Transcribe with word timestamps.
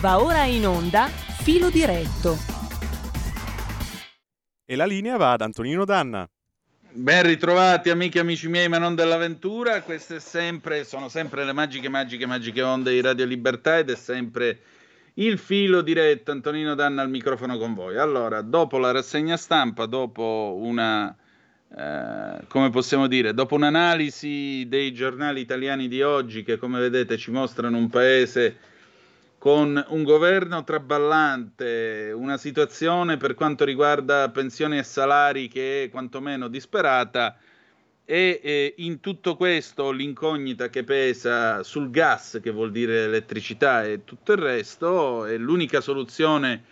Va 0.00 0.22
ora 0.22 0.44
in 0.44 0.64
onda 0.64 1.06
Filo 1.08 1.70
diretto. 1.70 2.36
E 4.64 4.76
la 4.76 4.86
linea 4.86 5.16
va 5.16 5.32
ad 5.32 5.40
Antonino 5.40 5.84
Danna. 5.84 6.28
Ben 6.92 7.24
ritrovati 7.24 7.90
amiche 7.90 8.18
e 8.18 8.20
amici 8.20 8.48
miei, 8.48 8.68
ma 8.68 8.78
non 8.78 8.94
dell'avventura. 8.94 9.82
Queste 9.82 10.20
sempre, 10.20 10.84
sono 10.84 11.08
sempre 11.08 11.44
le 11.44 11.52
magiche, 11.52 11.88
magiche, 11.88 12.26
magiche 12.26 12.62
onde 12.62 12.92
di 12.92 13.00
Radio 13.00 13.24
Libertà 13.24 13.78
ed 13.78 13.90
è 13.90 13.96
sempre 13.96 14.60
il 15.14 15.36
filo 15.36 15.82
diretto. 15.82 16.30
Antonino 16.30 16.76
Danna 16.76 17.02
al 17.02 17.10
microfono 17.10 17.58
con 17.58 17.74
voi. 17.74 17.98
Allora, 17.98 18.40
dopo 18.40 18.78
la 18.78 18.92
rassegna 18.92 19.36
stampa, 19.36 19.86
dopo 19.86 20.58
una 20.62 21.12
eh, 21.76 22.46
come 22.46 22.70
possiamo 22.70 23.08
dire, 23.08 23.34
dopo 23.34 23.56
un'analisi 23.56 24.64
dei 24.68 24.92
giornali 24.92 25.40
italiani 25.40 25.88
di 25.88 26.02
oggi 26.02 26.44
che 26.44 26.56
come 26.56 26.78
vedete 26.78 27.16
ci 27.16 27.32
mostrano 27.32 27.76
un 27.76 27.88
paese 27.88 28.56
con 29.38 29.82
un 29.88 30.02
governo 30.02 30.64
traballante, 30.64 32.12
una 32.14 32.36
situazione 32.36 33.16
per 33.16 33.34
quanto 33.34 33.64
riguarda 33.64 34.28
pensioni 34.30 34.78
e 34.78 34.82
salari 34.82 35.48
che 35.48 35.84
è 35.84 35.90
quantomeno 35.90 36.48
disperata 36.48 37.38
e 38.04 38.40
eh, 38.42 38.74
in 38.78 39.00
tutto 39.00 39.36
questo 39.36 39.90
l'incognita 39.92 40.70
che 40.70 40.82
pesa 40.82 41.62
sul 41.62 41.90
gas, 41.90 42.40
che 42.42 42.50
vuol 42.50 42.72
dire 42.72 43.04
elettricità 43.04 43.84
e 43.84 44.02
tutto 44.04 44.32
il 44.32 44.38
resto, 44.38 45.24
è 45.26 45.36
l'unica 45.36 45.80
soluzione 45.80 46.64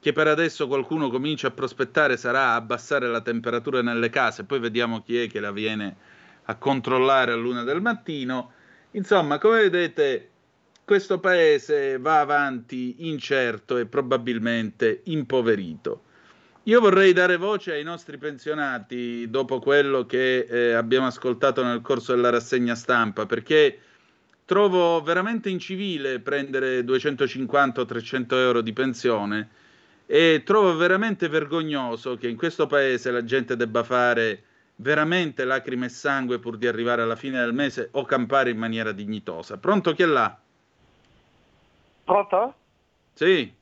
che 0.00 0.12
per 0.12 0.26
adesso 0.26 0.66
qualcuno 0.66 1.08
comincia 1.08 1.46
a 1.46 1.52
prospettare 1.52 2.16
sarà 2.16 2.54
abbassare 2.54 3.06
la 3.06 3.20
temperatura 3.20 3.80
nelle 3.80 4.10
case, 4.10 4.42
poi 4.42 4.58
vediamo 4.58 5.02
chi 5.02 5.22
è 5.22 5.28
che 5.28 5.38
la 5.38 5.52
viene 5.52 5.96
a 6.46 6.56
controllare 6.56 7.30
a 7.30 7.36
luna 7.36 7.62
del 7.62 7.80
mattino. 7.80 8.50
Insomma, 8.90 9.38
come 9.38 9.60
vedete, 9.60 10.31
questo 10.84 11.20
paese 11.20 11.98
va 11.98 12.20
avanti 12.20 13.08
incerto 13.08 13.78
e 13.78 13.86
probabilmente 13.86 15.00
impoverito. 15.04 16.04
Io 16.64 16.80
vorrei 16.80 17.12
dare 17.12 17.36
voce 17.36 17.72
ai 17.72 17.82
nostri 17.82 18.18
pensionati 18.18 19.28
dopo 19.28 19.58
quello 19.58 20.06
che 20.06 20.46
eh, 20.48 20.72
abbiamo 20.74 21.06
ascoltato 21.06 21.64
nel 21.64 21.80
corso 21.80 22.14
della 22.14 22.30
rassegna 22.30 22.74
stampa, 22.74 23.26
perché 23.26 23.78
trovo 24.44 25.00
veramente 25.02 25.48
incivile 25.48 26.20
prendere 26.20 26.84
250 26.84 27.80
o 27.80 27.84
300 27.84 28.36
euro 28.36 28.60
di 28.60 28.72
pensione 28.72 29.48
e 30.06 30.42
trovo 30.44 30.76
veramente 30.76 31.28
vergognoso 31.28 32.16
che 32.16 32.28
in 32.28 32.36
questo 32.36 32.66
paese 32.66 33.10
la 33.10 33.24
gente 33.24 33.56
debba 33.56 33.82
fare 33.82 34.42
veramente 34.76 35.44
lacrime 35.44 35.86
e 35.86 35.90
sangue 35.90 36.38
pur 36.38 36.56
di 36.58 36.66
arrivare 36.66 37.02
alla 37.02 37.16
fine 37.16 37.38
del 37.38 37.54
mese 37.54 37.88
o 37.92 38.04
campare 38.04 38.50
in 38.50 38.58
maniera 38.58 38.92
dignitosa. 38.92 39.58
Pronto 39.58 39.94
chi 39.94 40.02
è 40.02 40.06
là? 40.06 40.41
Pronto? 42.04 42.54
Sì. 43.14 43.52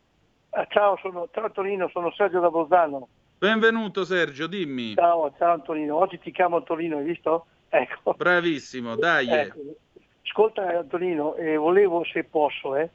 Ah, 0.50 0.66
ciao, 0.68 0.98
sono, 1.00 1.28
ciao 1.32 1.44
Antonino, 1.44 1.88
sono 1.88 2.12
Sergio 2.12 2.40
da 2.40 2.50
Bolzano. 2.50 3.08
Benvenuto 3.38 4.04
Sergio, 4.04 4.46
dimmi. 4.46 4.94
Ciao, 4.94 5.32
ciao 5.38 5.52
Antonino, 5.52 5.96
oggi 5.96 6.18
ti 6.18 6.30
chiamo 6.30 6.56
Antonino, 6.56 6.98
hai 6.98 7.04
visto? 7.04 7.46
Ecco. 7.72 8.14
Bravissimo, 8.14 8.96
dai. 8.96 9.28
Ecco. 9.30 9.60
Ascolta 10.24 10.66
Antonino, 10.76 11.36
eh, 11.36 11.56
volevo, 11.56 12.04
se 12.04 12.24
posso, 12.24 12.74
eh, 12.74 12.90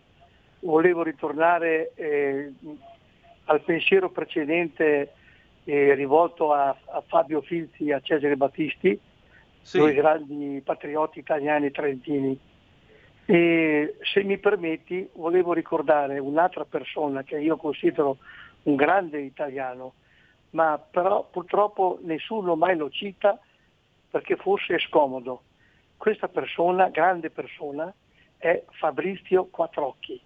volevo 0.59 1.01
ritornare 1.01 1.93
eh, 1.95 2.51
al 3.45 3.61
pensiero 3.61 4.09
precedente 4.09 5.13
eh, 5.63 5.93
rivolto 5.93 6.51
a, 6.51 6.69
a, 6.69 7.03
Fabio 7.07 7.41
Filzi 7.41 7.87
e 7.87 7.93
a 7.93 8.01
Cesare 8.01 8.35
Battisti, 8.35 8.99
sì. 9.61 9.77
due 9.77 9.93
grandi 9.93 10.61
patrioti 10.63 11.19
italiani 11.19 11.71
trentini. 11.71 12.37
E 13.25 13.97
se 14.01 14.23
mi 14.23 14.37
permetti, 14.37 15.09
volevo 15.13 15.53
ricordare 15.53 16.19
un'altra 16.19 16.63
persona 16.65 17.23
che 17.23 17.39
io 17.39 17.57
considero 17.57 18.17
un 18.63 18.75
grande 18.75 19.19
italiano, 19.21 19.93
ma 20.51 20.77
però 20.77 21.27
purtroppo 21.29 21.99
nessuno 22.03 22.55
mai 22.55 22.77
lo 22.77 22.89
cita 22.89 23.39
perché 24.09 24.35
forse 24.35 24.75
è 24.75 24.79
scomodo. 24.79 25.41
Questa 25.97 26.27
persona, 26.27 26.89
grande 26.89 27.31
persona, 27.31 27.91
è 28.37 28.63
Fabrizio 28.71 29.45
Quattrocchi, 29.45 30.21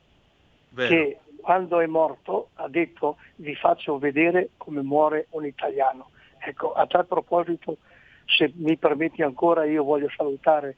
Vero. 0.69 0.89
che 0.89 1.19
quando 1.41 1.79
è 1.79 1.85
morto 1.85 2.49
ha 2.55 2.67
detto 2.67 3.17
vi 3.35 3.55
faccio 3.55 3.97
vedere 3.97 4.49
come 4.57 4.81
muore 4.81 5.27
un 5.31 5.45
italiano. 5.45 6.09
Ecco, 6.37 6.73
a 6.73 6.85
tal 6.85 7.07
proposito, 7.07 7.77
se 8.25 8.51
mi 8.55 8.77
permetti 8.77 9.21
ancora, 9.21 9.63
io 9.63 9.83
voglio 9.83 10.09
salutare 10.15 10.75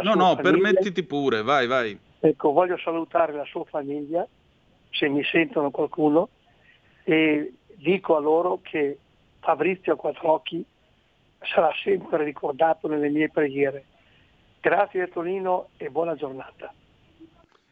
no, 0.00 0.14
no, 0.14 0.34
famiglia. 0.36 0.42
Permettiti 0.42 1.02
pure, 1.02 1.42
vai, 1.42 1.66
vai. 1.66 1.98
Ecco, 2.20 2.52
voglio 2.52 2.78
salutare 2.78 3.32
la 3.32 3.44
sua 3.44 3.64
famiglia, 3.64 4.26
se 4.90 5.08
mi 5.08 5.22
sentono 5.24 5.70
qualcuno, 5.70 6.28
e 7.04 7.52
dico 7.74 8.16
a 8.16 8.20
loro 8.20 8.60
che 8.62 8.98
Fabrizio 9.40 9.96
Quattrocchi 9.96 10.64
sarà 11.42 11.70
sempre 11.82 12.24
ricordato 12.24 12.86
nelle 12.86 13.08
mie 13.08 13.28
preghiere. 13.28 13.84
Grazie 14.60 15.08
Tonino 15.08 15.70
e 15.76 15.90
buona 15.90 16.14
giornata. 16.14 16.72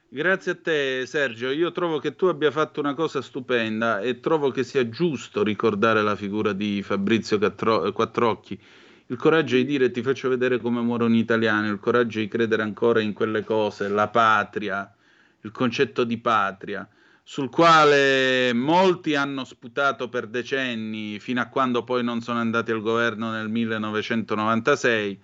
Grazie 0.09 0.53
a 0.53 0.59
te 0.61 1.07
Sergio, 1.07 1.51
io 1.53 1.71
trovo 1.71 2.01
che 2.01 2.17
tu 2.17 2.27
abbia 2.27 2.51
fatto 2.51 2.81
una 2.81 2.95
cosa 2.95 3.23
stupenda 3.23 4.01
e 4.01 4.19
trovo 4.19 4.51
che 4.51 4.65
sia 4.65 4.89
giusto 4.89 5.45
ricordare 5.45 6.03
la 6.03 6.17
figura 6.17 6.53
di 6.53 6.83
Fabrizio 6.83 7.39
Quattrocchi, 7.39 8.61
il 9.10 9.16
coraggio 9.16 9.56
di 9.56 9.65
dire 9.65 9.91
ti 9.91 10.03
faccio 10.03 10.28
vedere 10.28 10.59
come 10.60 10.81
muore 10.81 11.04
un 11.04 11.15
italiano, 11.15 11.69
il 11.69 11.81
coraggio 11.81 12.21
di 12.21 12.28
credere 12.28 12.62
ancora 12.62 13.00
in 13.00 13.12
quelle 13.12 13.43
cose, 13.43 13.88
la 13.88 14.06
patria, 14.06 14.88
il 15.41 15.50
concetto 15.50 16.04
di 16.04 16.16
patria, 16.19 16.88
sul 17.25 17.50
quale 17.50 18.53
molti 18.53 19.16
hanno 19.16 19.44
sputato 19.44 20.09
per 20.09 20.28
decenni 20.28 21.19
fino 21.19 21.41
a 21.41 21.47
quando 21.47 21.82
poi 21.82 22.04
non 22.04 22.21
sono 22.21 22.38
andati 22.38 22.71
al 22.71 22.82
governo 22.82 23.32
nel 23.32 23.48
1996, 23.48 25.21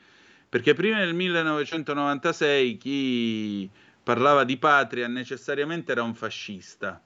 perché 0.49 0.75
prima 0.75 0.99
del 0.99 1.15
1996 1.15 2.77
chi 2.79 3.71
parlava 4.03 4.43
di 4.43 4.57
patria 4.57 5.07
necessariamente 5.07 5.93
era 5.93 6.03
un 6.03 6.15
fascista. 6.15 7.01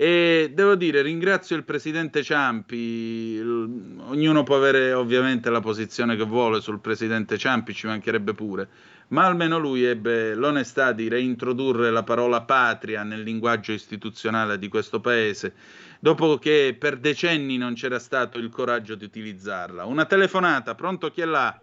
E 0.00 0.52
devo 0.54 0.76
dire, 0.76 1.02
ringrazio 1.02 1.56
il 1.56 1.64
presidente 1.64 2.22
Ciampi, 2.22 3.36
ognuno 3.40 4.44
può 4.44 4.54
avere 4.54 4.92
ovviamente 4.92 5.50
la 5.50 5.58
posizione 5.58 6.14
che 6.14 6.22
vuole 6.22 6.60
sul 6.60 6.78
presidente 6.78 7.36
Ciampi, 7.36 7.74
ci 7.74 7.88
mancherebbe 7.88 8.32
pure, 8.32 8.68
ma 9.08 9.26
almeno 9.26 9.58
lui 9.58 9.82
ebbe 9.82 10.36
l'onestà 10.36 10.92
di 10.92 11.08
reintrodurre 11.08 11.90
la 11.90 12.04
parola 12.04 12.42
patria 12.42 13.02
nel 13.02 13.22
linguaggio 13.22 13.72
istituzionale 13.72 14.56
di 14.56 14.68
questo 14.68 15.00
paese, 15.00 15.54
dopo 15.98 16.38
che 16.38 16.76
per 16.78 16.98
decenni 16.98 17.56
non 17.56 17.74
c'era 17.74 17.98
stato 17.98 18.38
il 18.38 18.50
coraggio 18.50 18.94
di 18.94 19.04
utilizzarla. 19.04 19.84
Una 19.84 20.04
telefonata, 20.04 20.76
pronto 20.76 21.10
chi 21.10 21.22
è 21.22 21.26
là? 21.26 21.60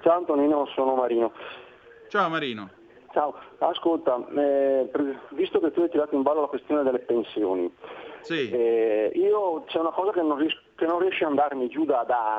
Ciao 0.00 0.16
Antonino, 0.16 0.64
sono 0.76 0.94
Marino. 0.94 1.32
Ciao 2.08 2.28
Marino. 2.28 2.77
Ciao, 3.18 3.34
ascolta, 3.58 4.24
eh, 4.36 4.88
visto 5.30 5.58
che 5.58 5.72
tu 5.72 5.80
hai 5.80 5.90
tirato 5.90 6.14
in 6.14 6.22
ballo 6.22 6.42
la 6.42 6.46
questione 6.46 6.84
delle 6.84 7.00
pensioni, 7.00 7.68
sì. 8.20 8.48
eh, 8.48 9.10
io 9.12 9.64
c'è 9.64 9.80
una 9.80 9.90
cosa 9.90 10.12
che 10.12 10.22
non, 10.22 10.38
ries- 10.38 10.62
che 10.76 10.86
non 10.86 11.00
riesce 11.00 11.24
ad 11.24 11.30
andarmi 11.30 11.68
giù 11.68 11.84
da, 11.84 12.04
da, 12.06 12.38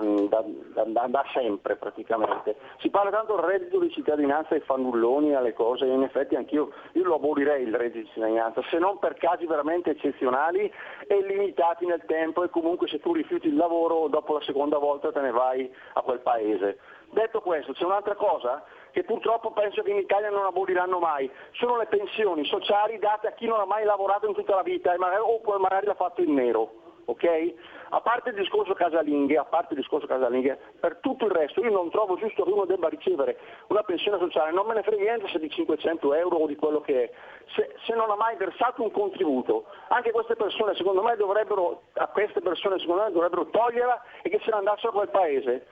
da, 0.86 1.08
da, 1.08 1.26
sempre 1.34 1.76
praticamente. 1.76 2.56
Si 2.78 2.90
parla 2.90 3.12
tanto 3.12 3.36
del 3.36 3.44
reddito 3.44 3.78
di 3.78 3.92
cittadinanza 3.92 4.54
ai 4.54 4.62
fannulloni, 4.62 5.36
alle 5.36 5.52
cose, 5.52 5.86
in 5.86 6.02
effetti 6.02 6.36
anch'io 6.36 6.72
io 6.94 7.04
lo 7.04 7.16
abolirei 7.16 7.64
il 7.64 7.76
reddito 7.76 7.98
di 7.98 8.12
cittadinanza, 8.14 8.62
se 8.70 8.78
non 8.78 9.00
per 9.00 9.16
casi 9.16 9.46
veramente 9.46 9.90
eccezionali 9.90 10.72
e 11.08 11.22
limitati 11.24 11.86
nel 11.88 12.04
tempo 12.06 12.46
e 12.46 12.50
comunque 12.50 12.88
se 12.88 13.02
tu 13.02 13.12
rifiuti 13.12 13.50
il 13.50 13.58
lavoro 13.58 14.08
dopo 14.08 14.36
la 14.36 14.44
seconda 14.44 14.78
volta 14.78 15.12
te 15.12 15.20
ne 15.20 15.32
vai 15.32 15.70
a 15.96 16.02
quel 16.04 16.20
paese. 16.20 16.80
Detto 17.12 17.42
questo, 17.42 17.74
c'è 17.74 17.84
un'altra 17.84 18.16
cosa 18.16 18.64
che 19.00 19.06
purtroppo 19.06 19.52
penso 19.52 19.82
che 19.82 19.92
in 19.92 19.98
Italia 19.98 20.30
non 20.30 20.44
aboliranno 20.44 21.00
mai, 21.00 21.32
sono 21.54 21.78
le 21.78 21.86
pensioni 21.86 22.44
sociali 22.46 23.00
date 23.00 23.28
a 23.28 23.32
chi 23.32 23.46
non 23.48 23.62
ha 23.62 23.66
mai 23.66 23.86
lavorato 23.86 24.28
in 24.28 24.34
tutta 24.34 24.56
la 24.56 24.62
vita 24.62 24.94
o 24.94 25.58
magari 25.58 25.86
l'ha 25.86 25.96
fatto 25.96 26.22
in 26.22 26.34
nero. 26.34 26.88
Okay? 27.06 27.56
A 27.92 28.02
parte 28.02 28.30
il 28.30 28.36
discorso 28.36 28.74
casalinghe, 28.74 29.38
a 29.38 29.46
parte 29.46 29.74
il 29.74 29.80
discorso 29.80 30.06
casalinghe, 30.06 30.60
per 30.80 30.98
tutto 30.98 31.26
il 31.26 31.32
resto 31.32 31.64
io 31.64 31.72
non 31.72 31.90
trovo 31.90 32.18
giusto 32.18 32.44
che 32.44 32.52
uno 32.52 32.66
debba 32.66 32.90
ricevere 32.90 33.40
una 33.68 33.82
pensione 33.84 34.20
sociale, 34.20 34.52
non 34.52 34.68
me 34.68 34.76
ne 34.76 34.84
frega 34.84 35.02
niente 35.02 35.30
se 35.30 35.40
di 35.40 35.50
500 35.50 36.14
euro 36.14 36.36
o 36.36 36.46
di 36.46 36.56
quello 36.56 36.82
che 36.82 37.06
è, 37.06 37.12
se, 37.56 37.74
se 37.86 37.96
non 37.96 38.12
ha 38.12 38.16
mai 38.16 38.36
versato 38.36 38.84
un 38.84 38.92
contributo. 38.92 39.66
Anche 39.88 40.12
queste 40.12 40.36
persone 40.36 40.76
secondo 40.76 41.02
me 41.02 41.16
dovrebbero, 41.16 41.84
a 41.94 42.08
queste 42.08 42.42
persone 42.42 42.78
secondo 42.80 43.04
me 43.04 43.12
dovrebbero 43.12 43.48
toglierla 43.48 44.04
e 44.22 44.30
che 44.30 44.40
se 44.44 44.52
ne 44.52 44.58
andassero 44.58 44.90
a 44.90 44.94
quel 44.94 45.10
paese. 45.10 45.68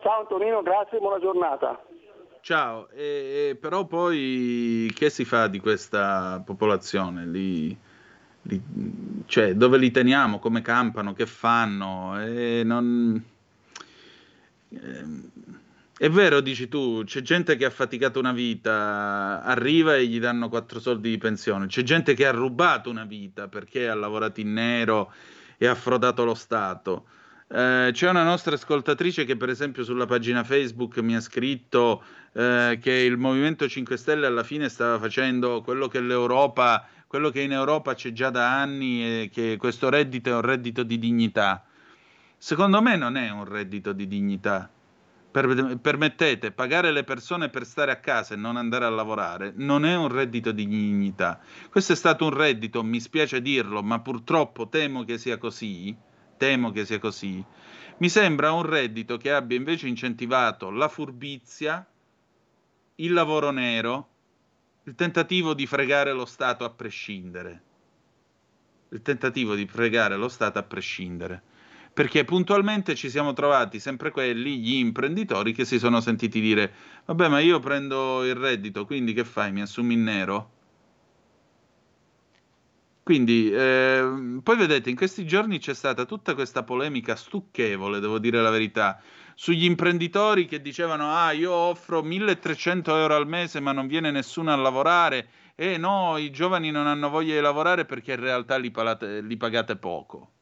Ciao 0.00 0.20
Antonino, 0.20 0.62
grazie 0.62 0.96
e 0.96 1.00
buona 1.00 1.20
giornata. 1.20 1.78
Ciao, 2.42 2.88
e, 2.90 3.56
però 3.60 3.86
poi 3.86 4.90
che 4.94 5.10
si 5.10 5.24
fa 5.24 5.46
di 5.46 5.58
questa 5.60 6.42
popolazione? 6.44 7.26
Li, 7.26 7.76
li, 8.42 8.62
cioè, 9.26 9.54
dove 9.54 9.78
li 9.78 9.90
teniamo? 9.90 10.38
Come 10.38 10.62
campano? 10.62 11.12
Che 11.12 11.26
fanno? 11.26 12.18
E 12.20 12.62
non... 12.64 13.22
Eh, 14.70 15.04
È 16.00 16.08
vero, 16.08 16.40
dici 16.40 16.66
tu, 16.68 17.02
c'è 17.04 17.20
gente 17.20 17.56
che 17.56 17.66
ha 17.66 17.70
faticato 17.70 18.18
una 18.18 18.32
vita, 18.32 19.42
arriva 19.42 19.96
e 19.96 20.06
gli 20.06 20.18
danno 20.18 20.48
quattro 20.48 20.80
soldi 20.80 21.10
di 21.10 21.18
pensione, 21.18 21.66
c'è 21.66 21.82
gente 21.82 22.14
che 22.14 22.26
ha 22.26 22.30
rubato 22.30 22.88
una 22.88 23.04
vita 23.04 23.48
perché 23.48 23.86
ha 23.86 23.94
lavorato 23.94 24.40
in 24.40 24.54
nero 24.54 25.12
e 25.58 25.66
ha 25.66 25.74
frodato 25.74 26.24
lo 26.24 26.34
Stato. 26.34 27.04
Eh, 27.48 27.90
c'è 27.92 28.08
una 28.08 28.22
nostra 28.22 28.54
ascoltatrice 28.54 29.26
che 29.26 29.36
per 29.36 29.50
esempio 29.50 29.84
sulla 29.84 30.06
pagina 30.06 30.42
Facebook 30.42 30.96
mi 31.00 31.14
ha 31.16 31.20
scritto 31.20 32.02
eh, 32.32 32.78
che 32.80 32.92
il 32.92 33.16
Movimento 33.16 33.68
5 33.68 33.96
Stelle 33.96 34.26
alla 34.26 34.42
fine 34.42 34.68
stava 34.68 34.98
facendo 34.98 35.62
quello 35.62 35.88
che 35.88 36.00
l'Europa, 36.00 36.86
quello 37.06 37.30
che 37.30 37.40
in 37.40 37.52
Europa 37.52 37.94
c'è 37.94 38.12
già 38.12 38.30
da 38.30 38.60
anni 38.60 39.02
e 39.02 39.30
che 39.32 39.56
questo 39.56 39.88
reddito 39.88 40.30
è 40.30 40.34
un 40.34 40.42
reddito 40.42 40.82
di 40.82 40.98
dignità. 40.98 41.64
Secondo 42.36 42.80
me 42.80 42.96
non 42.96 43.16
è 43.16 43.30
un 43.30 43.44
reddito 43.44 43.92
di 43.92 44.06
dignità 44.06 44.70
per, 45.30 45.78
permettete, 45.80 46.50
pagare 46.50 46.90
le 46.90 47.04
persone 47.04 47.48
per 47.48 47.64
stare 47.64 47.92
a 47.92 48.00
casa 48.00 48.34
e 48.34 48.36
non 48.36 48.56
andare 48.56 48.84
a 48.84 48.90
lavorare 48.90 49.52
non 49.56 49.84
è 49.84 49.94
un 49.94 50.08
reddito 50.08 50.50
di 50.50 50.66
dignità. 50.66 51.40
Questo 51.70 51.92
è 51.92 51.96
stato 51.96 52.24
un 52.24 52.34
reddito, 52.34 52.82
mi 52.82 53.00
spiace 53.00 53.40
dirlo, 53.40 53.82
ma 53.82 54.00
purtroppo 54.00 54.68
temo 54.68 55.04
che 55.04 55.18
sia 55.18 55.38
così. 55.38 55.96
Temo 56.36 56.72
che 56.72 56.84
sia 56.84 56.98
così. 56.98 57.42
Mi 57.98 58.08
sembra 58.08 58.52
un 58.52 58.62
reddito 58.62 59.18
che 59.18 59.30
abbia 59.30 59.56
invece 59.56 59.86
incentivato 59.86 60.70
la 60.70 60.88
furbizia, 60.88 61.86
il 63.00 63.12
lavoro 63.12 63.50
nero, 63.50 64.08
il 64.84 64.94
tentativo 64.94 65.54
di 65.54 65.66
fregare 65.66 66.12
lo 66.12 66.24
Stato 66.24 66.64
a 66.64 66.70
prescindere. 66.70 67.62
Il 68.90 69.02
tentativo 69.02 69.54
di 69.54 69.66
fregare 69.66 70.16
lo 70.16 70.28
Stato 70.28 70.58
a 70.58 70.62
prescindere 70.62 71.42
perché 71.92 72.24
puntualmente 72.24 72.94
ci 72.94 73.10
siamo 73.10 73.32
trovati 73.32 73.80
sempre 73.80 74.10
quelli, 74.10 74.58
gli 74.58 74.74
imprenditori, 74.74 75.52
che 75.52 75.64
si 75.64 75.78
sono 75.78 76.00
sentiti 76.00 76.40
dire, 76.40 76.72
vabbè 77.06 77.28
ma 77.28 77.40
io 77.40 77.58
prendo 77.58 78.24
il 78.24 78.34
reddito, 78.36 78.86
quindi 78.86 79.12
che 79.12 79.24
fai? 79.24 79.52
Mi 79.52 79.60
assumi 79.60 79.94
in 79.94 80.04
nero? 80.04 80.50
Quindi, 83.02 83.50
eh, 83.50 84.38
poi 84.42 84.56
vedete, 84.56 84.88
in 84.88 84.94
questi 84.94 85.26
giorni 85.26 85.58
c'è 85.58 85.74
stata 85.74 86.04
tutta 86.04 86.34
questa 86.34 86.62
polemica 86.62 87.16
stucchevole, 87.16 87.98
devo 87.98 88.20
dire 88.20 88.40
la 88.40 88.50
verità, 88.50 89.02
sugli 89.40 89.64
imprenditori 89.64 90.44
che 90.44 90.60
dicevano, 90.60 91.14
ah, 91.14 91.32
io 91.32 91.50
offro 91.50 92.02
1300 92.02 92.94
euro 92.94 93.16
al 93.16 93.26
mese 93.26 93.58
ma 93.58 93.72
non 93.72 93.86
viene 93.86 94.10
nessuno 94.10 94.52
a 94.52 94.56
lavorare, 94.56 95.30
e 95.54 95.78
no, 95.78 96.18
i 96.18 96.30
giovani 96.30 96.70
non 96.70 96.86
hanno 96.86 97.08
voglia 97.08 97.36
di 97.36 97.40
lavorare 97.40 97.86
perché 97.86 98.12
in 98.12 98.20
realtà 98.20 98.58
li, 98.58 98.70
palate, 98.70 99.22
li 99.22 99.38
pagate 99.38 99.76
poco. 99.76 100.32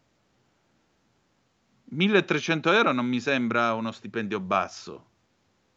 1300 1.90 2.72
euro 2.72 2.90
non 2.90 3.06
mi 3.06 3.20
sembra 3.20 3.72
uno 3.74 3.92
stipendio 3.92 4.40
basso. 4.40 5.06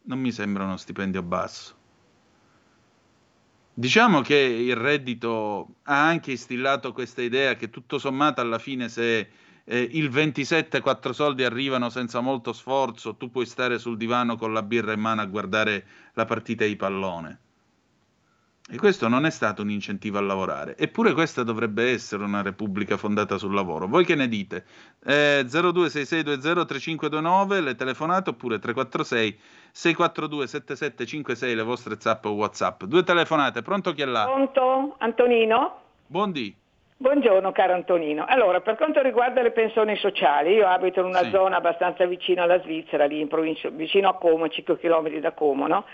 Non 0.02 0.18
mi 0.18 0.32
sembra 0.32 0.64
uno 0.64 0.76
stipendio 0.76 1.22
basso. 1.22 1.76
Diciamo 3.72 4.20
che 4.22 4.34
il 4.34 4.74
reddito 4.74 5.76
ha 5.84 6.04
anche 6.08 6.32
instillato 6.32 6.92
questa 6.92 7.22
idea 7.22 7.54
che 7.54 7.70
tutto 7.70 7.98
sommato 7.98 8.40
alla 8.40 8.58
fine 8.58 8.88
se 8.88 9.28
eh, 9.64 9.88
il 9.92 10.10
27 10.10 10.80
quattro 10.80 11.12
soldi 11.12 11.44
arrivano 11.44 11.88
senza 11.88 12.20
molto 12.20 12.52
sforzo, 12.52 13.16
tu 13.16 13.30
puoi 13.30 13.46
stare 13.46 13.78
sul 13.78 13.96
divano 13.96 14.36
con 14.36 14.52
la 14.52 14.62
birra 14.62 14.92
in 14.92 15.00
mano 15.00 15.20
a 15.20 15.26
guardare 15.26 15.84
la 16.14 16.24
partita 16.24 16.64
di 16.64 16.76
pallone. 16.76 17.38
E 18.70 18.78
questo 18.78 19.08
non 19.08 19.26
è 19.26 19.30
stato 19.30 19.62
un 19.62 19.70
incentivo 19.70 20.18
a 20.18 20.20
lavorare. 20.20 20.76
Eppure 20.78 21.12
questa 21.12 21.42
dovrebbe 21.42 21.90
essere 21.90 22.22
una 22.22 22.42
repubblica 22.42 22.96
fondata 22.96 23.36
sul 23.36 23.52
lavoro. 23.52 23.88
Voi 23.88 24.04
che 24.04 24.14
ne 24.14 24.28
dite? 24.28 24.64
Eh, 25.04 25.44
0266203529 25.46 27.60
le 27.60 27.74
telefonate 27.74 28.30
oppure 28.30 28.60
346 28.60 29.38
642 29.72 30.46
7756 30.46 31.54
le 31.54 31.62
vostre 31.62 31.96
zap 31.98 32.24
o 32.24 32.30
whatsapp. 32.30 32.84
Due 32.84 33.02
telefonate, 33.02 33.62
pronto 33.62 33.92
chi 33.92 34.02
è 34.02 34.06
là? 34.06 34.24
Pronto, 34.24 34.94
Antonino? 34.98 35.80
Buondì. 36.06 36.54
Buongiorno 37.02 37.50
caro 37.50 37.72
Antonino. 37.72 38.24
Allora, 38.28 38.60
per 38.60 38.76
quanto 38.76 39.02
riguarda 39.02 39.42
le 39.42 39.50
pensioni 39.50 39.96
sociali, 39.96 40.52
io 40.52 40.68
abito 40.68 41.00
in 41.00 41.06
una 41.06 41.24
sì. 41.24 41.30
zona 41.30 41.56
abbastanza 41.56 42.06
vicina 42.06 42.44
alla 42.44 42.60
Svizzera, 42.60 43.06
lì 43.06 43.18
in 43.18 43.26
provincia, 43.26 43.70
vicino 43.70 44.08
a 44.08 44.14
Como, 44.14 44.46
5 44.46 44.78
km 44.78 45.18
da 45.18 45.32
Como, 45.32 45.66
no? 45.66 45.84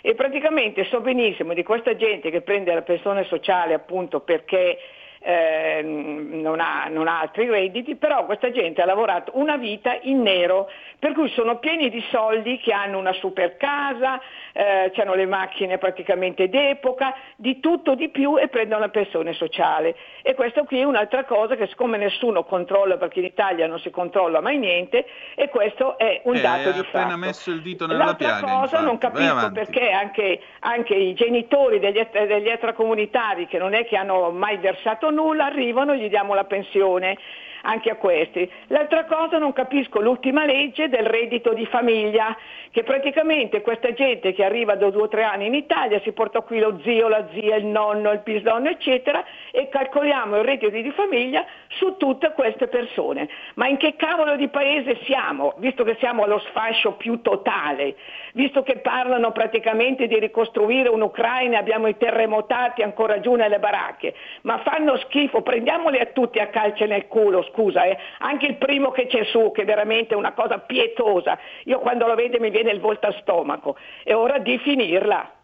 E 0.00 0.14
praticamente 0.14 0.84
so 0.84 1.00
benissimo 1.00 1.54
di 1.54 1.64
questa 1.64 1.96
gente 1.96 2.30
che 2.30 2.42
prende 2.42 2.72
la 2.72 2.82
pensione 2.82 3.24
sociale 3.24 3.74
appunto 3.74 4.20
perché 4.20 4.78
eh, 5.24 5.80
non, 5.82 6.60
ha, 6.60 6.86
non, 6.90 7.08
ha, 7.08 7.20
altri 7.20 7.48
redditi, 7.48 7.96
però 7.96 8.26
questa 8.26 8.50
gente 8.50 8.82
ha 8.82 8.84
lavorato 8.84 9.32
una 9.34 9.56
vita 9.56 9.96
in 10.02 10.20
nero, 10.20 10.68
per 10.98 11.12
cui 11.12 11.30
sono 11.30 11.58
pieni 11.58 11.88
di 11.88 12.04
soldi 12.10 12.58
che 12.58 12.74
hanno 12.74 12.98
una 12.98 13.14
super 13.14 13.56
casa, 13.56 14.20
eh, 14.52 14.92
hanno 14.94 15.14
le 15.14 15.24
macchine 15.24 15.78
praticamente 15.78 16.50
d'epoca, 16.50 17.14
di 17.36 17.58
tutto 17.58 17.94
di 17.94 18.10
più 18.10 18.38
e 18.38 18.48
prendono 18.48 18.80
la 18.80 18.90
pensione 18.90 19.32
sociale. 19.32 19.96
E 20.22 20.34
questa 20.34 20.62
qui 20.64 20.80
è 20.80 20.84
un'altra 20.84 21.24
cosa 21.24 21.56
che 21.56 21.68
siccome 21.68 21.96
nessuno 21.96 22.44
controlla, 22.44 22.98
perché 22.98 23.20
in 23.20 23.24
Italia 23.24 23.66
non 23.66 23.78
si 23.78 23.90
controlla 23.90 24.42
mai 24.42 24.58
niente, 24.58 25.06
e 25.34 25.48
questo 25.48 25.96
è 25.96 26.20
un 26.24 26.36
eh, 26.36 26.40
dato 26.42 26.70
di 26.70 26.82
fatto. 26.82 26.98
appena 26.98 27.16
messo 27.16 27.50
il 27.50 27.62
dito 27.62 27.86
nella 27.86 28.04
L'altra 28.04 28.40
piaga. 28.40 28.46
cosa 28.46 28.78
infatti. 28.78 28.84
non 28.84 28.98
capisco 28.98 29.52
perché 29.52 29.90
anche, 29.90 30.40
anche, 30.60 30.94
i 30.94 31.14
genitori 31.14 31.78
degli, 31.78 32.06
degli 32.12 32.48
extracomunitari 32.48 33.46
che 33.46 33.56
non 33.56 33.72
è 33.72 33.86
che 33.86 33.96
hanno 33.96 34.30
mai 34.30 34.58
versato 34.58 35.12
nulla, 35.14 35.46
arrivano 35.46 35.94
gli 35.94 36.08
diamo 36.08 36.34
la 36.34 36.44
pensione 36.44 37.16
anche 37.64 37.90
a 37.90 37.96
questi. 37.96 38.50
L'altra 38.68 39.04
cosa 39.04 39.38
non 39.38 39.52
capisco 39.52 40.00
l'ultima 40.00 40.44
legge 40.44 40.88
del 40.88 41.06
reddito 41.06 41.52
di 41.52 41.66
famiglia, 41.66 42.36
che 42.70 42.82
praticamente 42.82 43.60
questa 43.62 43.92
gente 43.92 44.32
che 44.32 44.44
arriva 44.44 44.74
da 44.74 44.90
due 44.90 45.02
o 45.02 45.08
tre 45.08 45.22
anni 45.24 45.46
in 45.46 45.54
Italia 45.54 46.00
si 46.00 46.12
porta 46.12 46.40
qui 46.40 46.58
lo 46.58 46.78
zio, 46.82 47.08
la 47.08 47.26
zia, 47.32 47.56
il 47.56 47.66
nonno, 47.66 48.10
il 48.12 48.20
bisnonno, 48.22 48.68
eccetera, 48.68 49.24
e 49.56 49.68
calcoliamo 49.68 50.38
il 50.38 50.44
reddito 50.44 50.68
di 50.68 50.90
famiglia 50.90 51.46
su 51.68 51.96
tutte 51.96 52.32
queste 52.32 52.66
persone. 52.66 53.28
Ma 53.54 53.68
in 53.68 53.76
che 53.76 53.94
cavolo 53.94 54.34
di 54.34 54.48
paese 54.48 54.98
siamo, 55.04 55.54
visto 55.58 55.84
che 55.84 55.94
siamo 56.00 56.24
allo 56.24 56.40
sfascio 56.40 56.94
più 56.94 57.22
totale, 57.22 57.94
visto 58.32 58.64
che 58.64 58.78
parlano 58.78 59.30
praticamente 59.30 60.08
di 60.08 60.18
ricostruire 60.18 60.88
un'Ucraina, 60.88 61.56
abbiamo 61.56 61.86
i 61.86 61.96
terremotati 61.96 62.82
ancora 62.82 63.20
giù 63.20 63.34
nelle 63.34 63.60
baracche, 63.60 64.12
ma 64.42 64.58
fanno 64.58 64.96
schifo, 64.96 65.42
prendiamoli 65.42 66.00
a 66.00 66.06
tutti 66.06 66.40
a 66.40 66.48
calce 66.48 66.86
nel 66.86 67.06
culo, 67.06 67.44
scusa, 67.52 67.84
eh. 67.84 67.96
anche 68.18 68.46
il 68.46 68.56
primo 68.56 68.90
che 68.90 69.06
c'è 69.06 69.22
su, 69.22 69.52
che 69.52 69.62
è 69.62 69.64
veramente 69.64 70.16
una 70.16 70.32
cosa 70.32 70.58
pietosa, 70.58 71.38
io 71.66 71.78
quando 71.78 72.08
lo 72.08 72.16
vedo 72.16 72.40
mi 72.40 72.50
viene 72.50 72.72
il 72.72 72.80
volto 72.80 73.06
a 73.06 73.12
stomaco, 73.20 73.76
è 74.02 74.14
ora 74.14 74.38
di 74.38 74.58
finirla. 74.58 75.42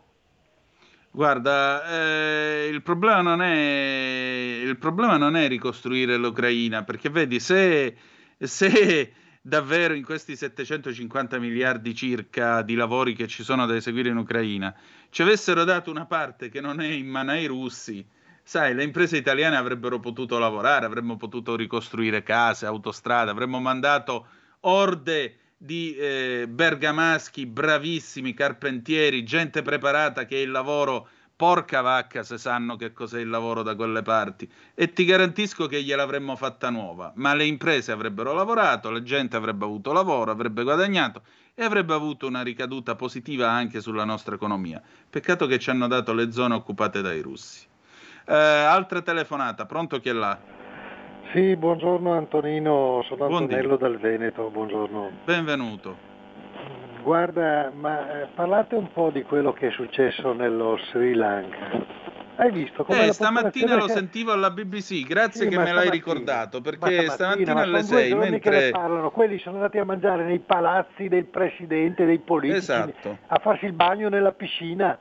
Guarda, 1.12 1.84
eh, 1.90 2.68
il, 2.68 2.82
problema 2.82 3.20
non 3.20 3.42
è, 3.42 4.62
il 4.64 4.76
problema 4.78 5.16
non 5.16 5.36
è 5.36 5.48
ricostruire 5.48 6.16
l'Ucraina, 6.16 6.84
perché 6.84 7.10
vedi, 7.10 7.40
se, 7.40 7.96
se 8.38 9.12
davvero 9.42 9.94
in 9.94 10.04
questi 10.04 10.36
750 10.36 11.38
miliardi 11.38 11.94
circa 11.94 12.62
di 12.62 12.74
lavori 12.74 13.14
che 13.14 13.26
ci 13.26 13.42
sono 13.42 13.66
da 13.66 13.74
eseguire 13.74 14.10
in 14.10 14.18
Ucraina 14.18 14.74
ci 15.10 15.22
avessero 15.22 15.64
dato 15.64 15.90
una 15.90 16.06
parte 16.06 16.48
che 16.48 16.60
non 16.60 16.80
è 16.80 16.86
in 16.86 17.08
mano 17.08 17.32
ai 17.32 17.46
russi, 17.46 18.06
sai, 18.42 18.74
le 18.74 18.84
imprese 18.84 19.16
italiane 19.16 19.56
avrebbero 19.56 19.98
potuto 19.98 20.38
lavorare, 20.38 20.86
avremmo 20.86 21.16
potuto 21.16 21.56
ricostruire 21.56 22.22
case, 22.22 22.66
autostrade, 22.66 23.30
avremmo 23.30 23.58
mandato 23.60 24.26
orde 24.60 25.39
di 25.62 25.94
eh, 25.94 26.46
bergamaschi 26.48 27.44
bravissimi, 27.44 28.32
carpentieri, 28.32 29.24
gente 29.24 29.60
preparata 29.60 30.24
che 30.24 30.38
il 30.38 30.50
lavoro, 30.50 31.06
porca 31.36 31.82
vacca 31.82 32.22
se 32.22 32.38
sanno 32.38 32.76
che 32.76 32.94
cos'è 32.94 33.20
il 33.20 33.28
lavoro 33.28 33.62
da 33.62 33.74
quelle 33.74 34.00
parti. 34.00 34.50
E 34.74 34.94
ti 34.94 35.04
garantisco 35.04 35.66
che 35.66 35.82
gliel'avremmo 35.82 36.34
fatta 36.34 36.70
nuova, 36.70 37.12
ma 37.16 37.34
le 37.34 37.44
imprese 37.44 37.92
avrebbero 37.92 38.32
lavorato, 38.32 38.88
la 38.88 39.02
gente 39.02 39.36
avrebbe 39.36 39.66
avuto 39.66 39.92
lavoro, 39.92 40.30
avrebbe 40.30 40.62
guadagnato 40.62 41.24
e 41.54 41.62
avrebbe 41.62 41.92
avuto 41.92 42.26
una 42.26 42.40
ricaduta 42.40 42.96
positiva 42.96 43.50
anche 43.50 43.82
sulla 43.82 44.04
nostra 44.04 44.36
economia. 44.36 44.80
Peccato 45.10 45.46
che 45.46 45.58
ci 45.58 45.68
hanno 45.68 45.88
dato 45.88 46.14
le 46.14 46.32
zone 46.32 46.54
occupate 46.54 47.02
dai 47.02 47.20
russi. 47.20 47.66
Eh, 48.24 48.34
altra 48.34 49.02
telefonata, 49.02 49.66
pronto 49.66 50.00
chi 50.00 50.08
è 50.08 50.12
là? 50.12 50.59
Sì, 51.32 51.54
buongiorno 51.56 52.12
Antonino, 52.12 53.02
sono. 53.06 53.24
Antonello 53.26 53.76
dal 53.76 53.98
Veneto, 53.98 54.50
buongiorno. 54.50 55.10
Benvenuto. 55.24 56.08
Guarda, 57.02 57.70
ma 57.74 58.22
eh, 58.22 58.26
parlate 58.34 58.74
un 58.74 58.90
po' 58.92 59.10
di 59.10 59.22
quello 59.22 59.52
che 59.52 59.68
è 59.68 59.70
successo 59.70 60.32
nello 60.32 60.76
Sri 60.90 61.14
Lanka. 61.14 61.98
Hai 62.36 62.50
visto 62.52 62.84
come 62.84 63.06
Eh, 63.08 63.12
stamattina 63.12 63.76
lo 63.76 63.84
che- 63.86 63.92
sentivo 63.92 64.32
alla 64.32 64.50
BBC, 64.50 65.06
grazie 65.06 65.42
Sì, 65.44 65.48
che 65.48 65.56
me 65.56 65.64
l'hai 65.72 65.86
stamattina, 65.88 65.90
ricordato, 65.92 66.56
ma 66.58 66.62
perché 66.70 67.08
stamattina 67.10 67.54
ma 67.54 67.60
alle 67.60 67.82
sono 67.82 67.88
due 67.90 68.00
6, 68.00 68.08
giorni 68.10 68.38
che 68.40 68.48
ne 68.50 68.56
mentre... 68.56 68.70
parlano, 68.70 69.10
quelli 69.10 69.38
sono 69.38 69.56
andati 69.56 69.78
a 69.78 69.84
mangiare 69.84 70.24
nei 70.24 70.38
palazzi 70.40 71.08
del 71.08 71.26
presidente, 71.26 72.04
dei 72.06 72.18
politici, 72.18 72.58
Esatto. 72.58 73.18
a 73.26 73.38
farsi 73.40 73.66
il 73.66 73.72
bagno 73.72 74.08
nella 74.08 74.32
piscina. 74.32 74.98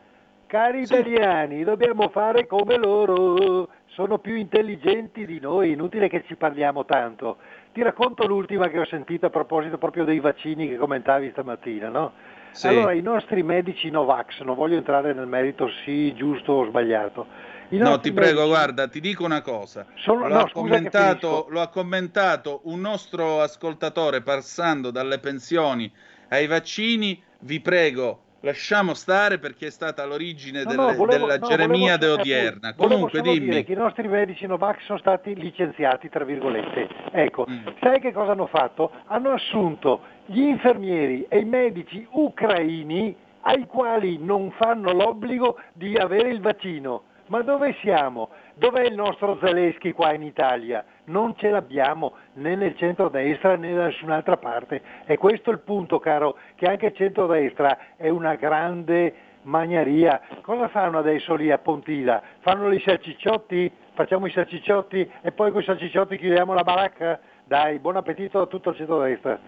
Cari 0.47 0.85
Sì. 0.85 0.93
italiani, 0.93 1.63
dobbiamo 1.63 2.09
fare 2.09 2.45
come 2.47 2.75
loro, 2.75 3.67
sono 3.99 4.19
più 4.19 4.35
intelligenti 4.35 5.25
di 5.25 5.41
noi, 5.41 5.73
inutile 5.73 6.07
che 6.07 6.23
ci 6.25 6.37
parliamo 6.37 6.85
tanto. 6.85 7.35
Ti 7.73 7.83
racconto 7.83 8.25
l'ultima 8.25 8.69
che 8.69 8.79
ho 8.79 8.85
sentito 8.85 9.25
a 9.25 9.29
proposito 9.29 9.77
proprio 9.77 10.05
dei 10.05 10.21
vaccini 10.21 10.69
che 10.69 10.77
commentavi 10.77 11.31
stamattina, 11.31 11.89
no? 11.89 12.13
Sì. 12.51 12.67
Allora, 12.67 12.93
i 12.93 13.01
nostri 13.01 13.43
medici 13.43 13.89
Novax, 13.89 14.39
non 14.43 14.55
voglio 14.55 14.77
entrare 14.77 15.13
nel 15.13 15.27
merito 15.27 15.69
sì, 15.83 16.13
giusto 16.13 16.53
o 16.53 16.65
sbagliato. 16.67 17.27
No, 17.71 17.99
ti 17.99 18.13
prego, 18.13 18.47
guarda, 18.47 18.87
ti 18.87 19.01
dico 19.01 19.25
una 19.25 19.41
cosa. 19.41 19.85
Sono, 19.95 20.29
lo, 20.29 20.33
no, 20.33 20.39
ha 20.39 20.49
commentato, 20.49 21.47
lo 21.49 21.59
ha 21.59 21.67
commentato 21.67 22.61
un 22.63 22.79
nostro 22.79 23.41
ascoltatore 23.41 24.21
passando 24.21 24.91
dalle 24.91 25.19
pensioni 25.19 25.91
ai 26.29 26.47
vaccini. 26.47 27.21
Vi 27.39 27.59
prego, 27.59 28.21
lasciamo 28.41 28.93
stare 28.93 29.37
perché 29.39 29.67
è 29.67 29.69
stata 29.69 30.05
l'origine 30.05 30.63
no, 30.63 30.73
no, 30.73 30.93
volevo, 30.93 31.25
della 31.25 31.37
no, 31.37 31.47
Geremiade 31.47 32.07
volevo, 32.07 32.21
odierna. 32.21 32.73
Comunque 32.73 33.21
dimmi. 33.21 33.63
che 33.63 33.73
i 33.73 33.75
nostri 33.75 34.07
medici 34.07 34.45
Novax 34.45 34.83
sono 34.83 34.99
stati 34.99 35.35
licenziati, 35.35 36.09
tra 36.09 36.23
virgolette. 36.23 36.87
Ecco, 37.11 37.45
mm. 37.49 37.67
sai 37.81 37.99
che 37.99 38.11
cosa 38.11 38.31
hanno 38.31 38.47
fatto? 38.47 38.91
Hanno 39.07 39.31
assunto 39.31 40.01
gli 40.25 40.41
infermieri 40.41 41.25
e 41.27 41.39
i 41.39 41.45
medici 41.45 42.05
ucraini 42.11 43.15
ai 43.41 43.65
quali 43.65 44.17
non 44.17 44.51
fanno 44.51 44.91
l'obbligo 44.91 45.59
di 45.73 45.95
avere 45.95 46.29
il 46.29 46.41
vaccino. 46.41 47.03
Ma 47.27 47.41
dove 47.41 47.75
siamo? 47.81 48.29
Dov'è 48.59 48.85
il 48.85 48.93
nostro 48.93 49.37
Zelensky 49.41 49.93
qua 49.93 50.13
in 50.13 50.21
Italia? 50.21 50.83
Non 51.05 51.33
ce 51.37 51.49
l'abbiamo 51.49 52.15
né 52.33 52.57
nel 52.57 52.75
centro-destra 52.75 53.55
né 53.55 53.73
da 53.73 53.85
nessun'altra 53.85 54.35
parte. 54.35 54.81
E 55.05 55.15
questo 55.15 55.49
è 55.49 55.53
il 55.53 55.59
punto, 55.59 55.97
caro, 55.99 56.37
che 56.55 56.65
anche 56.65 56.87
il 56.87 56.93
centro-destra 56.93 57.95
è 57.95 58.09
una 58.09 58.35
grande 58.35 59.13
magnaria. 59.43 60.19
Cosa 60.41 60.67
fanno 60.67 60.97
adesso 60.97 61.35
lì 61.35 61.49
a 61.51 61.57
Pontida? 61.57 62.21
Fanno 62.39 62.69
i 62.73 62.81
salcicciotti? 62.85 63.71
Facciamo 63.93 64.25
i 64.25 64.31
salcicciotti 64.31 65.09
e 65.21 65.31
poi 65.31 65.51
con 65.51 65.61
i 65.61 65.63
salcicciotti 65.65 66.17
chiudiamo 66.17 66.53
la 66.53 66.63
baracca? 66.63 67.17
Dai, 67.45 67.79
buon 67.79 67.95
appetito 67.95 68.41
a 68.41 68.45
tutto 68.45 68.71
il 68.71 68.75
centro-destra. 68.75 69.39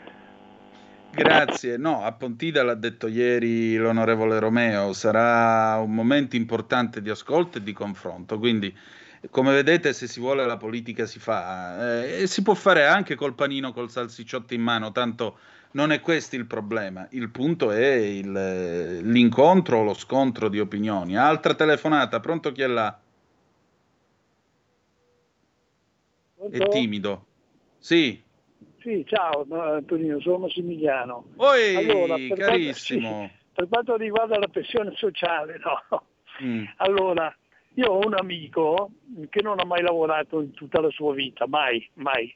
Grazie. 1.11 1.75
No, 1.75 2.01
a 2.01 2.13
Pontida 2.13 2.63
l'ha 2.63 2.75
detto 2.75 3.07
ieri 3.07 3.75
l'onorevole 3.75 4.39
Romeo, 4.39 4.93
sarà 4.93 5.77
un 5.81 5.93
momento 5.93 6.37
importante 6.37 7.01
di 7.01 7.09
ascolto 7.09 7.57
e 7.57 7.63
di 7.63 7.73
confronto, 7.73 8.39
quindi 8.39 8.73
come 9.29 9.51
vedete 9.51 9.93
se 9.93 10.07
si 10.07 10.19
vuole 10.19 10.45
la 10.45 10.57
politica 10.57 11.05
si 11.05 11.19
fa 11.19 12.03
eh, 12.03 12.23
e 12.23 12.27
si 12.27 12.41
può 12.41 12.55
fare 12.55 12.85
anche 12.85 13.15
col 13.15 13.35
panino 13.35 13.71
col 13.71 13.89
salsicciotto 13.89 14.53
in 14.53 14.61
mano, 14.61 14.91
tanto 14.91 15.37
non 15.73 15.91
è 15.91 16.01
questo 16.01 16.35
il 16.35 16.45
problema, 16.47 17.07
il 17.11 17.29
punto 17.29 17.71
è 17.71 17.93
il, 17.93 18.99
l'incontro 19.03 19.79
o 19.79 19.83
lo 19.83 19.93
scontro 19.93 20.49
di 20.49 20.59
opinioni. 20.59 21.15
Altra 21.15 21.53
telefonata, 21.53 22.19
pronto 22.19 22.51
chi 22.51 22.61
è 22.61 22.67
là? 22.67 22.99
Pronto? 26.35 26.57
È 26.57 26.67
timido. 26.67 27.25
Sì. 27.77 28.21
Sì, 28.79 29.05
ciao 29.07 29.45
Antonino, 29.49 30.19
sono 30.19 30.39
Massimiliano. 30.39 31.25
Oi, 31.35 31.75
allora, 31.75 32.15
per 32.15 32.37
carissimo. 32.37 33.07
Quanto, 33.07 33.33
sì, 33.33 33.43
per 33.53 33.67
quanto 33.67 33.95
riguarda 33.95 34.39
la 34.39 34.47
pensione 34.47 34.91
sociale, 34.95 35.59
no. 35.59 36.05
Mm. 36.41 36.63
Allora, 36.77 37.33
io 37.75 37.87
ho 37.87 38.05
un 38.05 38.15
amico 38.17 38.91
che 39.29 39.41
non 39.41 39.59
ha 39.59 39.65
mai 39.65 39.81
lavorato 39.81 40.41
in 40.41 40.51
tutta 40.51 40.81
la 40.81 40.89
sua 40.89 41.13
vita, 41.13 41.47
mai, 41.47 41.87
mai. 41.95 42.33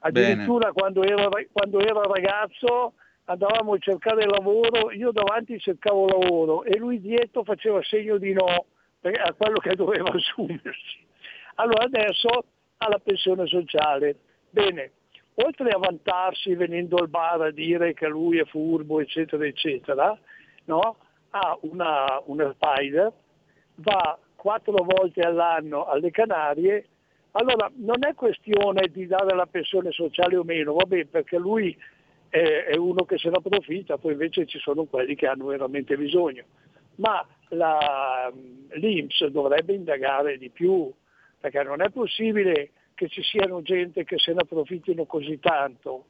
Addirittura 0.00 0.72
quando 0.72 1.02
ero, 1.02 1.28
quando 1.52 1.80
ero, 1.80 2.02
ragazzo 2.02 2.94
andavamo 3.24 3.74
a 3.74 3.78
cercare 3.78 4.24
lavoro, 4.24 4.90
io 4.90 5.12
davanti 5.12 5.58
cercavo 5.58 6.06
lavoro 6.06 6.64
e 6.64 6.78
lui 6.78 7.00
dietro 7.00 7.44
faceva 7.44 7.82
segno 7.82 8.16
di 8.16 8.32
no 8.32 8.66
a 9.02 9.32
quello 9.34 9.58
che 9.58 9.74
doveva 9.74 10.10
assumersi. 10.14 11.04
Allora 11.56 11.84
adesso 11.84 12.44
ha 12.78 12.88
la 12.88 12.98
pensione 12.98 13.46
sociale. 13.46 14.16
Bene, 14.48 14.92
oltre 15.34 15.70
a 15.70 15.78
vantarsi 15.78 16.54
venendo 16.54 16.96
al 16.96 17.08
bar 17.08 17.42
a 17.42 17.50
dire 17.50 17.92
che 17.92 18.08
lui 18.08 18.38
è 18.38 18.44
furbo, 18.46 19.00
eccetera, 19.00 19.44
eccetera, 19.44 20.18
no? 20.64 20.96
ha 21.30 21.56
una, 21.62 22.20
una 22.24 22.52
spider, 22.54 23.12
va 23.76 24.18
quattro 24.40 24.82
volte 24.82 25.20
all'anno 25.20 25.84
alle 25.84 26.10
Canarie, 26.10 26.86
allora 27.32 27.70
non 27.74 28.06
è 28.06 28.14
questione 28.14 28.88
di 28.88 29.06
dare 29.06 29.36
la 29.36 29.44
pensione 29.44 29.90
sociale 29.90 30.36
o 30.36 30.44
meno, 30.44 30.72
va 30.72 30.84
bene, 30.86 31.04
perché 31.04 31.36
lui 31.36 31.76
è, 32.30 32.74
uno 32.76 33.04
che 33.04 33.18
se 33.18 33.28
ne 33.28 33.36
approfitta, 33.36 33.98
poi 33.98 34.12
invece 34.12 34.46
ci 34.46 34.58
sono 34.58 34.84
quelli 34.84 35.14
che 35.14 35.26
hanno 35.26 35.44
veramente 35.44 35.94
bisogno. 35.94 36.44
Ma 36.96 37.24
la, 37.48 38.32
l'Inps 38.70 39.26
dovrebbe 39.26 39.74
indagare 39.74 40.38
di 40.38 40.48
più, 40.48 40.90
perché 41.38 41.62
non 41.62 41.82
è 41.82 41.90
possibile 41.90 42.70
che 42.94 43.08
ci 43.08 43.22
siano 43.22 43.60
gente 43.60 44.04
che 44.04 44.18
se 44.18 44.32
ne 44.32 44.40
approfittino 44.40 45.04
così 45.04 45.38
tanto. 45.38 46.06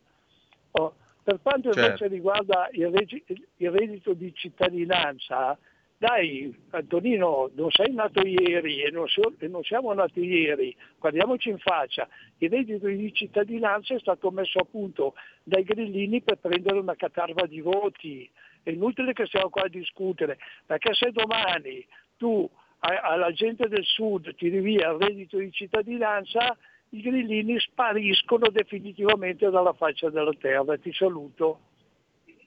Oh, 0.71 0.95
per 1.25 1.41
quanto 1.43 1.69
invece 1.69 1.97
certo. 1.97 2.07
riguarda 2.07 2.69
il, 2.73 2.91
regi- 2.91 3.25
il, 3.57 3.71
reddito 3.71 4.13
di 4.13 4.33
cittadinanza, 4.33 5.59
dai 6.01 6.51
Antonino, 6.71 7.51
non 7.55 7.71
sei 7.71 7.93
nato 7.93 8.27
ieri 8.27 8.81
e 8.81 8.91
non, 8.91 9.07
so- 9.07 9.35
e 9.39 9.49
non, 9.49 9.63
siamo 9.63 9.93
nati 9.93 10.25
ieri, 10.25 10.75
guardiamoci 10.99 11.51
in 11.51 11.59
faccia, 11.59 12.09
il 12.39 12.49
reddito 12.49 12.87
di 12.87 13.13
cittadinanza 13.13 13.95
è 13.95 13.99
stato 13.99 14.31
messo 14.31 14.61
a 14.61 14.65
punto 14.65 15.13
dai 15.43 15.63
grillini 15.63 16.23
per 16.23 16.39
prendere 16.39 16.79
una 16.79 16.95
catarva 16.95 17.45
di 17.45 17.61
voti, 17.61 18.27
è 18.63 18.71
inutile 18.71 19.13
che 19.13 19.27
stiamo 19.27 19.51
qua 19.51 19.65
a 19.65 19.69
discutere, 19.69 20.39
perché 20.65 20.95
se 20.95 21.11
domani 21.13 21.87
tu 22.17 22.49
alla 22.79 23.31
gente 23.33 23.69
del 23.69 23.85
sud 23.85 24.35
tiri 24.37 24.61
via 24.61 24.93
il 24.93 24.99
reddito 25.01 25.37
di 25.37 25.53
cittadinanza, 25.53 26.57
i 26.93 27.03
grillini 27.03 27.61
spariscono 27.61 28.49
definitivamente 28.49 29.51
dalla 29.51 29.75
faccia 29.75 30.09
della 30.09 30.33
terra. 30.33 30.79
Ti 30.79 30.93
saluto. 30.95 31.61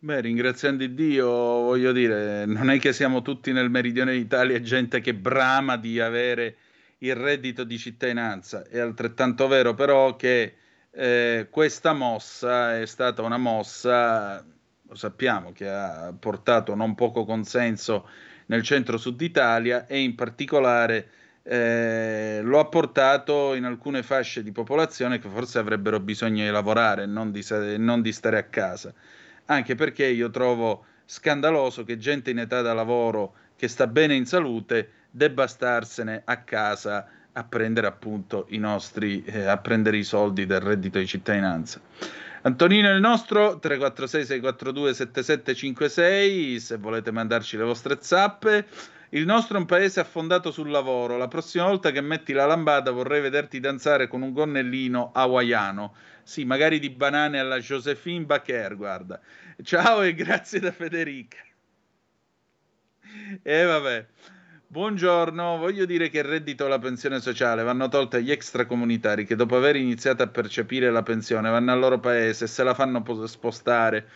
Beh, 0.04 0.20
ringraziando 0.20 0.86
Dio, 0.86 1.30
voglio 1.30 1.94
dire, 1.94 2.46
non 2.46 2.70
è 2.70 2.78
che 2.78 2.92
siamo 2.92 3.22
tutti 3.22 3.54
nel 3.54 3.70
meridione 3.70 4.12
d'Italia 4.12 4.60
gente 4.60 5.00
che 5.00 5.14
brama 5.14 5.78
di 5.78 5.98
avere 6.02 6.58
il 6.98 7.16
reddito 7.16 7.64
di 7.64 7.78
cittadinanza. 7.78 8.68
È 8.68 8.80
altrettanto 8.80 9.48
vero 9.48 9.74
però 9.76 10.18
che 10.18 10.56
eh, 10.92 11.48
questa 11.50 11.94
mossa 11.94 12.78
è 12.78 12.86
stata 12.86 13.22
una 13.22 13.38
mossa, 13.38 14.44
lo 14.86 14.96
sappiamo, 14.96 15.54
che 15.54 15.70
ha 15.70 16.14
portato 16.20 16.76
non 16.76 16.96
poco 16.96 17.24
consenso 17.24 18.06
nel 18.48 18.62
centro-sud 18.62 19.22
Italia 19.22 19.88
e 19.88 20.02
in 20.02 20.16
particolare 20.16 21.10
eh, 21.44 22.42
lo 22.44 22.60
ha 22.60 22.66
portato 22.66 23.54
in 23.54 23.64
alcune 23.64 24.04
fasce 24.04 24.44
di 24.44 24.52
popolazione 24.52 25.20
che 25.20 25.30
forse 25.30 25.60
avrebbero 25.60 26.02
bisogno 26.02 26.44
di 26.44 26.52
lavorare 26.52 27.06
non 27.06 27.32
di, 27.32 27.42
non 27.78 28.02
di 28.02 28.12
stare 28.12 28.38
a 28.38 28.44
casa. 28.44 28.94
Anche 29.46 29.76
perché 29.76 30.06
io 30.06 30.30
trovo 30.30 30.86
scandaloso 31.06 31.84
che 31.84 31.98
gente 31.98 32.32
in 32.32 32.40
età 32.40 32.62
da 32.62 32.74
lavoro 32.74 33.34
che 33.56 33.68
sta 33.68 33.88
bene 33.88 34.16
in 34.16 34.26
salute 34.26 34.90
debba 35.10 35.48
starsene 35.48 36.22
a 36.26 36.38
casa 36.38 37.08
a 37.34 37.44
prendere 37.44 37.88
appunto 37.88 38.46
i 38.50 38.58
nostri, 38.58 39.24
eh, 39.26 39.46
a 39.46 39.58
prendere 39.58 39.98
i 39.98 40.04
soldi 40.04 40.46
del 40.46 40.60
reddito 40.60 41.00
di 41.00 41.08
cittadinanza. 41.08 41.82
Antonino 42.46 42.92
il 42.92 43.00
nostro 43.00 43.58
346 43.60 44.26
642 44.26 44.94
7756 44.94 46.60
se 46.60 46.78
volete 46.78 47.12
mandarci 47.12 47.58
le 47.58 47.64
vostre 47.64 47.98
zappe 48.02 48.66
il 49.14 49.26
nostro 49.26 49.58
è 49.58 49.60
un 49.60 49.66
paese 49.66 50.00
affondato 50.00 50.52
sul 50.52 50.72
lavoro. 50.72 51.18
La 51.18 51.28
prossima 51.28 51.66
volta 51.66 51.92
che 51.92 52.02
metti 52.02 52.34
la 52.34 52.48
lambada 52.48 52.90
vorrei 52.90 53.22
vederti 53.22 53.60
danzare 53.60 54.08
con 54.08 54.24
un 54.24 54.34
gonnellino 54.34 55.12
hawaiano. 55.14 55.96
Sì, 56.24 56.46
magari 56.46 56.80
di 56.80 56.90
banane 56.90 57.38
alla 57.38 57.60
Josephine 57.60 58.26
Bacher, 58.26 58.76
guarda. 58.76 59.20
Ciao 59.62 60.02
e 60.02 60.16
grazie 60.16 60.60
da 60.60 60.72
Federica. 60.72 61.38
E 63.44 63.64
vabbè. 63.64 64.08
Buongiorno, 64.66 65.58
voglio 65.58 65.86
dire 65.86 66.10
che 66.10 66.18
il 66.18 66.24
reddito 66.24 66.66
e 66.66 66.70
la 66.70 66.80
pensione 66.80 67.20
sociale 67.20 67.62
vanno 67.62 67.88
tolte 67.90 68.18
agli 68.18 68.32
extracomunitari 68.32 69.24
che 69.24 69.36
dopo 69.36 69.56
aver 69.56 69.76
iniziato 69.76 70.24
a 70.24 70.28
percepire 70.28 70.90
la 70.90 71.04
pensione 71.04 71.52
vanno 71.52 71.72
al 71.72 71.78
loro 71.78 72.00
paese 72.00 72.46
e 72.46 72.48
se 72.48 72.64
la 72.64 72.74
fanno 72.74 73.04
spostare 73.28 74.08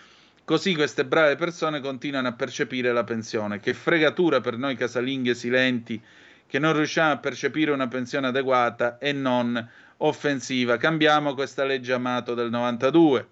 Così 0.47 0.75
queste 0.75 1.03
brave 1.03 1.35
persone 1.35 1.81
continuano 1.81 2.29
a 2.29 2.31
percepire 2.31 2.93
la 2.93 3.03
pensione. 3.03 3.59
Che 3.59 3.73
fregatura 3.73 4.39
per 4.39 4.55
noi 4.55 4.77
casalinghe 4.77 5.35
silenti 5.35 6.01
che 6.47 6.57
non 6.57 6.71
riusciamo 6.71 7.11
a 7.11 7.17
percepire 7.17 7.71
una 7.71 7.89
pensione 7.89 8.27
adeguata 8.27 8.97
e 8.97 9.11
non 9.11 9.69
offensiva. 9.97 10.77
Cambiamo 10.77 11.33
questa 11.33 11.65
legge 11.65 11.91
Amato 11.91 12.33
del 12.33 12.49
92. 12.49 13.27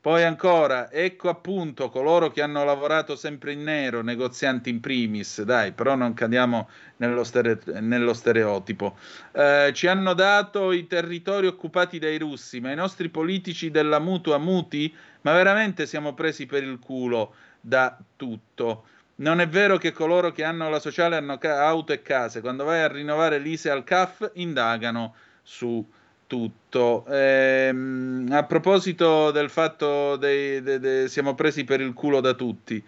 Poi 0.00 0.22
ancora, 0.22 0.90
ecco 0.90 1.28
appunto 1.28 1.90
coloro 1.90 2.30
che 2.30 2.40
hanno 2.40 2.64
lavorato 2.64 3.16
sempre 3.16 3.52
in 3.52 3.64
nero, 3.64 4.00
negozianti 4.00 4.70
in 4.70 4.80
primis, 4.80 5.42
dai, 5.42 5.72
però 5.72 5.94
non 5.94 6.14
cadiamo 6.14 6.70
nello, 6.96 7.22
stere- 7.22 7.60
nello 7.80 8.14
stereotipo. 8.14 8.96
Eh, 9.32 9.72
ci 9.74 9.88
hanno 9.88 10.14
dato 10.14 10.72
i 10.72 10.86
territori 10.86 11.48
occupati 11.48 11.98
dai 11.98 12.16
russi, 12.16 12.60
ma 12.60 12.72
i 12.72 12.76
nostri 12.76 13.10
politici 13.10 13.70
della 13.70 13.98
mutua 13.98 14.38
muti, 14.38 14.90
ma 15.22 15.32
veramente 15.32 15.86
siamo 15.86 16.14
presi 16.14 16.46
per 16.46 16.62
il 16.62 16.78
culo 16.78 17.34
da 17.60 17.96
tutto. 18.16 18.84
Non 19.16 19.40
è 19.40 19.48
vero 19.48 19.76
che 19.76 19.92
coloro 19.92 20.32
che 20.32 20.44
hanno 20.44 20.70
la 20.70 20.80
sociale 20.80 21.16
hanno 21.16 21.36
ca- 21.36 21.66
auto 21.66 21.92
e 21.92 22.02
case, 22.02 22.40
quando 22.40 22.64
vai 22.64 22.80
a 22.80 22.88
rinnovare 22.88 23.38
l'ISE 23.38 23.70
al 23.70 23.84
CAF 23.84 24.30
indagano 24.34 25.14
su 25.42 25.86
tutto. 26.26 27.04
Ehm, 27.08 28.28
a 28.30 28.44
proposito 28.44 29.30
del 29.30 29.50
fatto 29.50 30.16
dei, 30.16 30.62
de, 30.62 30.78
de, 30.78 31.08
siamo 31.08 31.34
presi 31.34 31.64
per 31.64 31.80
il 31.80 31.92
culo 31.92 32.20
da 32.20 32.34
tutti, 32.34 32.82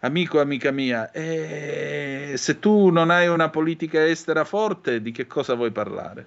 amico, 0.00 0.40
amica 0.40 0.70
mia, 0.70 1.10
eh, 1.10 2.34
se 2.36 2.58
tu 2.60 2.90
non 2.90 3.10
hai 3.10 3.26
una 3.28 3.50
politica 3.50 4.04
estera 4.06 4.44
forte, 4.44 5.02
di 5.02 5.10
che 5.12 5.26
cosa 5.26 5.54
vuoi 5.54 5.70
parlare? 5.70 6.26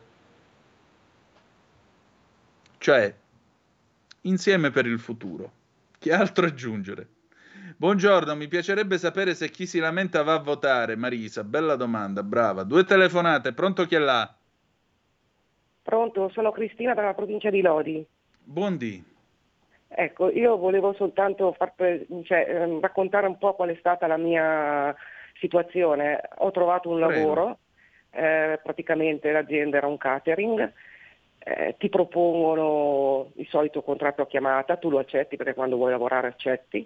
Cioè, 2.77 3.15
insieme 4.27 4.69
per 4.71 4.85
il 4.85 4.99
futuro. 4.99 5.51
Che 5.99 6.13
altro 6.13 6.45
aggiungere? 6.45 7.07
Buongiorno, 7.75 8.35
mi 8.35 8.47
piacerebbe 8.47 8.97
sapere 8.97 9.33
se 9.35 9.49
chi 9.49 9.65
si 9.65 9.79
lamenta 9.79 10.23
va 10.23 10.35
a 10.35 10.39
votare. 10.39 10.95
Marisa, 10.95 11.43
bella 11.43 11.75
domanda, 11.75 12.23
brava. 12.23 12.63
Due 12.63 12.83
telefonate, 12.83 13.53
pronto 13.53 13.85
chi 13.85 13.95
è 13.95 13.99
là? 13.99 14.35
Pronto, 15.81 16.29
sono 16.29 16.51
Cristina 16.51 16.93
dalla 16.93 17.13
provincia 17.13 17.49
di 17.49 17.61
Lodi. 17.61 18.05
Buondì. 18.43 19.03
Ecco, 19.89 20.29
io 20.29 20.57
volevo 20.57 20.93
soltanto 20.93 21.55
pre- 21.75 22.05
cioè, 22.23 22.45
ehm, 22.49 22.81
raccontare 22.81 23.27
un 23.27 23.37
po' 23.37 23.55
qual 23.55 23.69
è 23.69 23.77
stata 23.79 24.05
la 24.05 24.17
mia 24.17 24.93
situazione. 25.39 26.21
Ho 26.39 26.51
trovato 26.51 26.89
un 26.89 26.99
Prego. 26.99 27.13
lavoro, 27.15 27.59
eh, 28.11 28.59
praticamente 28.61 29.31
l'azienda 29.31 29.77
era 29.77 29.87
un 29.87 29.97
catering, 29.97 30.73
eh, 31.47 31.75
ti 31.77 31.87
propongono 31.87 33.31
il 33.35 33.47
solito 33.47 33.81
contratto 33.81 34.21
a 34.21 34.27
chiamata, 34.27 34.75
tu 34.75 34.89
lo 34.89 34.99
accetti 34.99 35.37
perché 35.37 35.53
quando 35.53 35.77
vuoi 35.77 35.91
lavorare 35.91 36.27
accetti 36.27 36.85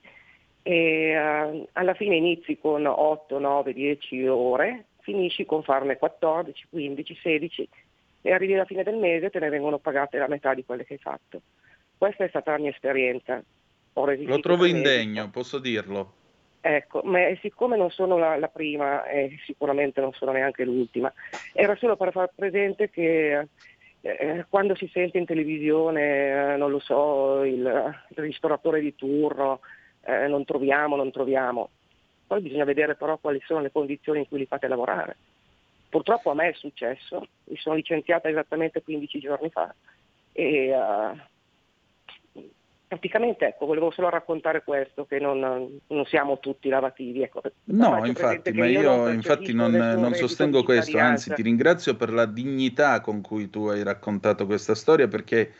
e 0.61 1.17
uh, 1.17 1.67
alla 1.71 1.95
fine 1.95 2.15
inizi 2.15 2.59
con 2.59 2.85
8, 2.85 3.39
9, 3.39 3.73
10 3.73 4.27
ore, 4.27 4.85
finisci 4.99 5.45
con 5.45 5.63
farne 5.63 5.97
14, 5.97 6.67
15, 6.69 7.19
16 7.23 7.69
e 8.21 8.31
arrivi 8.31 8.53
alla 8.53 8.65
fine 8.65 8.83
del 8.83 8.97
mese 8.97 9.25
e 9.25 9.29
te 9.31 9.39
ne 9.39 9.49
vengono 9.49 9.79
pagate 9.79 10.19
la 10.19 10.27
metà 10.27 10.53
di 10.53 10.63
quelle 10.63 10.85
che 10.85 10.93
hai 10.93 10.99
fatto. 10.99 11.41
Questa 11.97 12.23
è 12.23 12.29
stata 12.29 12.51
la 12.51 12.59
mia 12.59 12.69
esperienza. 12.69 13.41
Lo 13.93 14.39
trovo 14.39 14.65
indegno, 14.65 15.29
posso 15.31 15.57
dirlo. 15.57 16.13
Ecco, 16.61 17.01
ma 17.03 17.19
siccome 17.41 17.75
non 17.75 17.89
sono 17.89 18.19
la, 18.19 18.37
la, 18.37 18.47
prima 18.47 19.03
e 19.07 19.39
sicuramente 19.45 19.99
non 19.99 20.13
sono 20.13 20.31
neanche 20.31 20.63
l'ultima, 20.63 21.11
era 21.53 21.75
solo 21.75 21.97
per 21.97 22.11
far 22.11 22.29
presente 22.35 22.91
che 22.91 23.47
eh, 24.01 24.45
quando 24.49 24.75
si 24.75 24.89
sente 24.91 25.17
in 25.17 25.25
televisione, 25.25 26.53
eh, 26.53 26.57
non 26.57 26.71
lo 26.71 26.79
so, 26.79 27.43
il, 27.43 27.59
il 27.59 28.17
ristoratore 28.17 28.81
di 28.81 28.95
turno, 28.95 29.61
eh, 30.03 30.27
non 30.27 30.43
troviamo, 30.43 30.95
non 30.95 31.11
troviamo. 31.11 31.69
Poi 32.25 32.41
bisogna 32.41 32.63
vedere 32.63 32.95
però 32.95 33.17
quali 33.17 33.41
sono 33.45 33.61
le 33.61 33.71
condizioni 33.71 34.19
in 34.19 34.27
cui 34.27 34.39
li 34.39 34.45
fate 34.45 34.67
lavorare. 34.67 35.17
Purtroppo 35.89 36.31
a 36.31 36.33
me 36.33 36.49
è 36.49 36.53
successo, 36.53 37.27
mi 37.45 37.57
sono 37.57 37.75
licenziata 37.75 38.29
esattamente 38.29 38.81
15 38.81 39.19
giorni 39.19 39.49
fa 39.49 39.73
e 40.31 40.73
uh, 40.73 41.19
praticamente 42.91 43.45
ecco, 43.45 43.65
volevo 43.65 43.89
solo 43.91 44.09
raccontare 44.09 44.63
questo, 44.65 45.05
che 45.05 45.17
non, 45.17 45.79
non 45.87 46.05
siamo 46.07 46.39
tutti 46.39 46.67
lavativi. 46.67 47.21
Ecco. 47.21 47.41
No, 47.65 48.05
infatti, 48.05 48.51
ma 48.51 48.65
io, 48.65 48.81
io 48.81 49.09
infatti 49.09 49.53
non, 49.53 49.71
non 49.71 50.13
sostengo 50.13 50.61
questo, 50.63 50.97
anzi 50.97 51.33
ti 51.33 51.41
ringrazio 51.41 51.95
per 51.95 52.11
la 52.11 52.25
dignità 52.25 52.99
con 52.99 53.21
cui 53.21 53.49
tu 53.49 53.67
hai 53.67 53.81
raccontato 53.81 54.45
questa 54.45 54.75
storia 54.75 55.07
perché 55.07 55.53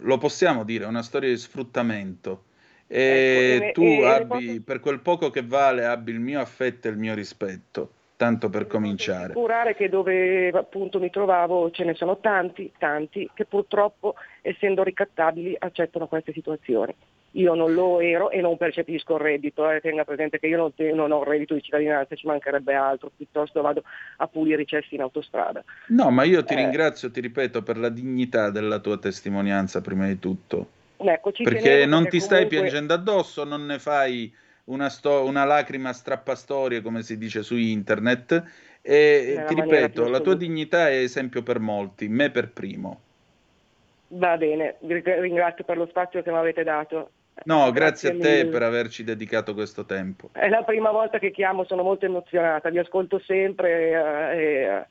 lo 0.00 0.18
possiamo 0.18 0.64
dire, 0.64 0.84
è 0.84 0.86
una 0.86 1.02
storia 1.02 1.30
di 1.30 1.38
sfruttamento 1.38 2.44
e 2.86 3.58
ecco, 3.62 3.80
tu 3.80 3.86
e, 3.86 4.06
abbi, 4.06 4.56
e 4.56 4.60
per 4.60 4.80
quel 4.80 5.00
poco 5.00 5.30
che 5.30 5.42
vale, 5.42 5.86
abbi 5.86 6.10
il 6.10 6.20
mio 6.20 6.40
affetto 6.40 6.88
e 6.88 6.90
il 6.90 6.98
mio 6.98 7.14
rispetto, 7.14 7.94
tanto 8.16 8.48
per 8.48 8.66
cominciare. 8.66 9.26
assicurare 9.26 9.74
che 9.74 9.88
dove 9.88 10.48
appunto 10.48 10.98
mi 10.98 11.10
trovavo 11.10 11.70
ce 11.70 11.84
ne 11.84 11.94
sono 11.94 12.18
tanti, 12.18 12.72
tanti, 12.78 13.28
che 13.34 13.44
purtroppo, 13.44 14.14
essendo 14.42 14.82
ricattabili, 14.82 15.54
accettano 15.58 16.06
queste 16.06 16.32
situazioni. 16.32 16.94
Io 17.32 17.52
non 17.52 17.74
lo 17.74 18.00
ero 18.00 18.30
e 18.30 18.40
non 18.40 18.56
percepisco 18.56 19.16
il 19.16 19.20
reddito, 19.20 19.70
eh. 19.70 19.80
tenga 19.80 20.04
presente 20.04 20.38
che 20.38 20.46
io 20.46 20.56
non, 20.56 20.74
te- 20.74 20.92
non 20.92 21.12
ho 21.12 21.20
il 21.20 21.26
reddito 21.26 21.52
di 21.52 21.62
cittadinanza, 21.62 22.14
ci 22.14 22.26
mancherebbe 22.26 22.72
altro, 22.72 23.10
piuttosto 23.14 23.60
vado 23.60 23.82
a 24.16 24.26
pulire 24.26 24.62
i 24.62 24.66
cessi 24.66 24.94
in 24.94 25.02
autostrada. 25.02 25.62
No, 25.88 26.10
ma 26.10 26.24
io 26.24 26.42
ti 26.44 26.54
eh. 26.54 26.56
ringrazio, 26.56 27.10
ti 27.10 27.20
ripeto, 27.20 27.62
per 27.62 27.76
la 27.76 27.90
dignità 27.90 28.50
della 28.50 28.78
tua 28.78 28.96
testimonianza 28.96 29.82
prima 29.82 30.06
di 30.06 30.18
tutto 30.18 30.68
Ecco, 30.98 31.30
perché 31.30 31.84
non 31.84 32.04
perché 32.04 32.18
ti 32.18 32.24
stai 32.24 32.46
piangendo 32.46 32.94
addosso, 32.94 33.44
non 33.44 33.66
ne 33.66 33.78
fai 33.78 34.32
una, 34.66 34.88
sto- 34.88 35.24
una 35.24 35.44
lacrima 35.44 35.92
strappastorie, 35.92 36.80
come 36.80 37.02
si 37.02 37.18
dice 37.18 37.42
su 37.42 37.56
internet. 37.56 38.44
E 38.80 39.44
ti 39.48 39.54
ripeto, 39.54 40.08
la 40.08 40.20
tua 40.20 40.36
dignità 40.36 40.88
è 40.88 40.98
esempio 40.98 41.42
per 41.42 41.58
molti, 41.58 42.08
me 42.08 42.30
per 42.30 42.50
primo. 42.50 43.00
Va 44.08 44.36
bene, 44.36 44.76
vi 44.80 45.02
ringrazio 45.04 45.64
per 45.64 45.76
lo 45.76 45.86
spazio 45.86 46.22
che 46.22 46.30
mi 46.30 46.36
avete 46.36 46.62
dato. 46.62 47.10
No, 47.44 47.70
grazie, 47.70 48.10
grazie 48.10 48.10
a 48.10 48.12
te 48.12 48.38
mille. 48.38 48.50
per 48.50 48.62
averci 48.62 49.04
dedicato 49.04 49.54
questo 49.54 49.84
tempo. 49.84 50.30
È 50.32 50.48
la 50.48 50.62
prima 50.62 50.90
volta 50.90 51.18
che 51.18 51.32
chiamo, 51.32 51.64
sono 51.64 51.82
molto 51.82 52.06
emozionata, 52.06 52.70
vi 52.70 52.78
ascolto 52.78 53.18
sempre 53.18 53.90
eh, 53.90 54.38
eh, 54.38 54.86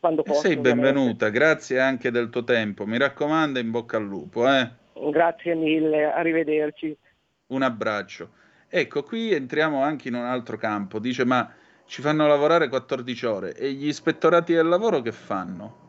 quando 0.00 0.22
posso. 0.22 0.40
Sei 0.40 0.56
benvenuta, 0.56 0.90
ovviamente. 0.90 1.30
grazie 1.30 1.80
anche 1.80 2.10
del 2.10 2.28
tuo 2.28 2.42
tempo. 2.44 2.84
Mi 2.84 2.98
raccomando, 2.98 3.60
in 3.60 3.70
bocca 3.70 3.96
al 3.96 4.04
lupo. 4.04 4.46
Eh. 4.48 4.68
Grazie 5.10 5.54
mille, 5.54 6.04
arrivederci. 6.04 6.96
Un 7.48 7.62
abbraccio. 7.62 8.30
Ecco, 8.68 9.02
qui 9.04 9.32
entriamo 9.32 9.82
anche 9.82 10.08
in 10.08 10.14
un 10.14 10.24
altro 10.24 10.56
campo. 10.56 10.98
Dice, 10.98 11.24
ma 11.24 11.52
ci 11.86 12.02
fanno 12.02 12.26
lavorare 12.26 12.68
14 12.68 13.26
ore 13.26 13.54
e 13.54 13.72
gli 13.72 13.86
ispettorati 13.86 14.52
del 14.52 14.66
lavoro 14.66 15.00
che 15.02 15.12
fanno? 15.12 15.84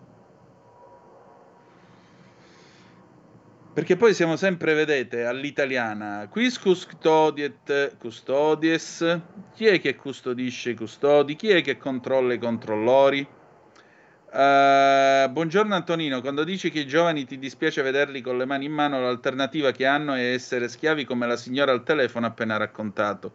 Perché 3.74 3.96
poi 3.96 4.14
siamo 4.16 4.36
sempre, 4.38 4.74
vedete, 4.74 5.24
all'italiana, 5.26 6.28
quis 6.30 6.58
custodiet 6.60 7.98
custodies, 7.98 9.22
chi 9.54 9.68
è 9.68 9.80
che 9.80 9.96
custodisce 9.96 10.72
i 10.72 10.76
custodi, 10.76 11.36
chi 11.36 11.50
è 11.50 11.62
che 11.62 11.78
controlla 11.78 12.34
i 12.34 12.40
controllori? 12.40 13.28
Uh, 14.30 15.32
buongiorno 15.32 15.74
Antonino, 15.74 16.20
quando 16.20 16.44
dici 16.44 16.70
che 16.70 16.82
i 16.82 16.88
giovani 16.88 17.24
ti 17.24 17.40
dispiace 17.40 17.82
vederli 17.82 18.20
con 18.20 18.38
le 18.38 18.44
mani 18.46 18.66
in 18.66 18.74
mano, 18.74 19.00
l'alternativa 19.00 19.72
che 19.72 19.86
hanno 19.86 20.16
è 20.16 20.34
essere 20.34 20.68
schiavi 20.68 21.06
come 21.06 21.26
la 21.26 21.38
signora 21.38 21.72
al 21.72 21.84
telefono 21.84 22.26
appena 22.26 22.58
raccontato. 22.58 23.34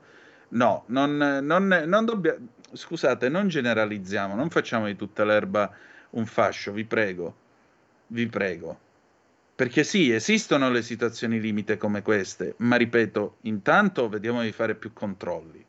No, 0.49 0.85
non, 0.89 1.17
non, 1.17 1.67
non 1.87 2.05
dobbiamo... 2.05 2.47
Scusate, 2.75 3.31
non 3.31 3.49
generalizziamo, 3.49 4.35
non 4.35 4.51
facciamo 4.51 4.87
di 4.87 4.95
tutta 4.95 5.25
l'erba 5.25 5.75
un 6.11 6.27
fascio, 6.27 6.73
vi 6.73 6.85
prego, 6.85 7.37
vi 8.09 8.27
prego. 8.27 8.79
Perché 9.55 9.85
sì, 9.85 10.13
esistono 10.13 10.71
le 10.71 10.83
situazioni 10.83 11.41
limite 11.41 11.79
come 11.79 12.03
queste, 12.03 12.55
ma 12.59 12.77
ripeto, 12.77 13.39
intanto 13.43 14.09
vediamo 14.11 14.43
di 14.43 14.53
fare 14.53 14.75
più 14.75 14.93
controlli. 14.93 15.65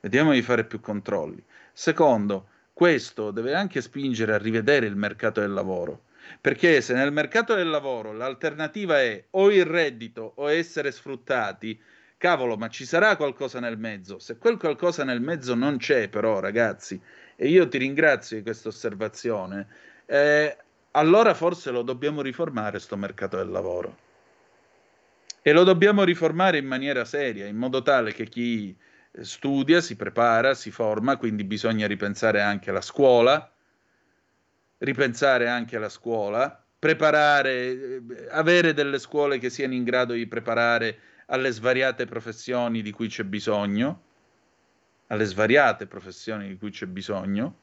Vediamo 0.00 0.32
di 0.32 0.42
fare 0.42 0.64
più 0.64 0.80
controlli. 0.80 1.42
Secondo, 1.72 2.48
questo 2.76 3.30
deve 3.30 3.54
anche 3.54 3.80
spingere 3.80 4.34
a 4.34 4.36
rivedere 4.36 4.84
il 4.84 4.96
mercato 4.96 5.40
del 5.40 5.50
lavoro. 5.50 6.02
Perché 6.38 6.82
se 6.82 6.92
nel 6.92 7.10
mercato 7.10 7.54
del 7.54 7.70
lavoro 7.70 8.12
l'alternativa 8.12 9.00
è 9.00 9.24
o 9.30 9.50
il 9.50 9.64
reddito 9.64 10.32
o 10.34 10.50
essere 10.50 10.92
sfruttati, 10.92 11.80
cavolo, 12.18 12.58
ma 12.58 12.68
ci 12.68 12.84
sarà 12.84 13.16
qualcosa 13.16 13.60
nel 13.60 13.78
mezzo. 13.78 14.18
Se 14.18 14.36
quel 14.36 14.58
qualcosa 14.58 15.04
nel 15.04 15.22
mezzo 15.22 15.54
non 15.54 15.78
c'è, 15.78 16.10
però, 16.10 16.38
ragazzi, 16.38 17.00
e 17.34 17.48
io 17.48 17.66
ti 17.66 17.78
ringrazio 17.78 18.36
di 18.36 18.42
questa 18.42 18.68
osservazione, 18.68 19.66
eh, 20.04 20.54
allora 20.90 21.32
forse 21.32 21.70
lo 21.70 21.80
dobbiamo 21.80 22.20
riformare 22.20 22.78
sto 22.78 22.98
mercato 22.98 23.38
del 23.38 23.48
lavoro. 23.48 23.96
E 25.40 25.50
lo 25.50 25.64
dobbiamo 25.64 26.04
riformare 26.04 26.58
in 26.58 26.66
maniera 26.66 27.06
seria, 27.06 27.46
in 27.46 27.56
modo 27.56 27.80
tale 27.80 28.12
che 28.12 28.26
chi 28.26 28.76
studia, 29.22 29.80
si 29.80 29.96
prepara, 29.96 30.54
si 30.54 30.70
forma, 30.70 31.16
quindi 31.16 31.44
bisogna 31.44 31.86
ripensare 31.86 32.40
anche 32.40 32.70
alla 32.70 32.80
scuola, 32.80 33.50
ripensare 34.78 35.48
anche 35.48 35.76
alla 35.76 35.88
scuola, 35.88 36.64
preparare, 36.78 37.52
eh, 37.52 38.02
avere 38.30 38.74
delle 38.74 38.98
scuole 38.98 39.38
che 39.38 39.50
siano 39.50 39.74
in 39.74 39.84
grado 39.84 40.12
di 40.12 40.26
preparare 40.26 40.98
alle 41.26 41.50
svariate 41.50 42.04
professioni 42.06 42.82
di 42.82 42.92
cui 42.92 43.08
c'è 43.08 43.24
bisogno, 43.24 44.02
alle 45.08 45.24
svariate 45.24 45.86
professioni 45.86 46.48
di 46.48 46.56
cui 46.56 46.70
c'è 46.70 46.86
bisogno, 46.86 47.60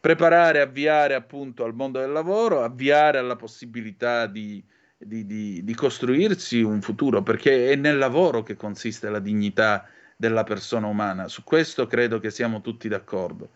preparare, 0.00 0.60
avviare 0.60 1.14
appunto 1.14 1.64
al 1.64 1.74
mondo 1.74 1.98
del 1.98 2.12
lavoro, 2.12 2.62
avviare 2.62 3.18
alla 3.18 3.36
possibilità 3.36 4.26
di, 4.26 4.62
di, 4.96 5.26
di, 5.26 5.64
di 5.64 5.74
costruirsi 5.74 6.62
un 6.62 6.80
futuro, 6.80 7.22
perché 7.22 7.70
è 7.72 7.74
nel 7.74 7.98
lavoro 7.98 8.42
che 8.42 8.54
consiste 8.54 9.10
la 9.10 9.18
dignità 9.18 9.86
della 10.18 10.42
persona 10.42 10.88
umana. 10.88 11.28
Su 11.28 11.44
questo 11.44 11.86
credo 11.86 12.18
che 12.18 12.30
siamo 12.30 12.60
tutti 12.60 12.88
d'accordo. 12.88 13.50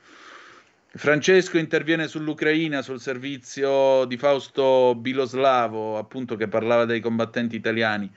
Francesco 0.95 1.59
interviene 1.59 2.07
sull'Ucraina, 2.07 2.83
sul 2.83 3.01
servizio 3.01 4.05
di 4.05 4.17
Fausto 4.17 4.95
Biloslavo, 4.95 5.99
appunto 5.99 6.37
che 6.37 6.47
parlava 6.47 6.85
dei 6.85 7.01
combattenti 7.01 7.57
italiani. 7.57 8.09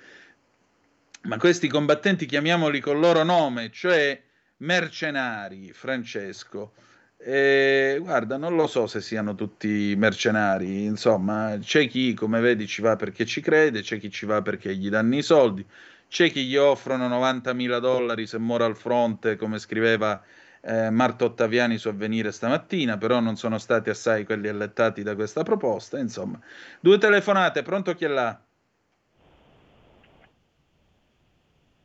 Ma 1.24 1.38
questi 1.38 1.68
combattenti 1.68 2.28
chiamiamoli 2.28 2.80
col 2.82 3.00
loro 3.00 3.24
nome, 3.24 3.72
cioè 3.72 4.22
mercenari, 4.58 5.72
Francesco. 5.74 6.74
E, 7.18 7.98
guarda, 8.00 8.38
non 8.38 8.56
lo 8.56 8.68
so 8.68 8.86
se 8.86 9.02
siano 9.02 9.34
tutti 9.34 9.96
mercenari, 9.98 10.84
insomma, 10.84 11.58
c'è 11.60 11.88
chi, 11.88 12.14
come 12.14 12.40
vedi, 12.42 12.68
ci 12.68 12.84
va 12.84 12.96
perché 12.96 13.26
ci 13.26 13.42
crede, 13.42 13.82
c'è 13.82 13.98
chi 13.98 14.12
ci 14.12 14.28
va 14.28 14.44
perché 14.44 14.76
gli 14.76 14.90
danno 14.90 15.16
i 15.16 15.24
soldi, 15.24 15.66
c'è 16.08 16.32
chi 16.32 16.46
gli 16.46 16.56
offrono 16.56 17.08
90.000 17.08 17.80
dollari 17.80 18.28
se 18.28 18.40
muore 18.40 18.64
al 18.64 18.76
fronte, 18.76 19.36
come 19.36 19.60
scriveva 19.60 20.22
eh, 20.62 20.90
Marta 20.90 21.26
Ottaviani 21.26 21.78
su 21.78 21.88
Avvenire 21.90 22.32
stamattina, 22.32 22.98
però 22.98 23.20
non 23.20 23.36
sono 23.36 23.58
stati 23.58 23.90
assai 23.90 24.26
quelli 24.26 24.48
allettati 24.48 25.04
da 25.04 25.16
questa 25.16 25.44
proposta. 25.44 26.00
Insomma, 26.00 26.40
due 26.80 26.98
telefonate, 26.98 27.62
pronto 27.62 27.94
chi 27.94 28.06
è 28.06 28.08
là? 28.08 28.40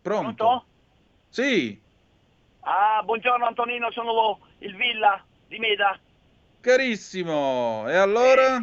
Pronto? 0.03 0.35
Pronto? 0.35 0.65
Sì. 1.29 1.81
Ah, 2.61 3.03
buongiorno 3.05 3.47
Antonino, 3.47 3.91
sono 3.91 4.39
il 4.59 4.75
Villa 4.77 5.23
di 5.47 5.59
Meda. 5.59 5.99
Carissimo, 6.61 7.85
e 7.89 7.97
allora? 7.97 8.57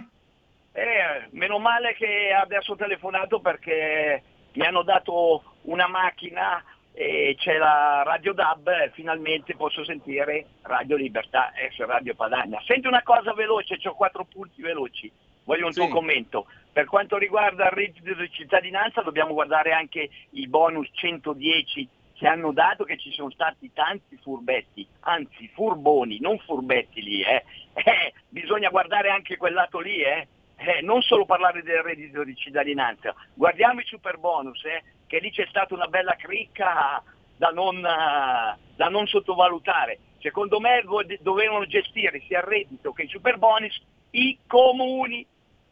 Eh, 0.72 0.82
eh, 0.82 1.28
meno 1.32 1.58
male 1.60 1.96
che 1.96 2.32
adesso 2.32 2.74
ho 2.74 2.76
telefonato 2.76 3.40
perché 3.40 4.24
mi 4.58 4.66
hanno 4.66 4.82
dato 4.82 5.44
una 5.64 5.88
macchina 5.88 6.64
e 6.92 7.36
c'è 7.38 7.58
la 7.58 8.02
Radio 8.04 8.34
DAB 8.34 8.68
e 8.68 8.92
finalmente 8.92 9.56
posso 9.56 9.84
sentire 9.86 10.48
Radio 10.64 10.96
Libertà, 10.96 11.54
ex 11.54 11.78
Radio 11.78 12.16
Padania. 12.16 12.60
Senti 12.66 12.88
una 12.88 13.04
cosa 13.04 13.34
veloce, 13.34 13.78
ho 13.84 13.94
quattro 13.94 14.26
punti 14.26 14.64
veloci, 14.64 15.12
voglio 15.44 15.68
un 15.68 15.74
sì. 15.74 15.80
tuo 15.80 15.90
commento. 15.90 16.48
Per 16.74 16.86
quanto 16.86 17.18
riguarda 17.18 17.66
il 17.66 17.72
reddito 17.72 18.16
di 18.16 18.32
cittadinanza 18.32 19.02
dobbiamo 19.02 19.34
guardare 19.34 19.74
anche 19.74 20.10
i 20.32 20.48
bonus 20.48 20.90
110 20.92 21.88
che 22.14 22.28
hanno 22.28 22.52
dato 22.52 22.84
che 22.84 22.98
ci 22.98 23.12
sono 23.12 23.30
stati 23.30 23.72
tanti 23.74 24.18
furbetti, 24.18 24.88
anzi 25.02 25.48
furboni, 25.54 26.18
non 26.20 26.40
furbetti 26.40 27.02
lì, 27.04 27.22
eh. 27.22 27.44
Eh, 27.78 28.12
bisogna 28.28 28.70
guardare 28.70 29.12
anche 29.12 29.38
quel 29.38 29.54
lato 29.54 29.78
lì, 29.80 30.02
eh. 30.02 30.28
Eh 30.58 30.82
non 30.82 31.02
solo 31.02 31.26
parlare 31.26 31.62
del 31.64 31.82
reddito 31.82 32.24
di 32.24 32.36
cittadinanza, 32.36 33.14
guardiamo 33.34 33.80
i 33.80 33.86
super 33.86 34.18
bonus, 34.18 34.64
eh 34.66 34.84
che 35.08 35.20
lì 35.20 35.32
c'è 35.32 35.46
stata 35.48 35.74
una 35.74 35.88
bella 35.88 36.16
cricca 36.16 37.02
da 37.38 37.50
non, 37.50 37.82
da 37.82 38.90
non 38.90 39.08
sottovalutare. 39.08 40.00
Secondo 40.20 40.60
me 40.60 40.84
dovevano 41.22 41.66
gestire 41.66 42.22
sia 42.28 42.40
il 42.40 42.46
reddito 42.46 42.92
che 42.92 43.04
i 43.04 43.08
super 43.08 43.38
bonus 43.38 43.80
i 44.12 44.38
comuni, 44.48 45.26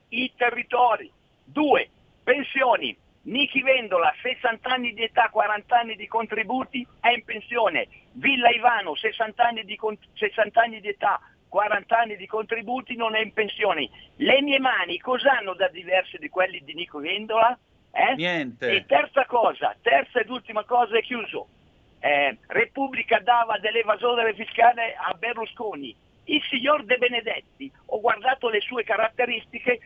i 0.09 0.31
territori. 0.35 1.11
Due, 1.43 1.89
pensioni. 2.23 2.95
Niki 3.23 3.63
Vendola, 3.63 4.13
60 4.21 4.69
anni 4.69 4.93
di 4.93 5.01
età, 5.01 5.29
40 5.31 5.75
anni 5.75 5.95
di 5.95 6.07
contributi, 6.07 6.85
è 6.99 7.09
in 7.09 7.23
pensione. 7.23 7.87
Villa 8.11 8.49
Ivano, 8.49 8.93
60 8.93 9.43
anni 9.43 9.63
di, 9.63 9.79
60 10.13 10.61
anni 10.61 10.79
di 10.79 10.89
età, 10.89 11.19
40 11.49 11.97
anni 11.97 12.15
di 12.17 12.27
contributi, 12.27 12.95
non 12.95 13.15
è 13.15 13.21
in 13.21 13.33
pensione. 13.33 13.89
Le 14.17 14.41
mie 14.41 14.59
mani 14.59 14.97
cosa 14.99 15.37
hanno 15.37 15.53
da 15.53 15.67
diverse 15.69 16.17
di 16.17 16.29
quelli 16.29 16.61
di 16.63 16.73
Nico 16.73 16.99
Vendola? 16.99 17.57
Eh? 17.91 18.15
Niente. 18.15 18.69
E 18.69 18.85
terza 18.85 19.25
cosa, 19.25 19.75
terza 19.81 20.19
ed 20.19 20.29
ultima 20.29 20.65
cosa 20.65 20.97
è 20.97 21.01
chiuso. 21.01 21.47
Eh, 21.99 22.37
Repubblica 22.47 23.19
dava 23.19 23.57
dell'evasore 23.57 24.33
fiscale 24.33 24.95
a 24.95 25.13
Berlusconi. 25.13 25.95
Il 26.25 26.41
signor 26.49 26.83
De 26.83 26.97
Benedetti, 26.97 27.71
ho 27.85 28.01
guardato 28.01 28.49
le 28.49 28.59
sue 28.59 28.83
caratteristiche, 28.83 29.79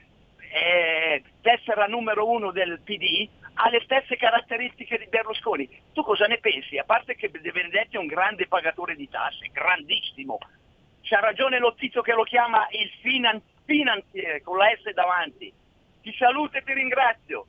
eh, 0.52 1.24
tessera 1.42 1.86
numero 1.86 2.28
uno 2.28 2.52
del 2.52 2.80
PD, 2.84 3.30
ha 3.54 3.70
le 3.70 3.82
stesse 3.84 4.16
caratteristiche 4.16 4.98
di 4.98 5.08
Berlusconi. 5.08 5.70
Tu 5.94 6.02
cosa 6.02 6.26
ne 6.26 6.40
pensi? 6.40 6.78
A 6.78 6.84
parte 6.86 7.16
che 7.16 7.30
De 7.30 7.52
Benedetti 7.52 7.96
è 7.96 8.00
un 8.00 8.08
grande 8.08 8.48
pagatore 8.48 8.96
di 8.96 9.08
tasse, 9.08 9.50
grandissimo. 9.52 10.40
C'ha 11.10 11.20
ragione 11.20 11.58
lo 11.58 11.74
tizio 11.74 12.04
che 12.04 12.14
lo 12.14 12.22
chiama 12.22 12.68
il 12.70 12.88
finan- 13.02 13.42
finanziere 13.66 14.44
con 14.44 14.58
la 14.58 14.66
S 14.68 14.94
davanti. 14.94 15.52
Ti 16.04 16.16
saluto 16.16 16.58
e 16.58 16.64
ti 16.64 16.72
ringrazio. 16.72 17.48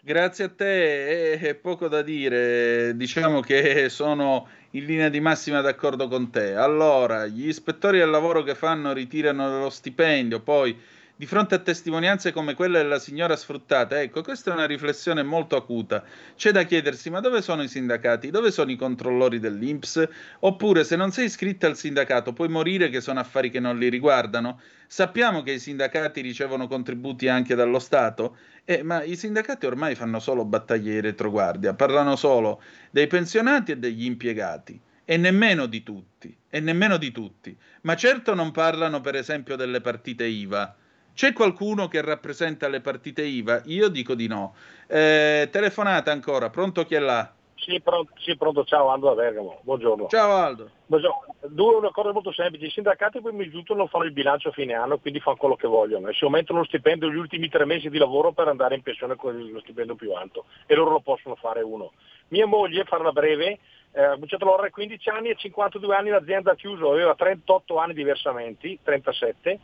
Grazie 0.00 0.44
a 0.44 0.48
te, 0.48 1.38
è, 1.38 1.54
poco 1.54 1.86
da 1.88 2.00
dire, 2.00 2.96
diciamo 2.96 3.40
che 3.40 3.90
sono 3.90 4.48
in 4.70 4.86
linea 4.86 5.10
di 5.10 5.20
massima 5.20 5.60
d'accordo 5.60 6.08
con 6.08 6.30
te. 6.30 6.54
Allora, 6.54 7.26
gli 7.26 7.46
ispettori 7.46 7.98
del 7.98 8.08
lavoro 8.08 8.42
che 8.42 8.54
fanno 8.54 8.94
ritirano 8.94 9.58
lo 9.58 9.68
stipendio, 9.68 10.40
poi 10.40 10.74
di 11.18 11.26
fronte 11.26 11.56
a 11.56 11.58
testimonianze 11.58 12.30
come 12.30 12.54
quella 12.54 12.78
della 12.78 13.00
signora 13.00 13.34
sfruttata, 13.34 14.00
ecco, 14.00 14.22
questa 14.22 14.52
è 14.52 14.54
una 14.54 14.66
riflessione 14.66 15.24
molto 15.24 15.56
acuta. 15.56 16.04
C'è 16.36 16.52
da 16.52 16.62
chiedersi, 16.62 17.10
ma 17.10 17.18
dove 17.18 17.42
sono 17.42 17.64
i 17.64 17.66
sindacati? 17.66 18.30
Dove 18.30 18.52
sono 18.52 18.70
i 18.70 18.76
controllori 18.76 19.40
dell'Inps? 19.40 20.08
Oppure, 20.38 20.84
se 20.84 20.94
non 20.94 21.10
sei 21.10 21.24
iscritta 21.24 21.66
al 21.66 21.76
sindacato, 21.76 22.32
puoi 22.32 22.48
morire 22.48 22.88
che 22.88 23.00
sono 23.00 23.18
affari 23.18 23.50
che 23.50 23.58
non 23.58 23.78
li 23.78 23.88
riguardano? 23.88 24.60
Sappiamo 24.86 25.42
che 25.42 25.54
i 25.54 25.58
sindacati 25.58 26.20
ricevono 26.20 26.68
contributi 26.68 27.26
anche 27.26 27.56
dallo 27.56 27.80
Stato, 27.80 28.36
eh, 28.64 28.84
ma 28.84 29.02
i 29.02 29.16
sindacati 29.16 29.66
ormai 29.66 29.96
fanno 29.96 30.20
solo 30.20 30.44
battaglie 30.44 30.92
di 30.92 31.00
retroguardia, 31.00 31.74
parlano 31.74 32.14
solo 32.14 32.62
dei 32.92 33.08
pensionati 33.08 33.72
e 33.72 33.76
degli 33.76 34.04
impiegati 34.04 34.80
e 35.04 35.16
nemmeno 35.16 35.66
di 35.66 35.82
tutti, 35.82 36.32
e 36.48 36.60
nemmeno 36.60 36.96
di 36.96 37.10
tutti. 37.10 37.56
Ma 37.80 37.96
certo 37.96 38.34
non 38.34 38.52
parlano 38.52 39.00
per 39.00 39.16
esempio 39.16 39.56
delle 39.56 39.80
partite 39.80 40.24
IVA. 40.24 40.76
C'è 41.18 41.32
qualcuno 41.32 41.88
che 41.88 42.00
rappresenta 42.00 42.68
le 42.68 42.80
partite 42.80 43.24
IVA? 43.24 43.62
Io 43.64 43.88
dico 43.88 44.14
di 44.14 44.28
no. 44.28 44.54
Eh, 44.86 45.48
telefonata 45.50 46.12
ancora, 46.12 46.48
pronto 46.48 46.84
chi 46.84 46.94
è 46.94 47.00
là? 47.00 47.28
Sì 47.56 47.80
pronto, 47.80 48.12
sì, 48.18 48.36
pronto, 48.36 48.62
ciao 48.62 48.92
Aldo 48.92 49.08
da 49.08 49.22
Bergamo, 49.22 49.58
buongiorno. 49.62 50.06
Ciao 50.06 50.36
Aldo. 50.36 50.70
Buongiorno. 50.86 51.34
Due, 51.48 51.74
una 51.74 51.90
cosa 51.90 52.12
molto 52.12 52.30
semplice, 52.30 52.66
i 52.66 52.70
sindacati 52.70 53.20
poi 53.20 53.32
mi 53.32 53.50
giunto 53.50 53.74
non 53.74 53.88
fanno 53.88 54.04
il 54.04 54.12
bilancio 54.12 54.50
a 54.50 54.52
fine 54.52 54.74
anno, 54.74 54.98
quindi 54.98 55.18
fanno 55.18 55.38
quello 55.38 55.56
che 55.56 55.66
vogliono 55.66 56.06
e 56.06 56.14
si 56.14 56.22
aumentano 56.22 56.60
lo 56.60 56.64
stipendio 56.64 57.10
gli 57.10 57.16
ultimi 57.16 57.48
tre 57.48 57.64
mesi 57.64 57.90
di 57.90 57.98
lavoro 57.98 58.30
per 58.30 58.46
andare 58.46 58.76
in 58.76 58.82
pensione 58.82 59.16
con 59.16 59.36
lo 59.36 59.58
stipendio 59.58 59.96
più 59.96 60.12
alto 60.12 60.44
e 60.66 60.76
loro 60.76 60.90
lo 60.90 61.00
possono 61.00 61.34
fare 61.34 61.62
uno. 61.62 61.94
Mia 62.28 62.46
moglie, 62.46 62.84
farla 62.84 63.10
breve, 63.10 63.58
eh, 63.90 64.02
ha 64.02 64.12
cominciato 64.12 64.44
a 64.44 64.46
lavorare 64.46 64.68
a 64.68 64.72
15 64.72 65.08
anni 65.08 65.30
e 65.30 65.34
52 65.34 65.96
anni 65.96 66.10
l'azienda 66.10 66.52
ha 66.52 66.54
chiuso, 66.54 66.92
aveva 66.92 67.16
38 67.16 67.76
anni 67.76 67.94
di 67.94 68.04
versamenti, 68.04 68.78
37, 68.84 69.58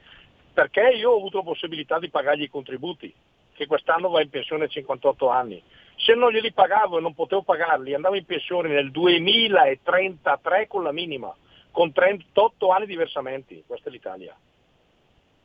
perché 0.54 0.94
io 0.96 1.10
ho 1.10 1.16
avuto 1.16 1.38
la 1.38 1.44
possibilità 1.44 1.98
di 1.98 2.08
pagargli 2.08 2.42
i 2.42 2.48
contributi, 2.48 3.12
che 3.52 3.66
quest'anno 3.66 4.08
va 4.08 4.22
in 4.22 4.30
pensione 4.30 4.64
a 4.64 4.68
58 4.68 5.28
anni 5.28 5.62
se 5.96 6.14
non 6.14 6.30
glieli 6.30 6.52
pagavo 6.52 6.98
e 6.98 7.00
non 7.00 7.14
potevo 7.14 7.42
pagarli, 7.42 7.94
andavo 7.94 8.14
in 8.16 8.24
pensione 8.24 8.68
nel 8.68 8.90
2033 8.90 10.66
con 10.66 10.82
la 10.82 10.92
minima, 10.92 11.34
con 11.70 11.92
38 11.92 12.68
anni 12.70 12.86
di 12.86 12.96
versamenti. 12.96 13.62
Questa 13.66 13.88
è 13.88 13.92
l'Italia. 13.92 14.36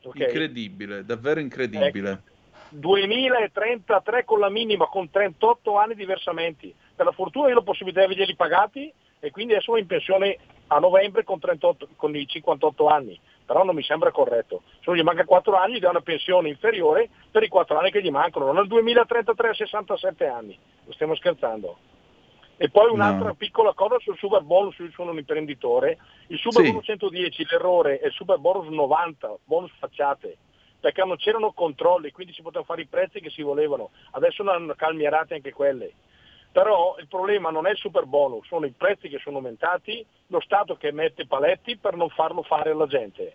Okay? 0.01 0.27
Incredibile, 0.27 1.05
davvero 1.05 1.39
incredibile. 1.39 2.11
Ecco. 2.11 2.37
2033 2.71 4.25
con 4.25 4.39
la 4.39 4.49
minima, 4.49 4.85
con 4.87 5.09
38 5.09 5.77
anni 5.77 5.95
di 5.95 6.05
versamenti. 6.05 6.73
Per 6.95 7.05
la 7.05 7.11
fortuna 7.11 7.47
io 7.47 7.53
ho 7.53 7.59
la 7.59 7.63
possibilità 7.63 8.05
di 8.05 8.13
averli 8.13 8.35
pagati 8.35 8.91
e 9.19 9.31
quindi 9.31 9.53
adesso 9.53 9.71
sono 9.71 9.81
in 9.81 9.87
pensione 9.87 10.37
a 10.67 10.79
novembre 10.79 11.23
con, 11.23 11.39
38, 11.39 11.89
con 11.95 12.15
i 12.15 12.27
58 12.27 12.87
anni 12.87 13.19
però 13.49 13.63
non 13.63 13.73
mi 13.73 13.81
sembra 13.81 14.11
corretto. 14.11 14.61
Se 14.75 14.83
non 14.83 14.95
gli 14.95 15.01
manca 15.01 15.25
4 15.25 15.55
anni 15.55 15.77
gli 15.77 15.79
dà 15.79 15.89
una 15.89 16.01
pensione 16.01 16.49
inferiore 16.49 17.09
per 17.31 17.41
i 17.41 17.47
4 17.47 17.79
anni 17.79 17.89
che 17.89 17.99
gli 17.99 18.11
mancano, 18.11 18.45
non 18.45 18.53
nel 18.53 18.67
2033 18.67 19.49
a 19.49 19.53
67 19.55 20.27
anni, 20.27 20.55
lo 20.85 20.93
stiamo 20.93 21.15
scherzando. 21.15 21.77
E 22.57 22.69
poi 22.69 22.91
un'altra 22.91 23.29
no. 23.29 23.33
piccola 23.33 23.73
cosa 23.73 23.97
sul 24.01 24.15
super 24.17 24.43
bonus, 24.43 24.77
io 24.77 24.91
sono 24.91 25.09
un 25.09 25.17
imprenditore, 25.17 25.97
il 26.27 26.37
super 26.37 26.63
sì. 26.63 26.69
bonus 26.69 26.85
110, 26.85 27.47
l'errore 27.49 27.97
è 27.97 28.05
il 28.05 28.11
super 28.11 28.37
bonus 28.37 28.67
90, 28.67 29.37
bonus 29.45 29.71
facciate, 29.79 30.37
perché 30.79 31.03
non 31.03 31.17
c'erano 31.17 31.51
controlli, 31.51 32.11
quindi 32.11 32.33
si 32.33 32.43
potevano 32.43 32.67
fare 32.67 32.83
i 32.83 32.87
prezzi 32.87 33.19
che 33.19 33.31
si 33.31 33.41
volevano, 33.41 33.89
adesso 34.11 34.47
hanno 34.47 34.75
calmierate 34.75 35.33
anche 35.33 35.53
quelle. 35.53 35.91
Però 36.51 36.95
il 36.99 37.07
problema 37.07 37.51
non 37.51 37.67
è 37.67 37.71
il 37.71 37.77
super 37.77 38.05
bonus, 38.05 38.47
sono 38.47 38.65
i 38.65 38.71
prezzi 38.71 39.07
che 39.07 39.19
sono 39.19 39.37
aumentati, 39.37 40.05
lo 40.27 40.39
Stato 40.41 40.75
che 40.75 40.91
mette 40.91 41.27
paletti 41.27 41.77
per 41.77 41.95
non 41.95 42.09
farlo 42.09 42.41
fare 42.41 42.71
alla 42.71 42.87
gente. 42.87 43.33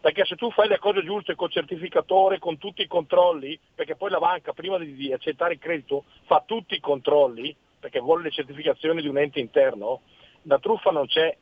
Perché 0.00 0.24
se 0.24 0.36
tu 0.36 0.50
fai 0.50 0.68
le 0.68 0.78
cose 0.78 1.02
giuste 1.02 1.34
col 1.34 1.50
certificatore, 1.50 2.38
con 2.38 2.58
tutti 2.58 2.82
i 2.82 2.86
controlli, 2.86 3.58
perché 3.74 3.96
poi 3.96 4.10
la 4.10 4.18
banca 4.18 4.52
prima 4.52 4.78
di 4.78 5.12
accettare 5.12 5.54
il 5.54 5.58
credito 5.58 6.04
fa 6.26 6.42
tutti 6.44 6.74
i 6.74 6.80
controlli, 6.80 7.54
perché 7.78 8.00
vuole 8.00 8.24
le 8.24 8.30
certificazioni 8.30 9.00
di 9.00 9.08
un 9.08 9.18
ente 9.18 9.40
interno, 9.40 10.00
la 10.42 10.58
truffa 10.58 10.90
non 10.90 11.06
c'è. 11.06 11.36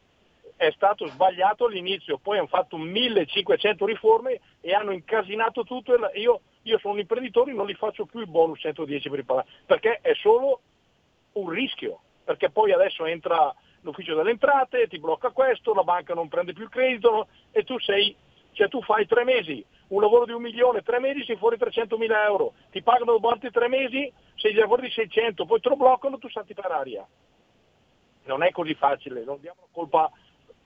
È 0.56 0.70
stato 0.70 1.06
sbagliato 1.08 1.66
all'inizio, 1.66 2.18
poi 2.18 2.38
hanno 2.38 2.46
fatto 2.46 2.76
1500 2.76 3.86
riforme 3.86 4.40
e 4.60 4.72
hanno 4.72 4.92
incasinato 4.92 5.64
tutto. 5.64 5.94
Io, 6.14 6.40
io 6.62 6.78
sono 6.78 6.94
un 6.94 7.00
imprenditore, 7.00 7.52
non 7.52 7.66
li 7.66 7.74
faccio 7.74 8.06
più 8.06 8.20
il 8.20 8.28
bonus 8.28 8.60
110 8.60 9.10
per 9.10 9.18
i 9.18 9.24
palazzi, 9.24 9.50
perché 9.66 9.98
è 10.00 10.14
solo 10.14 10.60
un 11.34 11.48
rischio, 11.48 12.00
perché 12.24 12.50
poi 12.50 12.72
adesso 12.72 13.04
entra 13.04 13.54
l'ufficio 13.80 14.14
delle 14.14 14.30
entrate, 14.30 14.88
ti 14.88 14.98
blocca 14.98 15.30
questo, 15.30 15.74
la 15.74 15.82
banca 15.82 16.14
non 16.14 16.28
prende 16.28 16.52
più 16.52 16.64
il 16.64 16.70
credito 16.70 17.28
e 17.50 17.64
tu 17.64 17.78
sei, 17.78 18.14
cioè 18.52 18.68
tu 18.68 18.82
fai 18.82 19.06
tre 19.06 19.24
mesi, 19.24 19.64
un 19.88 20.00
lavoro 20.00 20.24
di 20.24 20.32
un 20.32 20.42
milione, 20.42 20.82
tre 20.82 20.98
mesi 21.00 21.24
sei 21.24 21.36
fuori 21.36 21.58
300 21.58 21.98
mila 21.98 22.24
euro, 22.24 22.54
ti 22.70 22.82
pagano 22.82 23.12
dopo 23.12 23.28
altri 23.28 23.50
tre 23.50 23.68
mesi, 23.68 24.10
sei 24.36 24.54
lavori 24.54 24.82
di 24.82 24.90
600, 24.90 25.44
poi 25.44 25.60
te 25.60 25.68
lo 25.68 25.76
bloccano, 25.76 26.18
tu 26.18 26.28
salti 26.30 26.54
per 26.54 26.70
aria. 26.70 27.06
Non 28.24 28.42
è 28.42 28.50
così 28.50 28.74
facile, 28.74 29.22
non 29.24 29.38
diamo 29.40 29.68
colpa 29.70 30.10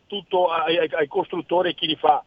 tutto 0.06 0.46
ai, 0.46 0.78
ai 0.78 1.08
costruttori 1.08 1.70
e 1.70 1.74
chi 1.74 1.86
li 1.86 1.96
fa. 1.96 2.22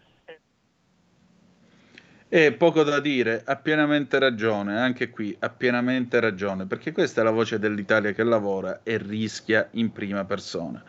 E 2.34 2.54
poco 2.54 2.84
da 2.84 3.02
dire, 3.02 3.44
ha 3.46 3.58
pienamente 3.58 4.18
ragione, 4.18 4.80
anche 4.80 5.10
qui 5.10 5.36
ha 5.38 5.50
pienamente 5.50 6.18
ragione, 6.22 6.66
perché 6.66 6.94
questa 6.94 7.20
è 7.20 7.26
la 7.26 7.30
voce 7.30 7.60
dell'Italia 7.60 8.14
che 8.14 8.24
lavora 8.24 8.84
e 8.84 8.96
rischia 8.96 9.68
in 9.72 9.92
prima 9.92 10.24
persona. 10.24 10.82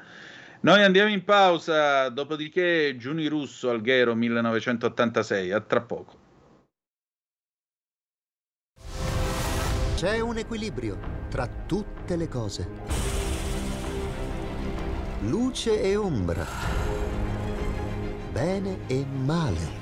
Noi 0.60 0.84
andiamo 0.84 1.10
in 1.10 1.24
pausa, 1.24 2.08
dopodiché 2.10 2.94
Giuni 2.96 3.26
Russo 3.26 3.70
Alghero 3.70 4.14
1986, 4.14 5.50
a 5.50 5.60
tra 5.60 5.80
poco. 5.80 6.20
C'è 9.96 10.20
un 10.20 10.38
equilibrio 10.38 10.96
tra 11.28 11.48
tutte 11.66 12.14
le 12.14 12.28
cose. 12.28 12.68
Luce 15.22 15.82
e 15.82 15.96
ombra. 15.96 16.46
Bene 18.30 18.78
e 18.86 19.04
male 19.04 19.81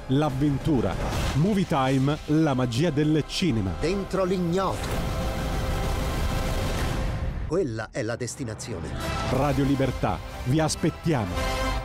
l'avventura. 0.11 0.95
Movie 1.33 1.67
Time, 1.67 2.17
la 2.27 2.53
magia 2.53 2.89
del 2.89 3.23
cinema. 3.27 3.73
Dentro 3.79 4.23
l'ignoto. 4.23 4.87
Quella 7.47 7.89
è 7.91 8.01
la 8.01 8.15
destinazione. 8.15 8.89
Radio 9.31 9.65
Libertà, 9.65 10.17
vi 10.45 10.59
aspettiamo. 10.59 11.33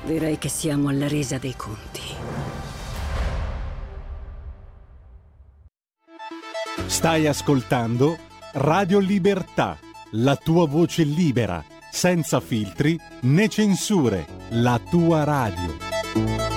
Direi 0.04 0.38
che 0.38 0.48
siamo 0.48 0.88
alla 0.88 1.08
resa 1.08 1.38
dei 1.38 1.56
conti. 1.56 2.02
Stai 6.86 7.26
ascoltando 7.26 8.16
Radio 8.52 9.00
Libertà, 9.00 9.76
la 10.12 10.36
tua 10.36 10.66
voce 10.66 11.02
libera 11.02 11.64
senza 11.96 12.40
filtri 12.40 13.00
né 13.22 13.48
censure, 13.48 14.26
la 14.50 14.78
tua 14.78 15.24
radio. 15.24 16.55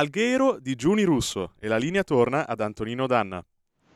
Alghero 0.00 0.58
di 0.58 0.76
Giuni 0.76 1.02
Russo 1.02 1.52
e 1.60 1.68
la 1.68 1.76
linea 1.76 2.02
torna 2.02 2.46
ad 2.46 2.60
Antonino 2.60 3.06
Danna. 3.06 3.44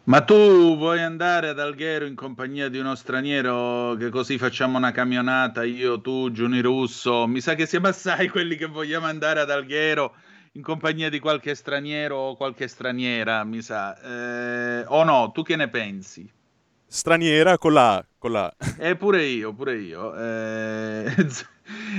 Ma 0.04 0.20
tu 0.20 0.76
vuoi 0.76 1.00
andare 1.00 1.48
ad 1.48 1.58
Alghero 1.58 2.04
in 2.04 2.14
compagnia 2.14 2.68
di 2.68 2.76
uno 2.76 2.94
straniero 2.94 3.94
che 3.94 4.10
così 4.10 4.36
facciamo 4.36 4.76
una 4.76 4.92
camionata, 4.92 5.64
io, 5.64 6.02
tu, 6.02 6.30
Giuni 6.30 6.60
Russo? 6.60 7.26
Mi 7.26 7.40
sa 7.40 7.54
che 7.54 7.64
siamo 7.64 7.88
assai 7.88 8.28
quelli 8.28 8.56
che 8.56 8.66
vogliamo 8.66 9.06
andare 9.06 9.40
ad 9.40 9.50
Alghero 9.50 10.14
in 10.52 10.62
compagnia 10.62 11.08
di 11.08 11.20
qualche 11.20 11.54
straniero 11.54 12.16
o 12.16 12.36
qualche 12.36 12.68
straniera, 12.68 13.42
mi 13.44 13.62
sa. 13.62 13.98
Eh, 13.98 14.84
o 14.86 15.04
no, 15.04 15.32
tu 15.32 15.42
che 15.42 15.56
ne 15.56 15.68
pensi? 15.68 16.30
Straniera 16.94 17.58
con 17.58 17.72
la... 17.72 18.06
Con 18.16 18.30
la... 18.30 18.54
Eh, 18.78 18.94
pure 18.94 19.24
io, 19.24 19.52
pure 19.52 19.74
io. 19.74 20.14
Eh, 20.14 21.12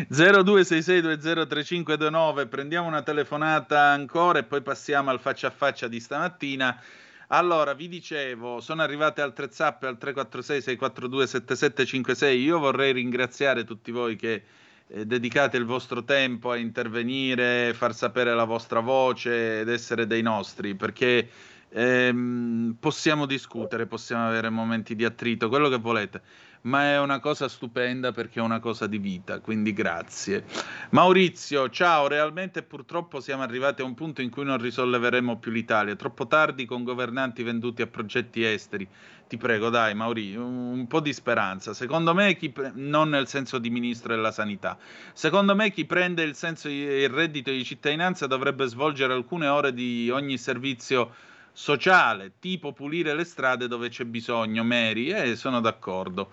0266203529, 0.10 2.48
prendiamo 2.48 2.88
una 2.88 3.02
telefonata 3.02 3.82
ancora 3.82 4.40
e 4.40 4.46
poi 4.46 4.62
passiamo 4.62 5.10
al 5.10 5.20
faccia 5.20 5.48
a 5.48 5.52
faccia 5.52 5.90
di 5.90 6.00
stamattina. 6.00 6.82
Allora, 7.28 7.74
vi 7.74 7.90
dicevo, 7.90 8.62
sono 8.62 8.84
arrivate 8.84 9.20
altre 9.20 9.50
zappe 9.52 9.86
al 9.86 9.98
346 9.98 10.62
642 10.62 11.28
7756. 11.28 12.42
Io 12.42 12.60
vorrei 12.60 12.94
ringraziare 12.94 13.66
tutti 13.66 13.92
voi 13.92 14.16
che 14.16 14.44
eh, 14.88 15.06
dedicate 15.06 15.58
il 15.58 15.66
vostro 15.66 16.06
tempo 16.06 16.52
a 16.52 16.56
intervenire, 16.56 17.74
far 17.74 17.94
sapere 17.94 18.34
la 18.34 18.46
vostra 18.46 18.80
voce 18.80 19.60
ed 19.60 19.68
essere 19.68 20.08
dei 20.08 20.22
nostri, 20.22 20.74
perché 20.74 21.28
ehm, 21.76 22.78
possiamo 22.80 23.26
discutere, 23.26 23.86
possiamo 23.86 24.28
avere 24.28 24.50
momenti 24.50 24.96
di 24.96 25.04
attrito, 25.04 25.50
quello 25.50 25.68
che 25.68 25.78
volete, 25.78 26.22
ma 26.62 26.84
è 26.84 27.00
una 27.00 27.20
cosa 27.20 27.50
stupenda 27.50 28.12
perché 28.12 28.40
è 28.40 28.42
una 28.42 28.60
cosa 28.60 28.88
di 28.88 28.98
vita, 28.98 29.40
quindi 29.40 29.74
grazie. 29.74 30.46
Maurizio, 30.92 31.70
ciao, 31.70 32.08
realmente 32.08 32.64
purtroppo 32.64 33.20
siamo 33.20 33.44
arrivati 33.44 33.82
a 33.82 33.86
un 33.86 33.94
punto 33.94 34.22
in 34.22 34.30
cui 34.30 34.46
non 34.46 34.58
risolleveremo 34.58 35.38
più 35.38 35.52
l'Italia, 35.52 35.96
troppo 35.96 36.28
tardi 36.28 36.66
con 36.66 36.84
governanti 36.84 37.44
venduti 37.44 37.82
a 37.82 37.88
progetti 37.88 38.44
esteri. 38.44 38.88
Ti 39.28 39.38
prego, 39.38 39.70
dai, 39.70 39.96
Maurizio, 39.96 40.46
un 40.46 40.86
po' 40.88 41.00
di 41.00 41.12
speranza. 41.12 41.74
Secondo 41.74 42.14
me, 42.14 42.36
chi 42.36 42.52
pre- 42.52 42.72
non 42.76 43.10
nel 43.10 43.28
senso 43.28 43.58
di 43.58 43.72
ministro 43.72 44.16
della 44.16 44.32
sanità, 44.32 44.78
secondo 45.14 45.56
me 45.56 45.72
chi 45.72 45.86
prende 45.86 46.22
il, 46.22 46.36
senso, 46.36 46.70
il 46.70 47.10
reddito 47.10 47.50
di 47.50 47.66
cittadinanza 47.66 48.28
dovrebbe 48.28 48.68
svolgere 48.68 49.14
alcune 49.14 49.48
ore 49.48 49.74
di 49.74 50.10
ogni 50.12 50.38
servizio 50.38 51.34
sociale, 51.56 52.34
tipo 52.39 52.74
pulire 52.74 53.15
le 53.15 53.24
strade 53.24 53.68
dove 53.70 53.88
c'è 53.88 54.04
bisogno, 54.04 54.63
Mary, 54.63 55.12
e 55.12 55.30
eh, 55.30 55.36
sono 55.38 55.62
d'accordo. 55.62 56.30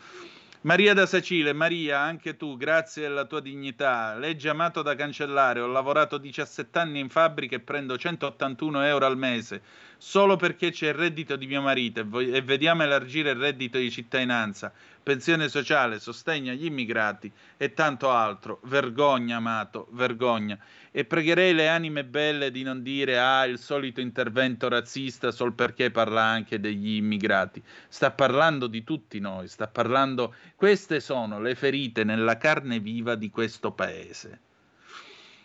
Maria 0.62 0.94
da 0.94 1.06
Sacile, 1.06 1.52
Maria, 1.52 2.00
anche 2.00 2.36
tu, 2.36 2.56
grazie 2.56 3.06
alla 3.06 3.24
tua 3.24 3.40
dignità. 3.40 4.16
Legge 4.16 4.48
amato 4.48 4.82
da 4.82 4.94
cancellare, 4.94 5.60
ho 5.60 5.66
lavorato 5.66 6.18
17 6.18 6.78
anni 6.78 7.00
in 7.00 7.08
fabbrica 7.08 7.56
e 7.56 7.60
prendo 7.60 7.96
181 7.96 8.82
euro 8.82 9.06
al 9.06 9.16
mese 9.16 9.62
solo 10.04 10.34
perché 10.34 10.72
c'è 10.72 10.88
il 10.88 10.94
reddito 10.94 11.36
di 11.36 11.46
mio 11.46 11.62
marito 11.62 12.00
e, 12.18 12.42
vediamo 12.42 12.82
elargire 12.82 13.30
il 13.30 13.36
reddito 13.36 13.78
di 13.78 13.88
cittadinanza, 13.88 14.72
pensione 15.02 15.48
sociale, 15.48 15.98
sostegno 15.98 16.52
agli 16.52 16.64
immigrati 16.64 17.30
e 17.56 17.72
tanto 17.72 18.10
altro. 18.10 18.60
Vergogna, 18.64 19.36
amato, 19.36 19.88
vergogna. 19.92 20.58
E 20.90 21.04
pregherei 21.04 21.54
le 21.54 21.68
anime 21.68 22.04
belle 22.04 22.50
di 22.50 22.62
non 22.62 22.82
dire 22.82 23.18
ah, 23.18 23.44
il 23.44 23.58
solito 23.58 24.00
intervento 24.00 24.68
razzista 24.68 25.30
sol 25.30 25.54
perché 25.54 25.90
parla 25.90 26.22
anche 26.22 26.60
degli 26.60 26.96
immigrati. 26.96 27.62
Sta 27.88 28.10
parlando 28.10 28.66
di 28.66 28.84
tutti 28.84 29.18
noi, 29.18 29.48
sta 29.48 29.66
parlando. 29.66 30.34
Queste 30.54 31.00
sono 31.00 31.40
le 31.40 31.54
ferite 31.54 32.04
nella 32.04 32.36
carne 32.36 32.78
viva 32.78 33.14
di 33.14 33.30
questo 33.30 33.72
paese. 33.72 34.50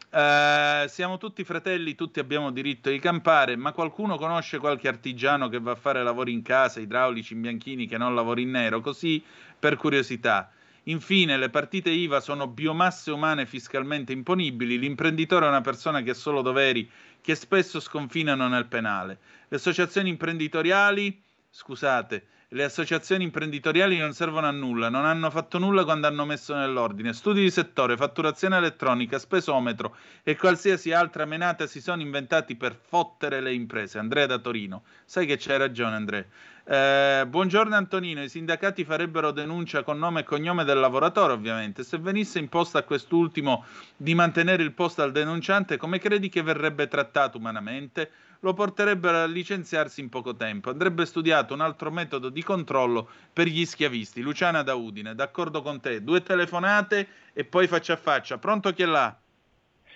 Uh, 0.10 0.88
siamo 0.88 1.18
tutti 1.18 1.44
fratelli, 1.44 1.94
tutti 1.94 2.20
abbiamo 2.20 2.52
diritto 2.52 2.90
di 2.90 2.98
campare, 2.98 3.58
ma 3.58 3.74
qualcuno 3.74 4.18
conosce 4.18 4.58
qualche 4.58 4.88
artigiano 4.88 5.50
che 5.50 5.60
va 5.60 5.72
a 5.72 5.76
fare 5.76 6.02
lavori 6.02 6.32
in 6.32 6.42
casa, 6.42 6.80
idraulici, 6.80 7.34
in 7.34 7.42
bianchini, 7.42 7.88
che 7.88 7.98
non 7.98 8.16
lavori 8.16 8.44
in 8.44 8.52
nero? 8.52 8.80
Così, 8.80 9.22
per 9.60 9.76
curiosità. 9.76 10.50
Infine, 10.84 11.38
le 11.38 11.50
partite 11.50 11.90
IVA 11.90 12.22
sono 12.22 12.48
biomasse 12.48 13.12
umane 13.12 13.46
fiscalmente 13.46 14.14
imponibili, 14.14 14.80
l'imprenditore 14.80 15.46
è 15.46 15.50
una 15.50 15.60
persona 15.60 16.02
che 16.02 16.12
ha 16.12 16.16
solo 16.16 16.42
doveri 16.42 16.90
che 17.20 17.36
spesso 17.36 17.82
sconfinano 17.82 18.48
nel 18.48 18.68
penale. 18.68 19.20
Le 19.50 19.58
associazioni 19.58 20.08
imprenditoriali, 20.08 21.22
scusate, 21.50 22.28
le 22.52 22.64
associazioni 22.64 23.26
imprenditoriali 23.26 23.98
non 23.98 24.14
servono 24.14 24.48
a 24.48 24.52
nulla, 24.52 24.88
non 24.88 25.04
hanno 25.04 25.30
fatto 25.30 25.58
nulla 25.58 25.84
quando 25.84 26.08
hanno 26.08 26.24
messo 26.24 26.56
nell'ordine. 26.56 27.12
Studi 27.12 27.42
di 27.42 27.52
settore, 27.52 27.98
fatturazione 27.98 28.56
elettronica, 28.56 29.20
spesometro 29.20 29.98
e 30.24 30.38
qualsiasi 30.38 30.94
altra 30.94 31.26
menata 31.26 31.68
si 31.68 31.82
sono 31.82 32.02
inventati 32.02 32.56
per 32.56 32.80
fottere 32.80 33.42
le 33.42 33.54
imprese. 33.54 34.00
Andrea 34.00 34.28
da 34.28 34.38
Torino. 34.38 34.84
Sai 35.04 35.26
che 35.26 35.36
c'hai 35.38 35.58
ragione, 35.58 35.96
Andrea. 35.96 36.26
Eh, 36.70 37.24
buongiorno 37.26 37.78
Antonino, 37.78 38.22
i 38.22 38.28
sindacati 38.28 38.84
farebbero 38.84 39.32
denuncia 39.32 39.84
con 39.84 39.98
nome 39.98 40.20
e 40.20 40.24
cognome 40.24 40.66
del 40.66 40.82
lavoratore 40.82 41.32
ovviamente. 41.32 41.82
Se 41.84 41.98
venisse 41.98 42.40
imposta 42.40 42.80
a 42.80 42.84
quest'ultimo 42.84 43.64
di 43.96 44.14
mantenere 44.14 44.64
il 44.64 44.74
posto 44.74 45.02
al 45.02 45.14
denunciante, 45.14 45.78
come 45.78 45.98
credi 45.98 46.28
che 46.28 46.42
verrebbe 46.42 46.90
trattato 46.90 47.38
umanamente? 47.38 48.12
lo 48.42 48.54
porterebbero 48.54 49.18
a 49.18 49.26
licenziarsi 49.26 50.00
in 50.00 50.10
poco 50.10 50.36
tempo. 50.36 50.70
Andrebbe 50.70 51.08
studiato 51.08 51.56
un 51.56 51.62
altro 51.62 51.90
metodo 51.90 52.30
di 52.30 52.44
controllo 52.44 53.10
per 53.34 53.48
gli 53.48 53.66
schiavisti. 53.66 54.22
Luciana 54.22 54.62
da 54.62 54.76
Udine, 54.76 55.16
d'accordo 55.16 55.64
con 55.64 55.80
te. 55.80 56.04
Due 56.04 56.22
telefonate 56.22 57.08
e 57.34 57.46
poi 57.46 57.66
faccia 57.66 57.94
a 57.94 57.98
faccia. 57.98 58.38
Pronto 58.38 58.72
chi 58.74 58.84
è 58.84 58.86
là? 58.86 59.18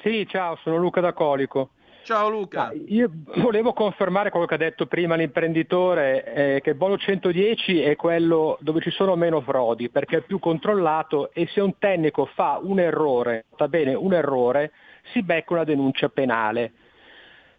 Sì, 0.01 0.25
ciao, 0.27 0.57
sono 0.63 0.77
Luca 0.77 1.01
da 1.01 1.13
Colico. 1.13 1.73
Ciao 2.03 2.29
Luca. 2.29 2.67
Ah, 2.67 2.73
io 2.87 3.11
volevo 3.37 3.73
confermare 3.73 4.31
quello 4.31 4.45
che 4.45 4.55
ha 4.55 4.57
detto 4.57 4.87
prima 4.87 5.15
l'imprenditore, 5.15 6.33
eh, 6.33 6.61
che 6.61 6.71
il 6.71 6.75
bono 6.75 6.97
110 6.97 7.81
è 7.81 7.95
quello 7.95 8.57
dove 8.61 8.81
ci 8.81 8.89
sono 8.89 9.15
meno 9.15 9.41
frodi, 9.41 9.89
perché 9.89 10.17
è 10.17 10.21
più 10.21 10.39
controllato 10.39 11.31
e 11.31 11.47
se 11.47 11.61
un 11.61 11.77
tecnico 11.77 12.25
fa 12.25 12.59
un 12.61 12.79
errore, 12.79 13.45
va 13.55 13.67
bene, 13.67 13.93
un 13.93 14.13
errore, 14.13 14.71
si 15.13 15.21
becca 15.21 15.53
una 15.53 15.63
denuncia 15.63 16.09
penale. 16.09 16.73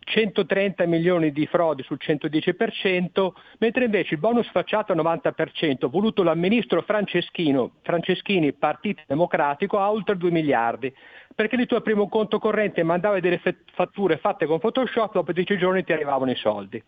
130 0.04 0.86
milioni 0.86 1.32
di 1.32 1.46
frodi 1.46 1.82
sul 1.82 1.98
110%, 2.00 3.32
mentre 3.58 3.84
invece 3.84 4.14
il 4.14 4.20
bonus 4.20 4.50
facciato 4.50 4.92
al 4.92 4.98
90%, 4.98 5.88
voluto 5.88 6.22
dal 6.22 6.36
ministro 6.36 6.82
Franceschini, 6.82 8.52
Partito 8.52 9.02
Democratico, 9.06 9.78
ha 9.78 9.90
oltre 9.90 10.16
2 10.16 10.30
miliardi, 10.30 10.94
perché 11.34 11.56
il 11.56 11.66
tuo 11.66 11.80
primo 11.80 12.08
conto 12.08 12.38
corrente 12.38 12.82
mandava 12.82 13.20
delle 13.20 13.40
fatture 13.72 14.18
fatte 14.18 14.46
con 14.46 14.58
Photoshop, 14.58 15.12
dopo 15.12 15.32
10 15.32 15.56
giorni 15.56 15.84
ti 15.84 15.92
arrivavano 15.92 16.30
i 16.30 16.36
soldi. 16.36 16.82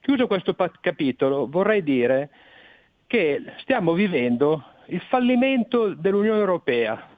Chiuso 0.00 0.26
questo 0.26 0.54
capitolo, 0.80 1.48
vorrei 1.48 1.82
dire 1.82 2.30
che 3.06 3.42
stiamo 3.58 3.92
vivendo 3.92 4.64
il 4.86 5.00
fallimento 5.08 5.94
dell'Unione 5.94 6.38
Europea, 6.38 7.08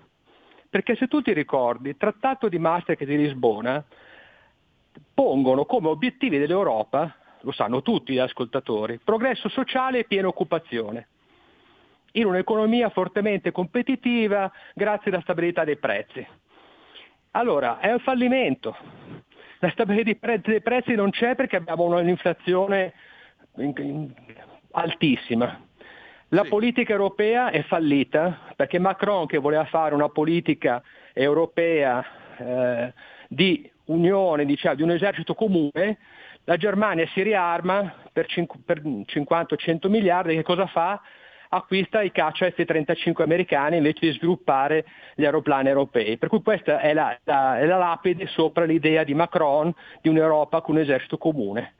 perché 0.71 0.97
se 0.97 1.07
tu 1.07 1.23
ti 1.23 1.33
ricordi, 1.33 1.91
il 1.91 1.97
trattato 1.97 2.49
di 2.49 2.59
Maastricht 2.59 3.05
di 3.05 3.17
Lisbona 3.17 3.85
pongono 5.15 5.65
come 5.65 5.89
obiettivi 5.89 6.39
dell'Europa, 6.39 7.15
lo 7.41 7.53
sanno 7.53 7.83
tutti 7.83 8.13
gli 8.13 8.19
ascoltatori, 8.19 8.99
progresso 9.03 9.49
sociale 9.49 10.01
e 10.01 10.05
piena 10.05 10.29
occupazione, 10.29 11.09
in 12.13 12.27
un'economia 12.27 12.89
fortemente 12.91 13.53
competitiva 13.53 14.51
grazie 14.75 15.11
alla 15.11 15.21
stabilità 15.21 15.65
dei 15.65 15.77
prezzi. 15.77 16.27
Allora, 17.33 17.79
è 17.79 17.93
un 17.93 18.01
fallimento. 18.01 18.77
La 19.61 19.71
stabilità 19.71 20.37
dei 20.37 20.61
prezzi 20.61 20.95
non 20.95 21.11
c'è 21.11 21.35
perché 21.35 21.57
abbiamo 21.57 21.85
un'inflazione 21.85 22.93
altissima. 24.73 25.61
La 26.29 26.43
sì. 26.43 26.49
politica 26.49 26.93
europea 26.93 27.51
è 27.51 27.63
fallita 27.63 28.53
perché 28.55 28.79
Macron 28.79 29.27
che 29.27 29.39
voleva 29.39 29.65
fare 29.65 29.95
una 29.95 30.09
politica 30.09 30.83
europea 31.13 32.05
eh, 32.37 32.93
di 33.29 33.71
unione 33.89 34.45
diciamo, 34.45 34.75
di 34.75 34.83
un 34.83 34.91
esercito 34.91 35.35
comune, 35.35 35.99
la 36.45 36.57
Germania 36.57 37.07
si 37.09 37.23
riarma 37.23 37.95
per, 38.13 38.27
50-100 38.27 39.89
miliardi, 39.89 40.35
che 40.35 40.43
cosa 40.43 40.67
fa? 40.67 41.01
Acquista 41.51 42.03
i 42.03 42.13
caccia 42.13 42.51
F-35 42.51 43.23
americani 43.23 43.79
invece 43.79 44.07
di 44.07 44.13
sviluppare 44.13 44.85
gli 45.15 45.25
aeroplani 45.25 45.69
europei. 45.69 46.19
Per 46.19 46.29
cui 46.29 46.43
questa 46.43 46.81
è 46.81 46.93
la, 46.93 47.19
la, 47.25 47.59
è 47.59 47.65
la 47.65 47.79
lapide 47.79 48.27
sopra 48.27 48.65
l'idea 48.65 49.03
di 49.05 49.15
Macron 49.15 49.73
di 50.03 50.09
un'Europa 50.11 50.61
con 50.61 50.75
un 50.75 50.83
esercito 50.83 51.17
comune. 51.17 51.75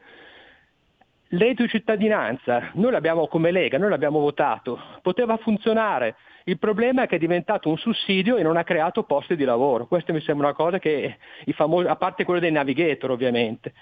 Reddito 1.31 1.63
di 1.63 1.69
cittadinanza, 1.69 2.71
noi 2.75 2.91
l'abbiamo 2.91 3.27
come 3.27 3.51
Lega, 3.51 3.77
noi 3.77 3.91
l'abbiamo 3.91 4.19
votato, 4.19 4.81
poteva 5.03 5.37
funzionare, 5.37 6.17
il 6.45 6.59
problema 6.59 7.03
è 7.03 7.07
che 7.07 7.17
è 7.17 7.19
diventato 7.19 7.69
un 7.69 7.77
sussidio 7.77 8.37
e 8.37 8.43
non 8.43 8.57
ha 8.57 8.65
creato 8.65 9.03
posti 9.03 9.37
di 9.37 9.45
lavoro. 9.45 9.87
Questa 9.87 10.15
mi 10.15 10.23
sembra 10.23 10.47
una 10.47 10.57
cosa 10.57 10.79
che, 10.79 11.19
famosi, 11.53 11.87
a 11.87 11.97
parte 11.97 12.25
quello 12.25 12.41
dei 12.41 12.51
navigator 12.51 13.11
ovviamente. 13.11 13.75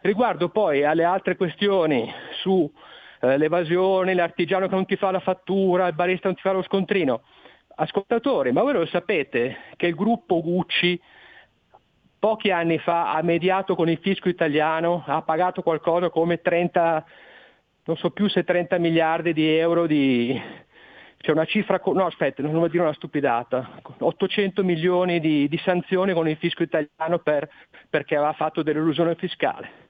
Riguardo 0.00 0.48
poi 0.48 0.82
alle 0.82 1.04
altre 1.04 1.36
questioni 1.36 2.10
su 2.40 2.72
eh, 3.20 3.36
l'evasione, 3.36 4.14
l'artigiano 4.14 4.66
che 4.66 4.74
non 4.74 4.86
ti 4.86 4.96
fa 4.96 5.10
la 5.10 5.20
fattura, 5.20 5.88
il 5.88 5.94
barista 5.94 6.28
non 6.28 6.36
ti 6.36 6.42
fa 6.42 6.52
lo 6.52 6.62
scontrino, 6.62 7.20
ascoltatori, 7.74 8.50
ma 8.50 8.62
voi 8.62 8.72
lo 8.72 8.86
sapete 8.86 9.56
che 9.76 9.88
il 9.88 9.94
gruppo 9.94 10.40
Gucci 10.40 10.98
pochi 12.18 12.50
anni 12.50 12.78
fa 12.78 13.12
ha 13.12 13.22
mediato 13.22 13.74
con 13.74 13.88
il 13.88 13.98
fisco 13.98 14.28
italiano, 14.28 15.04
ha 15.06 15.22
pagato 15.22 15.62
qualcosa 15.62 16.10
come 16.10 16.40
30, 16.40 17.04
non 17.84 17.96
so 17.96 18.10
più 18.10 18.28
se 18.28 18.44
30 18.44 18.78
miliardi 18.78 19.32
di 19.32 19.48
euro 19.56 19.86
di, 19.86 20.40
c'è 21.18 21.32
una 21.32 21.44
cifra, 21.44 21.80
no 21.84 22.06
aspetta, 22.06 22.42
non 22.42 22.52
devo 22.52 22.68
dire 22.68 22.82
una 22.82 22.92
stupidata, 22.92 23.80
800 23.98 24.62
milioni 24.62 25.20
di, 25.20 25.48
di 25.48 25.58
sanzioni 25.58 26.12
con 26.12 26.28
il 26.28 26.36
fisco 26.36 26.62
italiano 26.62 27.18
per, 27.18 27.48
perché 27.90 28.16
aveva 28.16 28.32
fatto 28.32 28.62
dell'illusione 28.62 29.14
fiscale. 29.16 29.86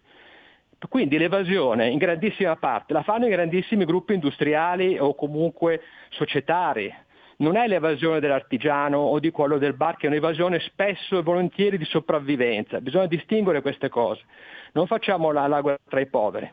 Quindi 0.89 1.19
l'evasione 1.19 1.89
in 1.89 1.99
grandissima 1.99 2.55
parte 2.57 2.93
la 2.93 3.03
fanno 3.03 3.27
i 3.27 3.31
grandissimi 3.31 3.85
gruppi 3.85 4.15
industriali 4.15 4.97
o 4.97 5.15
comunque 5.15 5.83
societari. 6.11 6.95
Non 7.39 7.57
è 7.57 7.67
l'evasione 7.67 8.21
dell'artigiano 8.21 8.99
o 8.99 9.19
di 9.19 9.31
quello 9.31 9.59
del 9.59 9.75
bar 9.75 9.97
che 9.97 10.07
è 10.07 10.09
un'evasione 10.09 10.61
spesso 10.61 11.19
e 11.19 11.23
volentieri 11.23 11.79
di 11.79 11.85
sopravvivenza. 11.85 12.81
Bisogna 12.81 13.07
distinguere 13.07 13.61
queste 13.61 13.89
cose. 13.89 14.23
Non 14.73 14.87
facciamo 14.87 15.31
la, 15.31 15.47
la 15.47 15.61
guerra 15.61 15.79
tra 15.89 16.01
i 16.01 16.07
poveri. 16.07 16.51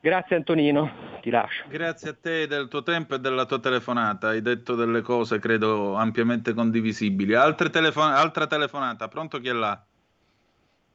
Grazie 0.00 0.36
Antonino, 0.36 1.18
ti 1.20 1.30
lascio. 1.30 1.64
Grazie 1.68 2.10
a 2.10 2.16
te 2.20 2.46
del 2.46 2.68
tuo 2.68 2.82
tempo 2.82 3.14
e 3.14 3.18
della 3.18 3.46
tua 3.46 3.58
telefonata. 3.58 4.28
Hai 4.28 4.42
detto 4.42 4.74
delle 4.74 5.00
cose, 5.00 5.38
credo, 5.38 5.94
ampiamente 5.94 6.52
condivisibili. 6.52 7.34
Telefon- 7.70 8.12
altra 8.12 8.46
telefonata, 8.46 9.08
pronto 9.08 9.38
chi 9.38 9.48
è 9.48 9.52
là? 9.52 9.82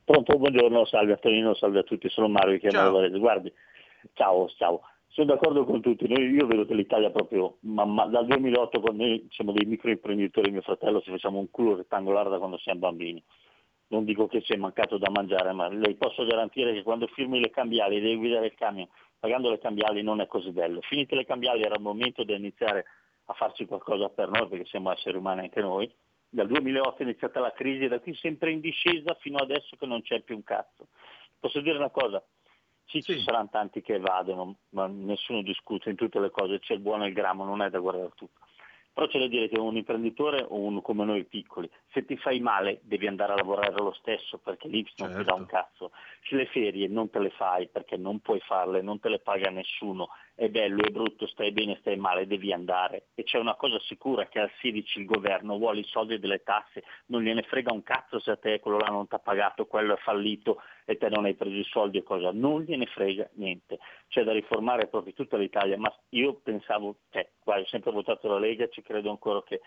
Pronto, 0.05 0.37
buongiorno, 0.37 0.85
salve 0.85 1.13
Antonino, 1.13 1.53
salve 1.55 1.79
a 1.79 1.83
tutti, 1.83 2.09
sono 2.09 2.27
Mario 2.27 2.59
che 2.59 2.67
chiamo. 2.67 3.07
Guardi, 3.17 3.51
ciao, 4.13 4.47
ciao. 4.49 4.81
Sono 5.11 5.27
d'accordo 5.27 5.65
con 5.65 5.81
tutti, 5.81 6.07
noi, 6.07 6.29
io 6.29 6.47
vedo 6.47 6.65
che 6.65 6.73
l'Italia 6.73 7.11
proprio, 7.11 7.57
ma, 7.61 7.85
ma, 7.85 8.05
dal 8.05 8.25
2008 8.25 8.79
quando 8.79 9.03
noi 9.03 9.27
siamo 9.29 9.51
dei 9.51 9.65
microimprenditori, 9.65 10.51
mio 10.51 10.61
fratello, 10.61 11.01
ci 11.01 11.11
facciamo 11.11 11.39
un 11.39 11.49
culo 11.49 11.75
rettangolare 11.75 12.29
da 12.29 12.37
quando 12.37 12.57
siamo 12.57 12.79
bambini. 12.79 13.21
Non 13.87 14.05
dico 14.05 14.27
che 14.27 14.41
ci 14.41 14.53
è 14.53 14.55
mancato 14.55 14.97
da 14.97 15.09
mangiare, 15.09 15.51
ma 15.51 15.67
le 15.67 15.95
posso 15.95 16.25
garantire 16.25 16.73
che 16.73 16.83
quando 16.83 17.07
firmi 17.07 17.41
le 17.41 17.49
cambiali 17.49 17.99
devi 17.99 18.15
guidare 18.15 18.45
il 18.45 18.55
camion 18.55 18.87
pagando 19.21 19.51
le 19.51 19.59
cambiali 19.59 20.01
non 20.01 20.19
è 20.19 20.25
così 20.25 20.49
bello. 20.49 20.81
Finite 20.81 21.15
le 21.15 21.25
cambiali 21.25 21.61
era 21.61 21.75
il 21.75 21.81
momento 21.81 22.23
di 22.23 22.33
iniziare 22.33 22.85
a 23.25 23.33
farci 23.33 23.65
qualcosa 23.65 24.09
per 24.09 24.29
noi, 24.29 24.47
perché 24.47 24.65
siamo 24.65 24.91
esseri 24.91 25.15
umani 25.15 25.41
anche 25.41 25.61
noi. 25.61 25.89
Dal 26.27 26.47
2008 26.47 26.97
è 26.97 27.03
iniziata 27.03 27.39
la 27.39 27.51
crisi, 27.51 27.87
da 27.87 27.99
qui 27.99 28.15
sempre 28.15 28.51
in 28.51 28.59
discesa 28.59 29.13
fino 29.19 29.37
adesso 29.37 29.75
che 29.77 29.85
non 29.85 30.01
c'è 30.01 30.21
più 30.21 30.35
un 30.35 30.43
cazzo. 30.43 30.87
Posso 31.39 31.61
dire 31.61 31.77
una 31.77 31.91
cosa, 31.91 32.21
sì, 32.85 33.01
ci 33.01 33.21
saranno 33.21 33.49
tanti 33.49 33.81
che 33.81 33.95
evadono, 33.95 34.55
ma 34.69 34.87
nessuno 34.87 35.41
discute 35.41 35.89
in 35.89 35.95
tutte 35.95 36.19
le 36.19 36.29
cose, 36.29 36.59
c'è 36.59 36.73
il 36.73 36.79
buono 36.79 37.05
e 37.05 37.07
il 37.07 37.13
gramo, 37.13 37.45
non 37.45 37.61
è 37.61 37.69
da 37.69 37.79
guardare 37.79 38.11
tutto. 38.15 38.39
Però 38.93 39.07
c'è 39.07 39.19
da 39.19 39.27
dire 39.27 39.47
che 39.47 39.57
un 39.57 39.77
imprenditore 39.77 40.45
o 40.45 40.57
uno 40.59 40.81
come 40.81 41.05
noi 41.05 41.23
piccoli, 41.23 41.69
se 41.93 42.03
ti 42.03 42.17
fai 42.17 42.41
male 42.41 42.81
devi 42.83 43.07
andare 43.07 43.31
a 43.31 43.37
lavorare 43.37 43.71
lo 43.71 43.93
stesso 43.93 44.37
perché 44.37 44.67
lì 44.67 44.85
non 44.97 45.07
certo. 45.07 45.17
ti 45.17 45.23
dà 45.23 45.33
un 45.33 45.47
certo. 45.47 45.55
cazzo. 45.55 45.91
Se 46.27 46.35
le 46.35 46.45
ferie 46.47 46.87
non 46.89 47.09
te 47.09 47.19
le 47.19 47.29
fai 47.29 47.69
perché 47.69 47.95
non 47.95 48.19
puoi 48.19 48.41
farle, 48.41 48.81
non 48.81 48.99
te 48.99 49.07
le 49.07 49.19
paga 49.19 49.49
nessuno, 49.49 50.09
è 50.35 50.49
bello, 50.49 50.83
è 50.83 50.89
brutto, 50.89 51.27
stai 51.27 51.51
bene, 51.51 51.77
stai 51.79 51.97
male, 51.97 52.25
devi 52.25 52.51
andare. 52.51 53.07
E 53.15 53.23
c'è 53.23 53.37
una 53.37 53.55
cosa 53.55 53.79
sicura 53.81 54.27
che 54.27 54.39
al 54.39 54.51
16 54.59 54.99
il 54.99 55.05
governo 55.05 55.57
vuole 55.57 55.81
i 55.81 55.85
soldi 55.85 56.19
delle 56.19 56.41
tasse, 56.43 56.83
non 57.07 57.21
gliene 57.21 57.43
frega 57.43 57.71
un 57.71 57.83
cazzo 57.83 58.19
se 58.19 58.31
a 58.31 58.37
te 58.37 58.59
quello 58.59 58.77
là 58.77 58.87
non 58.87 59.07
ti 59.07 59.15
ha 59.15 59.19
pagato, 59.19 59.65
quello 59.65 59.93
è 59.93 59.97
fallito 59.97 60.61
e 60.85 60.97
te 60.97 61.09
non 61.09 61.25
hai 61.25 61.35
preso 61.35 61.55
i 61.55 61.63
soldi 61.65 61.99
e 61.99 62.03
cosa, 62.03 62.31
non 62.31 62.61
gliene 62.61 62.85
frega 62.87 63.29
niente. 63.33 63.79
C'è 64.07 64.23
da 64.23 64.31
riformare 64.31 64.87
proprio 64.87 65.13
tutta 65.13 65.37
l'Italia, 65.37 65.77
ma 65.77 65.93
io 66.09 66.35
pensavo, 66.35 66.95
cioè, 67.11 67.29
guarda, 67.43 67.63
ho 67.63 67.67
sempre 67.67 67.91
votato 67.91 68.27
la 68.27 68.39
Lega, 68.39 68.67
ci 68.69 68.81
credo 68.81 69.09
ancora 69.09 69.43
che 69.43 69.61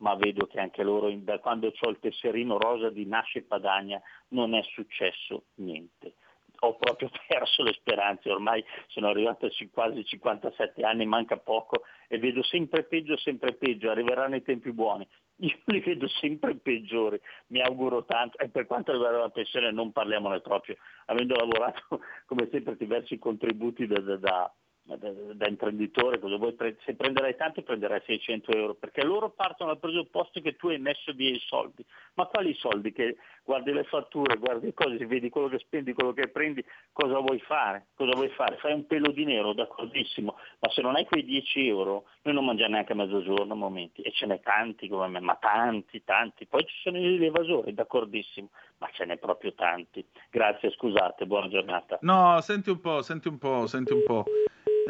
ma 0.00 0.14
vedo 0.14 0.46
che 0.46 0.60
anche 0.60 0.84
loro, 0.84 1.10
da 1.10 1.40
quando 1.40 1.72
ho 1.76 1.88
il 1.88 1.98
tesserino 1.98 2.56
rosa 2.56 2.88
di 2.88 3.04
Nasce 3.04 3.42
Padagna, 3.42 4.00
non 4.28 4.54
è 4.54 4.62
successo 4.62 5.46
niente 5.54 6.14
ho 6.60 6.76
proprio 6.76 7.10
perso 7.26 7.62
le 7.62 7.72
speranze, 7.72 8.30
ormai 8.30 8.64
sono 8.88 9.08
arrivato 9.08 9.46
a 9.46 9.50
quasi 9.72 10.04
57 10.04 10.82
anni, 10.82 11.06
manca 11.06 11.36
poco 11.36 11.82
e 12.08 12.18
vedo 12.18 12.42
sempre 12.42 12.84
peggio, 12.84 13.16
sempre 13.16 13.54
peggio, 13.54 13.90
arriveranno 13.90 14.36
i 14.36 14.42
tempi 14.42 14.72
buoni. 14.72 15.06
Io 15.40 15.56
li 15.66 15.80
vedo 15.80 16.08
sempre 16.08 16.56
peggiori, 16.56 17.20
mi 17.48 17.60
auguro 17.60 18.04
tanto 18.04 18.38
e 18.38 18.48
per 18.48 18.66
quanto 18.66 18.92
riguarda 18.92 19.18
la 19.18 19.28
pensione 19.28 19.70
non 19.70 19.92
parliamone 19.92 20.40
proprio, 20.40 20.76
avendo 21.06 21.36
lavorato 21.36 22.00
come 22.26 22.48
sempre 22.50 22.76
diversi 22.76 23.18
contributi 23.18 23.86
da, 23.86 24.00
da, 24.00 24.16
da 24.16 24.52
da, 24.96 25.10
da 25.34 25.48
imprenditore, 25.48 26.18
pre- 26.18 26.76
se 26.84 26.94
prenderai 26.94 27.36
tanto 27.36 27.62
prenderai 27.62 28.00
600 28.04 28.52
euro, 28.52 28.74
perché 28.74 29.04
loro 29.04 29.30
partono 29.30 29.70
dal 29.70 29.80
presupposto 29.80 30.40
che 30.40 30.56
tu 30.56 30.68
hai 30.68 30.78
messo 30.78 31.12
via 31.12 31.30
i 31.30 31.42
soldi. 31.46 31.84
Ma 32.14 32.26
quali 32.26 32.54
soldi? 32.54 32.92
Che 32.92 33.16
guardi 33.44 33.72
le 33.72 33.84
fatture, 33.84 34.36
guardi 34.36 34.66
le 34.66 34.74
cose, 34.74 35.04
vedi 35.06 35.28
quello 35.28 35.48
che 35.48 35.58
spendi, 35.58 35.92
quello 35.92 36.12
che 36.12 36.28
prendi, 36.28 36.64
cosa 36.92 37.18
vuoi 37.18 37.40
fare? 37.40 37.88
Cosa 37.94 38.12
vuoi 38.14 38.28
fare? 38.30 38.56
Fai 38.56 38.72
un 38.72 38.86
pelo 38.86 39.10
di 39.10 39.24
nero, 39.24 39.52
d'accordissimo, 39.52 40.36
ma 40.60 40.70
se 40.70 40.80
non 40.80 40.96
hai 40.96 41.04
quei 41.04 41.24
10 41.24 41.66
euro, 41.66 42.04
noi 42.22 42.34
non 42.34 42.44
mangiamo 42.44 42.72
neanche 42.72 42.92
a 42.92 42.96
mezzogiorno 42.96 43.52
a 43.52 43.56
momenti, 43.56 44.02
e 44.02 44.12
ce 44.12 44.26
n'è 44.26 44.40
tanti 44.40 44.88
come 44.88 45.08
me, 45.08 45.20
ma 45.20 45.36
tanti, 45.36 46.02
tanti. 46.04 46.46
Poi 46.46 46.64
ci 46.64 46.74
sono 46.82 46.98
gli 46.98 47.24
evasori, 47.24 47.74
d'accordissimo, 47.74 48.50
ma 48.78 48.88
ce 48.92 49.04
n'è 49.04 49.18
proprio 49.18 49.52
tanti. 49.54 50.04
Grazie, 50.30 50.70
scusate, 50.70 51.26
buona 51.26 51.48
giornata. 51.48 51.98
No, 52.02 52.40
senti 52.40 52.70
un 52.70 52.80
po', 52.80 53.02
senti 53.02 53.28
un 53.28 53.38
po', 53.38 53.66
senti 53.66 53.92
un 53.92 54.02
po'. 54.04 54.24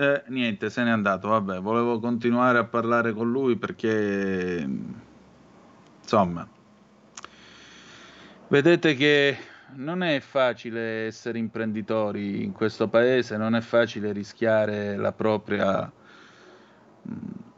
Eh, 0.01 0.23
niente, 0.29 0.71
se 0.71 0.85
n'è 0.85 0.91
andato. 0.91 1.27
Vabbè, 1.27 1.59
volevo 1.59 1.99
continuare 1.99 2.59
a 2.59 2.65
parlare 2.65 3.13
con 3.13 3.29
lui 3.29 3.57
perché, 3.57 4.65
insomma, 6.01 6.49
vedete 8.47 8.95
che 8.95 9.37
non 9.75 10.05
è 10.05 10.21
facile 10.21 11.07
essere 11.07 11.39
imprenditori 11.39 12.45
in 12.45 12.53
questo 12.53 12.87
paese, 12.87 13.37
non 13.37 13.57
è 13.57 13.61
facile 13.61 14.13
rischiare 14.13 14.97
la 14.97 15.11
propria, 15.11 15.91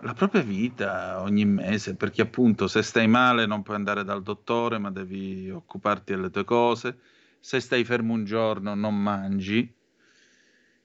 la 0.01 0.14
propria 0.14 0.41
vita 0.41 1.20
ogni 1.20 1.45
mese, 1.45 1.95
perché 1.95 2.22
appunto 2.22 2.68
se 2.68 2.80
stai 2.80 3.07
male 3.07 3.45
non 3.45 3.62
puoi 3.62 3.76
andare 3.76 4.03
dal 4.03 4.22
dottore, 4.22 4.78
ma 4.78 4.91
devi 4.91 5.51
occuparti 5.51 6.14
delle 6.14 6.30
tue 6.30 6.45
cose. 6.45 7.01
Se 7.38 7.61
stai 7.61 7.84
fermo 7.84 8.14
un 8.14 8.24
giorno 8.24 8.74
non 8.74 8.97
mangi, 8.97 9.74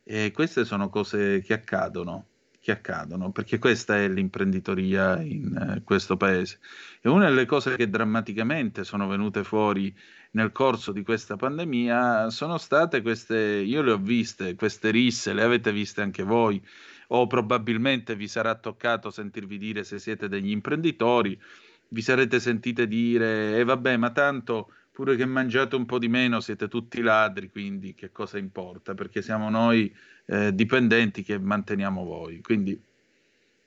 e 0.08 0.32
queste 0.32 0.66
sono 0.66 0.88
cose 0.90 1.42
che 1.42 1.54
accadono, 1.54 2.28
che 2.60 2.72
accadono, 2.72 3.32
perché 3.32 3.58
questa 3.58 3.98
è 3.98 4.08
l'imprenditoria 4.08 5.20
in 5.20 5.56
eh, 5.56 5.82
questo 5.84 6.16
paese. 6.16 6.60
E 7.02 7.10
una 7.10 7.28
delle 7.28 7.48
cose 7.48 7.76
che 7.76 7.90
drammaticamente 7.90 8.84
sono 8.84 9.08
venute 9.08 9.44
fuori 9.44 9.92
nel 10.32 10.52
corso 10.52 10.92
di 10.92 11.02
questa 11.02 11.38
pandemia 11.38 12.30
sono 12.30 12.60
state 12.60 13.02
queste, 13.02 13.38
io 13.38 13.82
le 13.82 13.94
ho 13.94 13.98
viste, 13.98 14.54
queste 14.54 14.92
risse, 14.92 15.34
le 15.34 15.42
avete 15.42 15.72
viste 15.72 16.04
anche 16.04 16.22
voi, 16.22 16.64
o 17.08 17.26
probabilmente 17.26 18.16
vi 18.16 18.28
sarà 18.28 18.54
toccato 18.54 19.10
sentirvi 19.10 19.58
dire 19.58 19.84
se 19.84 19.98
siete 19.98 20.28
degli 20.28 20.52
imprenditori, 20.52 21.40
vi 21.88 22.02
sarete 22.02 22.40
sentite 22.40 22.88
dire, 22.88 23.56
e 23.56 23.60
eh, 23.60 23.64
vabbè, 23.64 23.98
ma 23.98 24.12
tanto 24.12 24.72
pure 24.96 25.18
che 25.18 25.26
mangiate 25.26 25.76
un 25.76 25.86
po' 25.86 26.00
di 26.00 26.08
meno 26.08 26.40
siete 26.40 26.70
tutti 26.70 27.02
ladri, 27.02 27.50
quindi 27.50 27.94
che 27.94 28.14
cosa 28.14 28.38
importa? 28.38 28.94
Perché 28.94 29.22
siamo 29.22 29.50
noi 29.50 29.94
eh, 30.28 30.56
dipendenti 30.56 31.22
che 31.22 31.38
manteniamo 31.38 32.06
voi. 32.06 32.40
Quindi, 32.40 32.82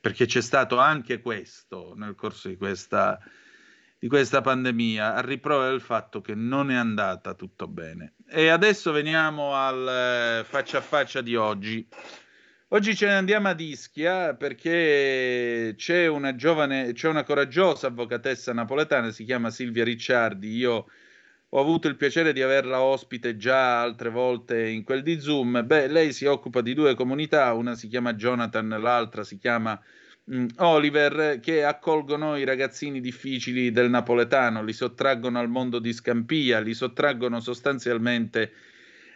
perché 0.01 0.25
c'è 0.25 0.41
stato 0.41 0.79
anche 0.79 1.21
questo 1.21 1.93
nel 1.95 2.15
corso 2.15 2.47
di 2.47 2.57
questa, 2.57 3.19
di 3.99 4.07
questa 4.07 4.41
pandemia, 4.41 5.13
a 5.13 5.21
riprova 5.21 5.69
del 5.69 5.81
fatto 5.81 6.19
che 6.19 6.33
non 6.33 6.71
è 6.71 6.75
andata 6.75 7.35
tutto 7.35 7.67
bene. 7.67 8.13
E 8.27 8.47
adesso 8.47 8.91
veniamo 8.91 9.53
al 9.53 9.87
eh, 9.87 10.43
faccia 10.45 10.79
a 10.79 10.81
faccia 10.81 11.21
di 11.21 11.35
oggi. 11.35 11.87
Oggi 12.69 12.95
ce 12.95 13.05
ne 13.05 13.13
andiamo 13.13 13.49
ad 13.49 13.59
Ischia 13.59 14.33
perché 14.33 15.75
c'è 15.77 16.07
una 16.07 16.33
giovane, 16.33 16.93
c'è 16.93 17.07
una 17.07 17.23
coraggiosa 17.23 17.85
avvocatessa 17.85 18.51
napoletana, 18.51 19.11
si 19.11 19.25
chiama 19.25 19.51
Silvia 19.51 19.83
Ricciardi. 19.83 20.55
Io 20.55 20.87
ho 21.51 21.59
avuto 21.59 21.87
il 21.87 21.95
piacere 21.95 22.31
di 22.31 22.41
averla 22.43 22.81
ospite 22.81 23.35
già 23.35 23.81
altre 23.81 24.09
volte 24.09 24.67
in 24.67 24.83
quel 24.83 25.01
di 25.01 25.19
Zoom. 25.19 25.65
Beh, 25.65 25.87
lei 25.87 26.13
si 26.13 26.25
occupa 26.25 26.61
di 26.61 26.73
due 26.75 26.93
comunità, 26.93 27.53
una 27.53 27.75
si 27.75 27.87
chiama 27.87 28.13
Jonathan, 28.13 28.67
l'altra 28.79 29.23
si 29.23 29.39
chiama 29.39 29.79
mh, 30.25 30.37
mm, 30.37 30.47
Oliver, 30.57 31.39
che 31.39 31.63
accolgono 31.63 32.35
i 32.37 32.43
ragazzini 32.43 33.01
difficili 33.01 33.71
del 33.71 33.89
napoletano, 33.89 34.63
li 34.63 34.73
sottraggono 34.73 35.39
al 35.39 35.49
mondo 35.49 35.79
di 35.79 35.91
Scampia, 35.91 36.59
li 36.59 36.75
sottraggono 36.75 37.39
sostanzialmente 37.39 38.51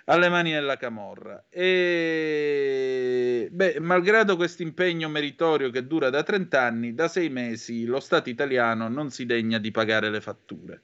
alle 0.05 0.29
mani 0.29 0.51
della 0.51 0.77
camorra. 0.77 1.45
E 1.49 3.47
beh, 3.51 3.79
malgrado 3.79 4.35
questo 4.35 4.63
impegno 4.63 5.07
meritorio 5.07 5.69
che 5.69 5.85
dura 5.85 6.09
da 6.09 6.23
30 6.23 6.61
anni, 6.61 6.95
da 6.95 7.07
sei 7.07 7.29
mesi 7.29 7.85
lo 7.85 7.99
Stato 7.99 8.29
italiano 8.29 8.87
non 8.89 9.11
si 9.11 9.25
degna 9.27 9.59
di 9.59 9.69
pagare 9.69 10.09
le 10.09 10.19
fatture. 10.21 10.81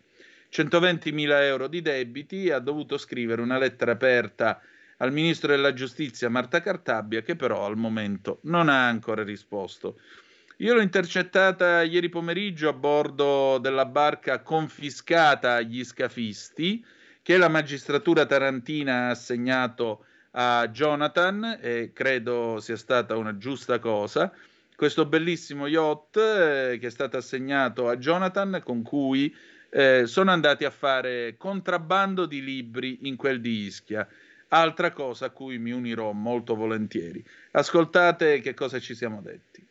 120.000 0.52 1.44
euro 1.44 1.68
di 1.68 1.82
debiti, 1.82 2.50
ha 2.50 2.60
dovuto 2.60 2.98
scrivere 2.98 3.42
una 3.42 3.58
lettera 3.58 3.92
aperta 3.92 4.62
al 4.98 5.12
ministro 5.12 5.50
della 5.50 5.74
giustizia 5.74 6.30
Marta 6.30 6.62
Cartabia 6.62 7.22
che 7.22 7.36
però 7.36 7.66
al 7.66 7.78
momento 7.78 8.40
non 8.44 8.70
ha 8.70 8.88
ancora 8.88 9.24
risposto. 9.24 10.00
Io 10.58 10.74
l'ho 10.74 10.82
intercettata 10.82 11.84
ieri 11.84 12.10
pomeriggio 12.10 12.68
a 12.68 12.74
bordo 12.74 13.60
della 13.60 13.86
barca 13.86 14.42
confiscata 14.42 15.54
agli 15.54 15.86
scafisti 15.86 16.84
che 17.22 17.38
la 17.38 17.48
magistratura 17.48 18.26
tarantina 18.26 19.08
ha 19.08 19.10
assegnato 19.12 20.04
a 20.32 20.68
Jonathan 20.70 21.60
e 21.62 21.92
credo 21.94 22.60
sia 22.60 22.76
stata 22.76 23.16
una 23.16 23.38
giusta 23.38 23.80
cosa. 23.80 24.34
Questo 24.76 25.06
bellissimo 25.06 25.68
yacht 25.68 26.18
eh, 26.18 26.78
che 26.80 26.88
è 26.88 26.92
stato 26.92 27.16
assegnato 27.16 27.88
a 27.88 27.96
Jonathan 27.96 28.62
con 28.64 28.82
cui 28.82 29.34
eh, 29.70 30.06
sono 30.06 30.32
andati 30.32 30.66
a 30.66 30.72
fare 30.72 31.36
contrabbando 31.38 32.26
di 32.26 32.44
libri 32.44 33.00
in 33.04 33.16
quel 33.16 33.42
di 33.42 33.66
Ischia. 33.66 34.08
Altra 34.50 34.92
cosa 34.92 35.28
a 35.28 35.30
cui 35.30 35.58
mi 35.60 35.72
unirò 35.72 36.12
molto 36.12 36.56
volentieri. 36.56 37.24
Ascoltate 37.52 38.40
che 38.40 38.54
cosa 38.54 38.80
ci 38.80 38.96
siamo 38.96 39.22
detti. 39.22 39.68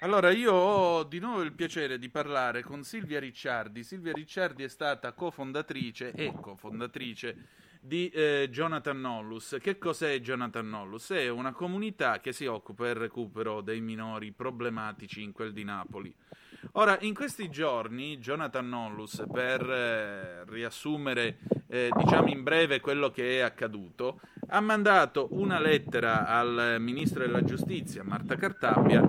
Allora, 0.00 0.30
io 0.30 0.52
ho 0.52 1.04
di 1.04 1.18
nuovo 1.18 1.40
il 1.40 1.52
piacere 1.52 1.98
di 1.98 2.10
parlare 2.10 2.62
con 2.62 2.84
Silvia 2.84 3.18
Ricciardi. 3.18 3.82
Silvia 3.82 4.12
Ricciardi 4.12 4.62
è 4.62 4.68
stata 4.68 5.12
cofondatrice 5.12 6.12
e 6.12 6.30
cofondatrice 6.38 7.36
di 7.84 8.08
eh, 8.08 8.48
Jonathan 8.50 8.98
Nollus. 8.98 9.58
Che 9.60 9.76
cos'è 9.76 10.18
Jonathan 10.20 10.68
Nollus? 10.68 11.10
È 11.10 11.28
una 11.28 11.52
comunità 11.52 12.18
che 12.18 12.32
si 12.32 12.46
occupa 12.46 12.84
del 12.84 12.94
recupero 12.94 13.60
dei 13.60 13.82
minori 13.82 14.32
problematici 14.32 15.22
in 15.22 15.32
quel 15.32 15.52
di 15.52 15.64
Napoli. 15.64 16.14
Ora, 16.72 16.96
in 17.02 17.12
questi 17.12 17.50
giorni, 17.50 18.16
Jonathan 18.18 18.66
Nollus, 18.66 19.24
per 19.30 19.60
eh, 19.70 20.44
riassumere, 20.46 21.38
eh, 21.68 21.90
diciamo 21.94 22.28
in 22.28 22.42
breve 22.42 22.80
quello 22.80 23.10
che 23.10 23.38
è 23.38 23.40
accaduto, 23.40 24.20
ha 24.48 24.60
mandato 24.60 25.28
una 25.32 25.60
lettera 25.60 26.26
al 26.26 26.76
ministro 26.80 27.20
della 27.20 27.44
giustizia, 27.44 28.02
Marta 28.02 28.36
Cartabbia, 28.36 29.04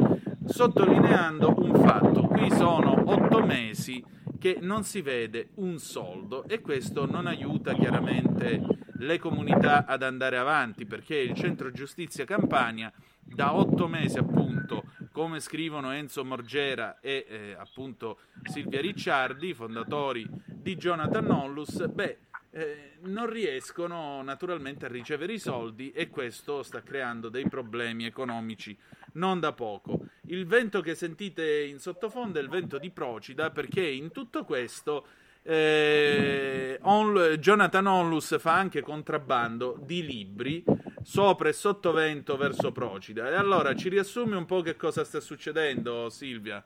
sottolineando 0.45 1.53
un 1.57 1.75
fatto. 1.75 2.23
Qui 2.27 2.51
sono 2.51 3.03
otto 3.05 3.41
mesi 3.45 4.03
che 4.45 4.59
non 4.61 4.83
si 4.83 5.01
vede 5.01 5.49
un 5.55 5.79
soldo 5.79 6.47
e 6.47 6.61
questo 6.61 7.07
non 7.07 7.25
aiuta 7.25 7.73
chiaramente 7.73 8.61
le 8.97 9.17
comunità 9.17 9.87
ad 9.87 10.03
andare 10.03 10.37
avanti 10.37 10.85
perché 10.85 11.15
il 11.15 11.33
centro 11.33 11.71
giustizia 11.71 12.25
Campania 12.25 12.93
da 13.23 13.55
otto 13.55 13.87
mesi 13.87 14.19
appunto 14.19 14.83
come 15.11 15.39
scrivono 15.39 15.89
Enzo 15.89 16.23
Morgera 16.23 16.99
e 16.99 17.25
eh, 17.27 17.55
appunto 17.57 18.19
Silvia 18.43 18.81
Ricciardi 18.81 19.55
fondatori 19.55 20.29
di 20.45 20.75
Jonathan 20.75 21.25
Nollus 21.25 21.87
beh 21.87 22.17
eh, 22.51 22.91
non 23.01 23.27
riescono 23.27 24.21
naturalmente 24.21 24.85
a 24.85 24.89
ricevere 24.89 25.33
i 25.33 25.39
soldi 25.39 25.91
e 25.91 26.09
questo 26.09 26.61
sta 26.61 26.83
creando 26.83 27.29
dei 27.29 27.49
problemi 27.49 28.05
economici 28.05 28.77
non 29.15 29.39
da 29.39 29.51
poco. 29.51 29.99
Il 30.27 30.45
vento 30.45 30.81
che 30.81 30.95
sentite 30.95 31.63
in 31.63 31.79
sottofondo 31.79 32.39
è 32.39 32.41
il 32.41 32.49
vento 32.49 32.77
di 32.77 32.89
Procida 32.89 33.49
perché 33.51 33.85
in 33.85 34.11
tutto 34.11 34.45
questo 34.45 35.05
eh, 35.43 36.79
on, 36.81 37.35
Jonathan 37.39 37.85
Onlus 37.85 38.39
fa 38.39 38.53
anche 38.53 38.81
contrabbando 38.81 39.77
di 39.79 40.03
libri 40.03 40.63
sopra 41.03 41.49
e 41.49 41.53
sottovento 41.53 42.35
verso 42.35 42.71
Procida. 42.71 43.29
E 43.29 43.35
allora 43.35 43.75
ci 43.75 43.89
riassumi 43.89 44.35
un 44.35 44.45
po' 44.45 44.61
che 44.61 44.75
cosa 44.75 45.03
sta 45.03 45.19
succedendo, 45.19 46.09
Silvia? 46.09 46.65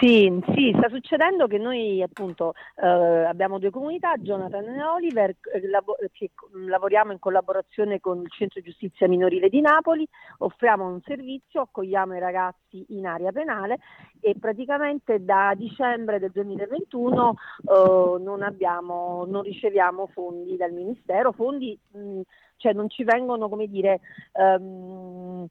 Sì, 0.00 0.40
sì, 0.54 0.74
sta 0.76 0.88
succedendo 0.88 1.46
che 1.46 1.58
noi 1.58 2.02
appunto 2.02 2.54
eh, 2.76 2.86
abbiamo 2.86 3.58
due 3.58 3.70
comunità, 3.70 4.14
Jonathan 4.16 4.64
e 4.66 4.82
Oliver, 4.82 5.30
eh, 5.52 6.10
che 6.12 6.30
lavoriamo 6.66 7.12
in 7.12 7.18
collaborazione 7.18 8.00
con 8.00 8.20
il 8.20 8.30
Centro 8.30 8.60
Giustizia 8.60 9.08
Minorile 9.08 9.48
di 9.48 9.60
Napoli, 9.60 10.06
offriamo 10.38 10.86
un 10.86 11.00
servizio, 11.02 11.62
accogliamo 11.62 12.16
i 12.16 12.18
ragazzi 12.18 12.84
in 12.88 13.06
area 13.06 13.30
penale 13.30 13.78
e 14.20 14.34
praticamente 14.38 15.22
da 15.22 15.52
dicembre 15.56 16.18
del 16.18 16.30
2021 16.32 17.34
eh, 17.64 18.22
non, 18.22 18.42
abbiamo, 18.42 19.24
non 19.26 19.42
riceviamo 19.42 20.08
fondi 20.12 20.56
dal 20.56 20.72
Ministero, 20.72 21.32
fondi 21.32 21.78
mh, 21.92 22.20
cioè 22.56 22.72
non 22.72 22.88
ci 22.88 23.04
vengono 23.04 23.48
come 23.48 23.66
dire... 23.68 24.00
Um, 24.32 25.46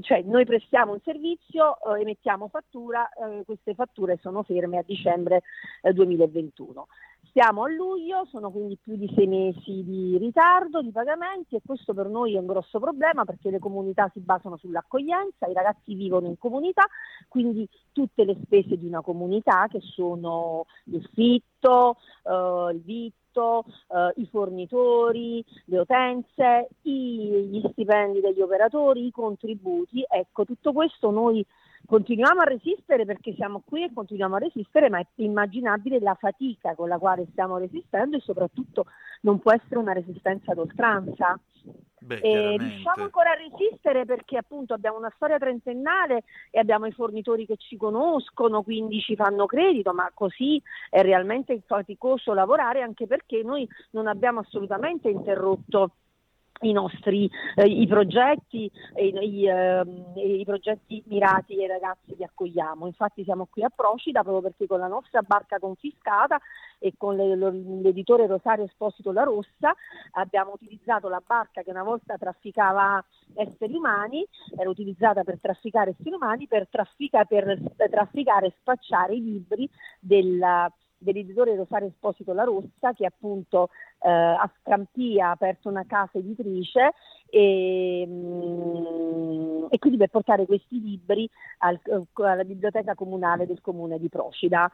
cioè 0.00 0.22
noi 0.22 0.46
prestiamo 0.46 0.92
un 0.92 1.00
servizio, 1.04 1.76
eh, 1.94 2.00
emettiamo 2.00 2.48
fattura, 2.48 3.08
eh, 3.10 3.44
queste 3.44 3.74
fatture 3.74 4.18
sono 4.22 4.42
ferme 4.42 4.78
a 4.78 4.82
dicembre 4.82 5.42
eh, 5.82 5.92
2021. 5.92 6.86
Siamo 7.32 7.62
a 7.62 7.68
luglio, 7.68 8.26
sono 8.28 8.50
quindi 8.50 8.76
più 8.82 8.96
di 8.96 9.08
sei 9.14 9.28
mesi 9.28 9.84
di 9.84 10.18
ritardo 10.18 10.82
di 10.82 10.90
pagamenti 10.90 11.54
e 11.54 11.60
questo 11.64 11.94
per 11.94 12.08
noi 12.08 12.34
è 12.34 12.38
un 12.38 12.46
grosso 12.46 12.80
problema 12.80 13.24
perché 13.24 13.50
le 13.50 13.60
comunità 13.60 14.10
si 14.12 14.18
basano 14.18 14.56
sull'accoglienza, 14.56 15.46
i 15.46 15.52
ragazzi 15.52 15.94
vivono 15.94 16.26
in 16.26 16.36
comunità, 16.38 16.84
quindi 17.28 17.68
tutte 17.92 18.24
le 18.24 18.36
spese 18.42 18.76
di 18.76 18.86
una 18.86 19.00
comunità 19.00 19.68
che 19.68 19.78
sono 19.80 20.66
il 20.86 21.08
fitto, 21.12 21.98
eh, 22.24 22.72
il 22.72 22.80
vitto, 22.82 23.64
eh, 23.88 24.12
i 24.16 24.26
fornitori, 24.26 25.44
le 25.66 25.78
utenze, 25.78 26.68
i, 26.82 27.48
gli 27.48 27.62
stipendi 27.70 28.20
degli 28.20 28.40
operatori, 28.40 29.06
i 29.06 29.12
contributi. 29.12 30.04
Ecco, 30.08 30.44
tutto 30.44 30.72
questo 30.72 31.10
noi 31.10 31.46
continuiamo 31.90 32.42
a 32.42 32.44
resistere 32.44 33.04
perché 33.04 33.34
siamo 33.34 33.64
qui 33.66 33.82
e 33.82 33.92
continuiamo 33.92 34.36
a 34.36 34.38
resistere, 34.38 34.88
ma 34.88 35.00
è 35.00 35.06
immaginabile 35.16 35.98
la 35.98 36.14
fatica 36.14 36.76
con 36.76 36.86
la 36.88 36.98
quale 36.98 37.26
stiamo 37.32 37.58
resistendo 37.58 38.16
e 38.16 38.20
soprattutto 38.20 38.86
non 39.22 39.40
può 39.40 39.50
essere 39.52 39.76
una 39.76 39.92
resistenza 39.92 40.54
d'oltranza. 40.54 41.36
Beh, 42.02 42.20
e 42.20 42.56
riusciamo 42.58 43.02
ancora 43.02 43.32
a 43.32 43.34
resistere 43.34 44.04
perché 44.04 44.36
appunto 44.36 44.72
abbiamo 44.72 44.98
una 44.98 45.12
storia 45.16 45.36
trentennale 45.36 46.22
e 46.52 46.60
abbiamo 46.60 46.86
i 46.86 46.92
fornitori 46.92 47.44
che 47.44 47.56
ci 47.56 47.76
conoscono, 47.76 48.62
quindi 48.62 49.00
ci 49.00 49.16
fanno 49.16 49.46
credito, 49.46 49.92
ma 49.92 50.08
così 50.14 50.62
è 50.88 51.02
realmente 51.02 51.60
faticoso 51.66 52.32
lavorare 52.32 52.82
anche 52.82 53.08
perché 53.08 53.42
noi 53.42 53.68
non 53.90 54.06
abbiamo 54.06 54.38
assolutamente 54.38 55.08
interrotto 55.08 55.90
i 56.60 56.72
nostri 56.72 57.30
eh, 57.54 57.66
i 57.66 57.86
progetti, 57.86 58.70
i, 58.96 59.46
eh, 59.46 59.82
i, 60.14 60.44
progetti 60.44 61.02
mirati 61.06 61.60
ai 61.60 61.66
ragazzi 61.66 62.14
che 62.16 62.24
accogliamo. 62.24 62.86
Infatti 62.86 63.24
siamo 63.24 63.46
qui 63.50 63.62
a 63.62 63.70
Procida 63.74 64.22
proprio 64.22 64.42
perché 64.42 64.66
con 64.66 64.78
la 64.78 64.86
nostra 64.86 65.22
barca 65.22 65.58
confiscata 65.58 66.38
e 66.78 66.94
con 66.96 67.16
le, 67.16 67.36
l'editore 67.36 68.26
Rosario 68.26 68.64
Esposito 68.64 69.12
La 69.12 69.22
Rossa 69.22 69.74
abbiamo 70.12 70.52
utilizzato 70.52 71.08
la 71.08 71.22
barca 71.24 71.62
che 71.62 71.70
una 71.70 71.82
volta 71.82 72.16
trafficava 72.16 73.02
esseri 73.34 73.74
umani, 73.74 74.26
era 74.56 74.68
utilizzata 74.68 75.22
per 75.22 75.38
trafficare 75.40 75.90
esseri 75.90 76.14
umani, 76.14 76.46
per, 76.46 76.68
traffica, 76.68 77.24
per 77.24 77.58
trafficare 77.90 78.46
e 78.46 78.54
spacciare 78.58 79.14
i 79.14 79.22
libri 79.22 79.68
della 79.98 80.70
dell'editore 81.00 81.56
Rosario 81.56 81.88
Esposito 81.88 82.32
La 82.32 82.44
Rossa 82.44 82.92
che 82.94 83.06
appunto 83.06 83.70
eh, 84.02 84.10
a 84.10 84.50
Scampia 84.60 85.28
ha 85.28 85.30
aperto 85.32 85.68
una 85.68 85.84
casa 85.86 86.18
editrice 86.18 86.92
e, 87.30 88.04
mm, 88.06 89.66
e, 89.70 89.78
quindi 89.78 89.98
per 89.98 90.08
portare 90.08 90.46
questi 90.46 90.80
libri 90.80 91.28
al, 91.58 91.80
alla 92.14 92.44
biblioteca 92.44 92.94
comunale 92.94 93.46
del 93.46 93.60
comune 93.60 93.98
di 93.98 94.08
Procida. 94.08 94.70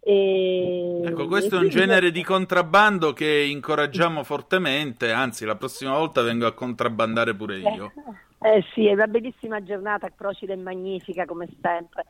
E, 0.00 1.02
ecco, 1.04 1.26
questo 1.26 1.56
è 1.56 1.58
un 1.58 1.68
genere 1.68 2.10
di 2.10 2.22
contrabbando 2.22 3.12
che 3.12 3.46
incoraggiamo 3.50 4.22
fortemente, 4.22 5.12
anzi 5.12 5.44
la 5.44 5.56
prossima 5.56 5.96
volta 5.96 6.22
vengo 6.22 6.46
a 6.46 6.54
contrabbandare 6.54 7.34
pure 7.34 7.58
io. 7.58 7.92
Eh, 8.40 8.56
eh 8.56 8.64
sì, 8.72 8.86
è 8.86 8.92
una 8.92 9.06
bellissima 9.06 9.62
giornata, 9.62 10.08
Procida 10.14 10.54
è 10.54 10.56
magnifica 10.56 11.26
come 11.26 11.48
sempre. 11.60 12.04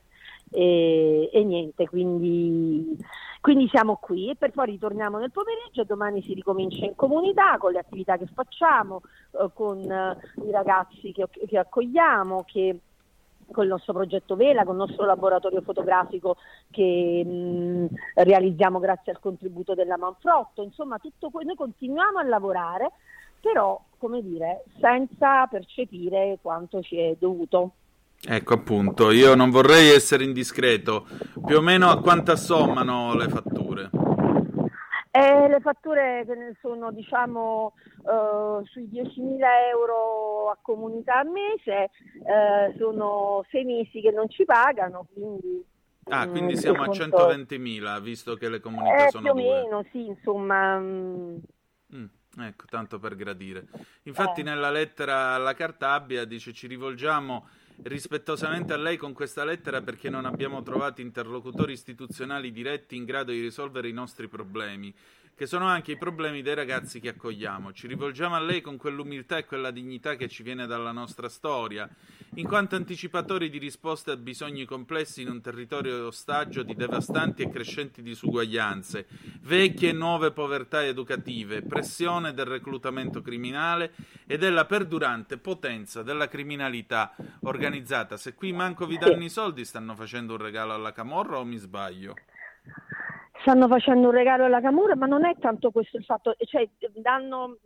E, 0.51 1.29
e 1.33 1.45
niente, 1.45 1.89
quindi 1.89 2.97
quindi 3.47 3.69
siamo 3.69 3.97
qui. 3.97 4.31
E 4.31 4.35
per 4.35 4.51
poi 4.51 4.67
ritorniamo 4.67 5.19
nel 5.19 5.31
pomeriggio, 5.31 5.85
domani 5.85 6.21
si 6.21 6.35
ricomincia 6.35 6.85
in 6.85 6.97
comunità 6.97 7.59
con 7.59 7.71
le 7.71 7.79
attività 7.79 8.17
che 8.17 8.27
facciamo, 8.27 9.03
eh, 9.41 9.49
con 9.55 9.79
eh, 9.89 10.17
i 10.45 10.51
ragazzi 10.51 11.13
che, 11.13 11.29
che 11.47 11.57
accogliamo, 11.57 12.43
che 12.45 12.81
con 13.53 13.63
il 13.63 13.71
nostro 13.71 13.93
progetto 13.93 14.35
Vela, 14.35 14.65
con 14.65 14.73
il 14.73 14.81
nostro 14.81 15.05
laboratorio 15.05 15.61
fotografico 15.61 16.39
che 16.73 17.25
mh, 17.25 17.87
realizziamo 18.15 18.81
grazie 18.81 19.13
al 19.13 19.21
contributo 19.21 19.75
della 19.75 19.97
Manfrotto, 19.97 20.63
insomma 20.63 20.99
tutto 20.99 21.31
que- 21.31 21.45
noi 21.45 21.55
continuiamo 21.55 22.19
a 22.19 22.25
lavorare, 22.25 22.91
però 23.41 23.81
come 23.99 24.23
dire, 24.23 24.65
senza 24.81 25.47
percepire 25.47 26.39
quanto 26.43 26.83
ci 26.83 26.99
è 26.99 27.15
dovuto. 27.17 27.75
Ecco 28.29 28.55
appunto, 28.55 29.11
io 29.11 29.35
non 29.35 29.51
vorrei 29.51 29.91
essere 29.91 30.25
indiscreto, 30.25 31.07
più 31.45 31.59
o 31.59 31.61
meno 31.61 31.89
a 31.89 32.01
quanto 32.01 32.33
assommano 32.33 33.14
le 33.14 33.29
fatture? 33.29 33.91
Eh, 35.11 35.49
le 35.49 35.61
fatture 35.61 36.27
sono 36.61 36.93
diciamo 36.93 37.73
uh, 38.03 38.64
sui 38.67 38.89
10.000 38.93 39.39
euro 39.71 40.51
a 40.51 40.59
comunità 40.61 41.21
al 41.21 41.29
mese, 41.29 41.91
uh, 42.19 42.77
sono 42.77 43.45
sei 43.51 43.64
mesi 43.64 44.01
che 44.01 44.11
non 44.11 44.29
ci 44.29 44.45
pagano, 44.45 45.07
quindi... 45.12 45.64
Ah, 46.09 46.29
quindi 46.29 46.53
mm, 46.53 46.57
siamo 46.57 46.83
a 46.83 46.89
120.000, 46.89 48.01
visto 48.03 48.35
che 48.35 48.49
le 48.49 48.61
comunità 48.61 49.07
eh, 49.07 49.11
sono 49.11 49.33
più 49.33 49.43
due. 49.43 49.43
o 49.43 49.62
meno, 49.62 49.85
sì, 49.91 50.07
insomma... 50.07 50.79
Mm. 50.79 51.37
Mm. 51.95 52.07
Ecco, 52.39 52.67
tanto 52.69 52.99
per 52.99 53.17
gradire. 53.17 53.64
Infatti 54.03 54.43
eh. 54.43 54.45
nella 54.45 54.71
lettera 54.71 55.33
alla 55.33 55.55
Cartabia 55.55 56.27
dice 56.27 56.53
ci 56.53 56.67
rivolgiamo 56.67 57.49
rispettosamente 57.83 58.72
a 58.72 58.77
lei 58.77 58.97
con 58.97 59.12
questa 59.12 59.45
lettera 59.45 59.83
perché 59.83 60.09
non 60.09 60.24
abbiamo 60.24 60.62
trovato 60.62 61.01
interlocutori 61.01 61.72
istituzionali 61.72 62.51
diretti 62.51 62.97
in 62.97 63.05
grado 63.05 63.33
di 63.33 63.41
risolvere 63.41 63.89
i 63.89 63.93
nostri 63.93 64.29
problemi. 64.29 64.95
Che 65.37 65.45
sono 65.45 65.66
anche 65.66 65.93
i 65.93 65.99
problemi 65.99 66.41
dei 66.41 66.55
ragazzi 66.55 66.99
che 66.99 67.11
accogliamo. 67.11 67.74
Ci 67.74 67.87
rivolgiamo 67.87 68.34
a 68.34 68.41
lei 68.41 68.62
con 68.62 68.78
quell'umiltà 68.78 69.37
e 69.37 69.45
quella 69.45 69.70
dignità 69.70 70.16
che 70.16 70.28
ci 70.28 70.43
viene 70.43 70.66
dalla 70.66 70.93
nostra 70.93 71.28
storia, 71.28 71.87
in 72.37 72.47
quanto 72.47 72.74
anticipatori 72.74 73.51
di 73.51 73.59
risposte 73.59 74.12
a 74.12 74.16
bisogni 74.16 74.64
complessi 74.64 75.20
in 75.20 75.28
un 75.28 75.43
territorio 75.43 76.07
ostaggio 76.07 76.62
di 76.62 76.74
devastanti 76.74 77.43
e 77.43 77.51
crescenti 77.51 78.01
disuguaglianze, 78.01 79.07
vecchie 79.43 79.91
e 79.91 79.93
nuove 79.93 80.32
povertà 80.32 80.82
educative, 80.82 81.61
pressione 81.61 82.32
del 82.32 82.47
reclutamento 82.47 83.20
criminale 83.20 83.93
e 84.26 84.39
della 84.39 84.64
perdurante 84.64 85.37
potenza 85.37 86.03
della 86.03 86.28
criminalità 86.28 87.14
organizzata. 87.43 88.16
Se 88.16 88.32
qui 88.32 88.53
manco 88.55 88.87
vi 88.87 88.97
danno 88.97 89.22
i 89.22 89.28
soldi, 89.28 89.66
stanno 89.66 89.95
facendo 89.95 90.32
un 90.32 90.41
regalo 90.41 90.72
alla 90.72 90.93
Camorra 90.93 91.37
o 91.39 91.45
mi 91.45 91.59
sbaglio? 91.59 92.14
Stanno 93.47 93.69
facendo 93.69 94.09
un 94.09 94.13
regalo 94.13 94.45
alla 94.45 94.61
Camorra, 94.61 94.97
ma 94.97 95.07
non 95.07 95.25
è 95.25 95.37
tanto 95.39 95.71
questo 95.71 95.99
il 95.99 96.05
fatto, 96.05 96.35
cioè 96.47 96.69
danno, 96.97 97.59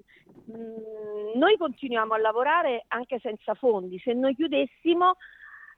mh, 0.45 0.53
mm, 0.53 1.39
noi 1.39 1.57
continuiamo 1.57 2.13
a 2.13 2.19
lavorare 2.19 2.85
anche 2.89 3.19
senza 3.19 3.55
fondi, 3.55 3.99
se 3.99 4.13
noi 4.13 4.35
chiudessimo 4.35 5.15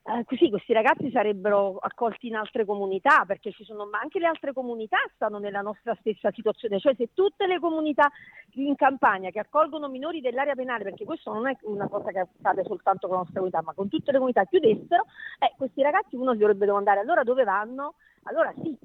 eh, 0.04 0.24
così 0.24 0.50
questi 0.50 0.72
ragazzi 0.72 1.08
sarebbero 1.12 1.76
accolti 1.76 2.26
in 2.26 2.34
altre 2.34 2.64
comunità 2.64 3.24
perché 3.24 3.52
ci 3.52 3.62
sono, 3.62 3.86
ma 3.86 4.00
anche 4.00 4.18
le 4.18 4.26
altre 4.26 4.52
comunità 4.52 4.98
stanno 5.14 5.38
nella 5.38 5.60
nostra 5.60 5.96
stessa 6.00 6.32
situazione, 6.32 6.80
cioè 6.80 6.96
se 6.96 7.10
tutte 7.14 7.46
le 7.46 7.60
comunità 7.60 8.10
in 8.54 8.74
campagna 8.74 9.30
che 9.30 9.38
accolgono 9.38 9.88
minori 9.88 10.20
dell'area 10.20 10.56
penale, 10.56 10.82
perché 10.82 11.04
questo 11.04 11.32
non 11.32 11.46
è 11.46 11.56
una 11.62 11.86
cosa 11.86 12.10
che 12.10 12.18
accade 12.18 12.64
soltanto 12.64 13.06
con 13.06 13.18
la 13.18 13.22
nostra 13.22 13.38
comunità, 13.38 13.62
ma 13.62 13.72
con 13.72 13.88
tutte 13.88 14.10
le 14.10 14.18
comunità 14.18 14.44
chiudessero, 14.46 15.04
eh, 15.38 15.54
questi 15.56 15.80
ragazzi 15.80 16.16
uno 16.16 16.32
si 16.32 16.38
dovrebbe 16.38 16.66
domandare 16.66 16.98
allora 16.98 17.22
dove 17.22 17.44
vanno? 17.44 17.94
Allora 18.24 18.52
sì, 18.62 18.76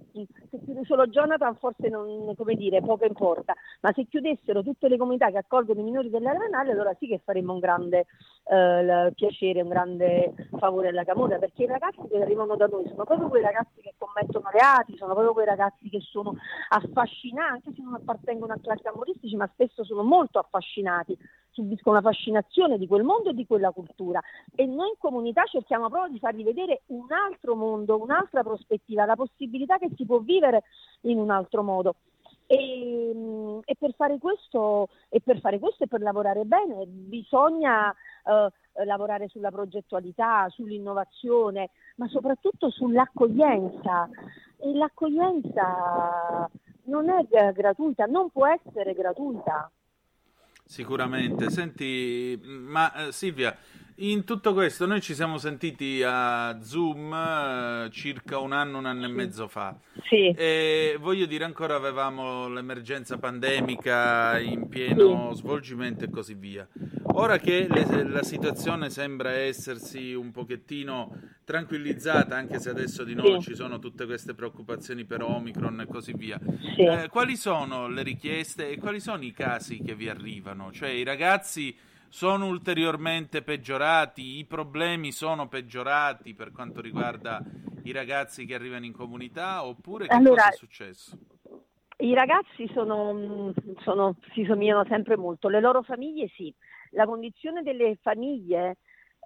se 0.50 0.60
chiude 0.64 0.84
solo 0.86 1.06
Jonathan 1.08 1.56
forse 1.58 1.90
non, 1.90 2.34
come 2.36 2.56
dire, 2.56 2.82
poco 2.82 3.06
importa, 3.06 3.54
ma 3.82 3.92
se 3.94 4.06
chiudessero 4.06 4.64
tutte 4.64 4.88
le 4.88 4.98
comunità 4.98 5.30
che 5.30 5.38
accolgono 5.38 5.80
i 5.80 5.84
minori 5.84 6.10
dell'area 6.10 6.40
penale 6.40 6.72
allora 6.72 6.96
sì 6.98 7.08
che 7.08 7.22
faremmo 7.24 7.54
un 7.54 7.60
grande 7.60 8.06
eh, 8.46 9.12
piacere, 9.14 9.62
un 9.62 9.70
grande 9.70 10.34
favore 10.58 10.90
alla 10.90 11.04
Camorra, 11.04 11.38
perché 11.38 11.64
i 11.64 11.68
ragazzi 11.68 12.02
che 12.10 12.22
arrivano 12.22 12.56
da 12.56 12.66
noi 12.66 12.88
sono 12.88 13.04
proprio 13.04 13.30
quei 13.30 13.44
ragazzi 13.44 13.82
che 13.82 13.94
commettono 13.98 14.50
reati, 14.52 14.98
sono 14.98 15.14
proprio 15.14 15.34
quei 15.34 15.46
ragazzi 15.46 15.88
che 15.90 16.00
sono 16.02 16.36
affascinanti, 16.70 17.68
anche 17.68 17.74
se 17.76 17.84
non 17.84 17.94
appartengono 17.94 18.54
a 18.54 18.60
classi 18.62 18.88
amoristici, 18.88 19.36
ma 19.36 19.50
spesso 19.54 19.84
sono 19.84 20.04
molto 20.04 20.40
affascinati 20.40 21.18
subiscono 21.58 21.98
una 21.98 22.08
fascinazione 22.08 22.78
di 22.78 22.86
quel 22.86 23.02
mondo 23.02 23.32
e 23.32 23.34
di 23.34 23.48
quella 23.48 23.72
cultura 23.72 24.22
e 24.54 24.68
noi 24.68 24.90
in 24.90 24.98
comunità 25.00 25.44
cerchiamo 25.46 25.90
proprio 25.90 26.12
di 26.12 26.20
fargli 26.20 26.44
vedere 26.44 26.84
un 26.88 27.12
altro 27.12 27.56
mondo, 27.56 28.00
un'altra 28.00 28.44
prospettiva, 28.44 29.06
la 29.06 29.16
possibilità 29.16 29.80
che 29.80 29.90
si 29.96 30.06
può 30.06 30.20
vivere 30.20 30.64
in 31.02 31.18
un 31.18 31.32
altro 31.32 31.64
modo. 31.64 31.96
E, 32.50 33.60
e, 33.66 33.76
per 33.78 33.94
fare 33.96 34.20
questo, 34.20 34.88
e 35.10 35.20
per 35.20 35.40
fare 35.42 35.60
questo 35.60 35.84
e 35.84 35.88
per 35.88 36.00
lavorare 36.00 36.46
bene 36.46 36.86
bisogna 36.86 37.92
eh, 37.92 38.86
lavorare 38.86 39.28
sulla 39.28 39.52
progettualità, 39.52 40.48
sull'innovazione, 40.50 41.72
ma 41.96 42.08
soprattutto 42.08 42.70
sull'accoglienza. 42.70 44.08
E 44.60 44.74
l'accoglienza 44.74 46.50
non 46.84 47.10
è 47.10 47.52
gratuita, 47.52 48.06
non 48.06 48.30
può 48.30 48.48
essere 48.48 48.94
gratuita. 48.94 49.70
Sicuramente. 50.68 51.50
Senti, 51.50 52.40
ma 52.44 53.08
eh, 53.08 53.12
Silvia, 53.12 53.58
in 54.00 54.24
tutto 54.26 54.54
questo 54.54 54.86
noi 54.86 55.02
ci 55.02 55.16
siamo 55.16 55.38
sentiti 55.38 56.04
a 56.06 56.60
Zoom 56.62 57.14
eh, 57.14 57.90
circa 57.92 58.38
un 58.38 58.52
anno, 58.52 58.78
un 58.78 58.86
anno 58.86 59.06
e 59.06 59.10
mezzo 59.10 59.48
fa. 59.48 59.76
Sì. 60.08 60.30
E 60.30 60.98
voglio 61.00 61.26
dire, 61.26 61.44
ancora 61.44 61.76
avevamo 61.76 62.48
l'emergenza 62.48 63.18
pandemica 63.18 64.38
in 64.40 64.68
pieno 64.68 65.32
sì. 65.34 65.40
svolgimento 65.40 66.06
e 66.06 66.10
così 66.10 66.36
via. 66.36 66.68
Ora 67.14 67.40
che 67.40 67.68
le, 67.68 68.04
la 68.04 68.22
situazione 68.22 68.92
sembra 68.92 69.32
essersi 69.32 70.14
un 70.14 70.32
pochettino 70.32 71.36
tranquillizzata, 71.44 72.36
anche 72.36 72.60
se 72.60 72.70
adesso 72.70 73.04
di 73.04 73.16
nuovo 73.16 73.40
sì. 73.40 73.50
ci 73.50 73.56
sono 73.56 73.80
tutte 73.80 74.06
queste 74.06 74.36
preoccupazioni 74.36 75.06
per 75.06 75.24
Omicron 75.24 75.82
e 75.82 75.88
così 75.88 76.14
via, 76.14 76.40
sì. 76.76 76.84
eh, 76.84 77.08
quali 77.10 77.36
sono 77.36 77.88
le 77.88 78.04
richieste 78.04 78.70
e 78.70 78.78
quali 78.78 79.00
sono 79.00 79.24
i 79.24 79.32
casi 79.32 79.82
che 79.82 79.96
vi 79.96 80.08
arrivano? 80.08 80.72
Cioè 80.72 80.90
i 80.90 81.04
ragazzi 81.04 81.76
sono 82.10 82.48
ulteriormente 82.48 83.42
peggiorati, 83.42 84.38
i 84.38 84.46
problemi 84.46 85.12
sono 85.12 85.48
peggiorati 85.48 86.34
per 86.34 86.52
quanto 86.52 86.82
riguarda 86.82 87.42
i 87.84 87.92
ragazzi 87.92 88.46
che 88.46 88.56
arrivano 88.56 88.86
in 88.86 88.94
comunità 88.94 89.66
oppure 89.66 90.08
che 90.08 90.14
allora, 90.14 90.44
cosa 90.44 90.54
è 90.54 90.58
successo? 90.58 91.18
I 92.00 92.14
ragazzi 92.14 92.70
sono, 92.74 93.54
sono, 93.80 94.16
si 94.34 94.46
somigliano 94.46 94.86
sempre 94.88 95.18
molto, 95.18 95.50
le 95.50 95.60
loro 95.60 95.82
famiglie 95.82 96.30
sì, 96.36 96.54
la 96.92 97.06
condizione 97.06 97.64
delle 97.64 97.98
famiglie 98.02 98.78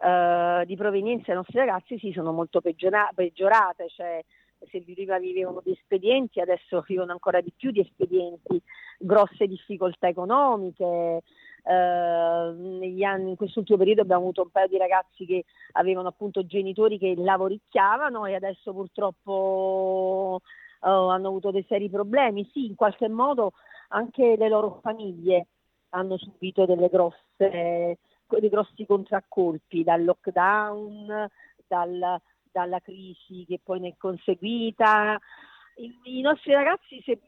eh, 0.03 0.63
di 0.65 0.75
provenienza 0.75 1.25
dei 1.27 1.35
nostri 1.35 1.59
ragazzi 1.59 1.97
sì 1.99 2.11
sono 2.11 2.31
molto 2.31 2.61
peggiora- 2.61 3.11
peggiorate, 3.13 3.87
cioè 3.89 4.23
se 4.69 4.81
prima 4.83 5.17
vivevano 5.17 5.61
di 5.63 5.71
espedienti 5.71 6.39
adesso 6.39 6.83
vivono 6.87 7.11
ancora 7.11 7.41
di 7.41 7.51
più 7.55 7.71
di 7.71 7.81
espedienti, 7.81 8.61
grosse 8.97 9.47
difficoltà 9.47 10.07
economiche, 10.07 11.21
eh, 11.63 13.05
anni, 13.05 13.29
in 13.29 13.35
quest'ultimo 13.35 13.77
periodo 13.77 14.01
abbiamo 14.01 14.21
avuto 14.21 14.41
un 14.41 14.49
paio 14.49 14.67
di 14.67 14.77
ragazzi 14.77 15.25
che 15.25 15.45
avevano 15.73 16.07
appunto 16.09 16.45
genitori 16.45 16.97
che 16.97 17.13
lavoricchiavano 17.15 18.25
e 18.25 18.35
adesso 18.35 18.73
purtroppo 18.73 20.41
eh, 20.43 20.87
hanno 20.87 21.27
avuto 21.27 21.51
dei 21.51 21.65
seri 21.67 21.89
problemi. 21.89 22.49
Sì, 22.51 22.65
in 22.65 22.75
qualche 22.75 23.07
modo 23.07 23.53
anche 23.89 24.35
le 24.37 24.49
loro 24.49 24.79
famiglie 24.81 25.47
hanno 25.89 26.17
subito 26.17 26.65
grosse, 26.65 27.97
dei 28.27 28.49
grossi 28.49 28.85
contraccolpi 28.85 29.83
dal 29.83 30.03
lockdown, 30.03 31.27
dal, 31.67 32.21
dalla 32.51 32.79
crisi 32.79 33.45
che 33.45 33.59
poi 33.61 33.79
ne 33.81 33.89
è 33.89 33.95
conseguita. 33.97 35.19
I, 35.75 36.17
i 36.17 36.21
nostri 36.21 36.53
ragazzi, 36.53 37.01
se 37.03 37.19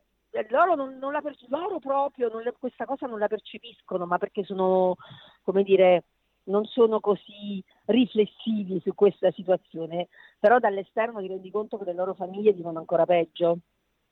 loro, 0.50 0.76
non, 0.76 0.98
non 0.98 1.12
la 1.12 1.22
perce- 1.22 1.46
loro 1.50 1.80
proprio 1.80 2.30
le, 2.40 2.54
questa 2.58 2.86
cosa 2.86 3.08
non 3.08 3.20
la 3.20 3.28
percepiscono, 3.28 4.06
ma 4.06 4.18
perché 4.18 4.44
sono, 4.44 4.96
come 5.44 5.64
dire, 5.64 6.06
non 6.46 6.66
sono 6.66 7.00
così 7.00 7.64
riflessivi 7.86 8.82
su 8.84 8.94
questa 8.96 9.32
situazione, 9.32 10.08
però 10.40 10.60
dall'esterno 10.60 11.20
ti 11.22 11.28
rendi 11.28 11.52
conto 11.52 11.78
che 11.78 11.86
le 11.86 11.94
loro 11.94 12.14
famiglie 12.14 12.54
vivono 12.54 12.80
ancora 12.80 13.06
peggio. 13.06 13.60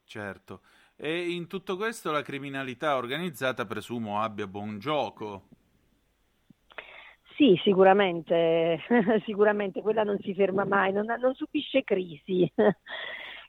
Certo. 0.05 0.61
E 0.95 1.31
in 1.31 1.47
tutto 1.47 1.77
questo 1.77 2.11
la 2.11 2.21
criminalità 2.21 2.95
organizzata 2.95 3.65
presumo 3.65 4.21
abbia 4.21 4.47
buon 4.47 4.77
gioco. 4.77 5.47
Sì, 7.35 7.59
sicuramente, 7.63 8.79
sicuramente 9.25 9.81
quella 9.81 10.03
non 10.03 10.19
si 10.19 10.33
ferma 10.35 10.63
mai, 10.63 10.91
non, 10.91 11.05
non 11.05 11.33
subisce 11.33 11.83
crisi. 11.83 12.51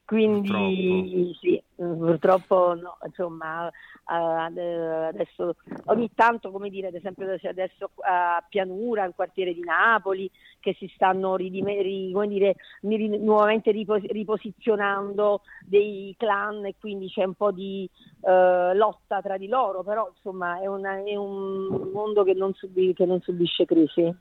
Quindi 0.05 0.51
purtroppo. 0.51 1.39
sì, 1.41 1.63
purtroppo 1.75 2.75
no, 2.75 2.99
insomma 3.07 3.71
adesso 4.05 5.55
ogni 5.87 6.11
tanto 6.15 6.51
come 6.51 6.69
dire 6.69 6.89
ad 6.89 6.95
esempio 6.95 7.31
adesso 7.49 7.91
a 8.01 8.45
Pianura, 8.47 9.05
il 9.05 9.15
quartiere 9.15 9.55
di 9.55 9.61
Napoli 9.61 10.31
che 10.61 10.75
si 10.79 10.91
stanno 10.95 11.37
ridime, 11.37 11.83
ri, 11.83 12.13
dire, 12.29 12.57
nuovamente 12.81 13.71
riposizionando 13.71 15.43
dei 15.67 16.15
clan 16.19 16.65
e 16.67 16.75
quindi 16.79 17.09
c'è 17.09 17.25
un 17.25 17.35
po' 17.35 17.51
di 17.51 17.89
uh, 18.21 18.75
lotta 18.75 19.21
tra 19.21 19.37
di 19.37 19.49
loro, 19.49 19.83
però 19.83 20.09
insomma 20.15 20.61
è, 20.61 20.67
una, 20.67 21.03
è 21.03 21.17
un 21.17 21.91
mondo 21.93 22.23
che 22.23 22.35
non, 22.35 22.53
subi, 22.55 22.93
che 22.95 23.07
non 23.07 23.21
subisce 23.21 23.65
crisi. 23.65 24.15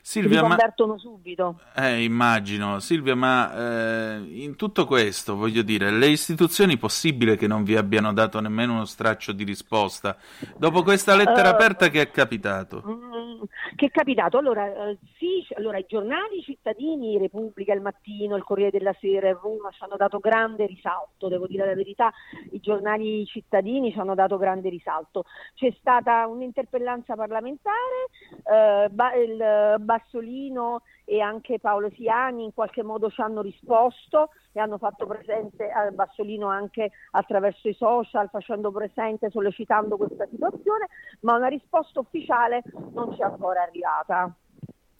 Silvia, 0.00 0.40
si 0.40 0.46
convertono 0.46 0.92
ma... 0.94 0.98
subito. 0.98 1.60
Eh, 1.74 2.02
immagino. 2.02 2.78
Silvia, 2.80 3.14
ma 3.14 3.54
eh, 3.54 4.16
in 4.42 4.56
tutto 4.56 4.86
questo, 4.86 5.36
voglio 5.36 5.62
dire, 5.62 5.90
le 5.90 6.08
istituzioni 6.08 6.76
possibile 6.76 7.36
che 7.36 7.46
non 7.46 7.62
vi 7.62 7.76
abbiano 7.76 8.12
dato 8.12 8.40
nemmeno 8.40 8.72
uno 8.74 8.84
straccio 8.84 9.32
di 9.32 9.44
risposta? 9.44 10.16
Dopo 10.56 10.82
questa 10.82 11.14
lettera 11.14 11.50
uh, 11.50 11.52
aperta 11.54 11.88
che 11.88 12.00
è 12.00 12.10
capitato? 12.10 12.82
Mm, 12.86 13.42
che 13.76 13.86
è 13.86 13.90
capitato? 13.90 14.38
Allora, 14.38 14.64
uh, 14.64 14.98
sì, 15.18 15.46
allora, 15.56 15.78
i 15.78 15.86
giornali 15.88 16.42
cittadini, 16.42 17.18
Repubblica, 17.18 17.72
Il 17.72 17.80
Mattino, 17.80 18.36
Il 18.36 18.44
Corriere 18.44 18.70
della 18.70 18.94
Sera, 19.00 19.28
il 19.28 19.38
Roma 19.40 19.70
ci 19.70 19.82
hanno 19.82 19.96
dato 19.96 20.18
grande 20.18 20.66
risalto, 20.66 21.28
devo 21.28 21.46
dire 21.46 21.66
la 21.66 21.74
verità, 21.74 22.12
i 22.52 22.60
giornali 22.60 23.26
cittadini 23.26 23.92
ci 23.92 23.98
hanno 23.98 24.14
dato 24.14 24.38
grande 24.38 24.68
risalto. 24.68 25.24
C'è 25.54 25.74
stata 25.78 26.26
un'interpellanza 26.26 27.14
parlamentare, 27.14 28.88
ba- 28.90 29.14
il, 29.14 29.76
Bassolino 29.88 30.82
e 31.06 31.22
anche 31.22 31.58
Paolo 31.58 31.90
Siani 31.96 32.44
in 32.44 32.52
qualche 32.52 32.82
modo 32.82 33.08
ci 33.08 33.22
hanno 33.22 33.40
risposto 33.40 34.28
e 34.52 34.60
hanno 34.60 34.76
fatto 34.76 35.06
presente 35.06 35.70
a 35.70 35.90
Bassolino 35.90 36.48
anche 36.48 36.90
attraverso 37.12 37.68
i 37.68 37.72
social, 37.72 38.28
facendo 38.28 38.70
presente, 38.70 39.30
sollecitando 39.30 39.96
questa 39.96 40.26
situazione, 40.30 40.88
ma 41.20 41.36
una 41.36 41.46
risposta 41.46 42.00
ufficiale 42.00 42.62
non 42.92 43.14
ci 43.14 43.22
è 43.22 43.24
ancora 43.24 43.62
arrivata. 43.62 44.30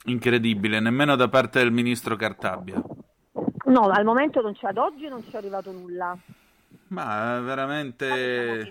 Incredibile, 0.07 0.80
nemmeno 0.80 1.16
da 1.16 1.28
parte 1.28 1.59
del 1.59 1.70
ministro 1.70 2.16
Cartabia. 2.16 2.82
No, 3.66 3.89
al 3.91 4.05
momento 4.05 4.41
non 4.41 4.55
c'è, 4.55 4.68
ad 4.68 4.78
oggi 4.78 5.07
non 5.09 5.22
ci 5.22 5.32
è 5.32 5.36
arrivato 5.36 5.70
nulla. 5.70 6.16
Ma 6.89 7.41
veramente 7.41 8.70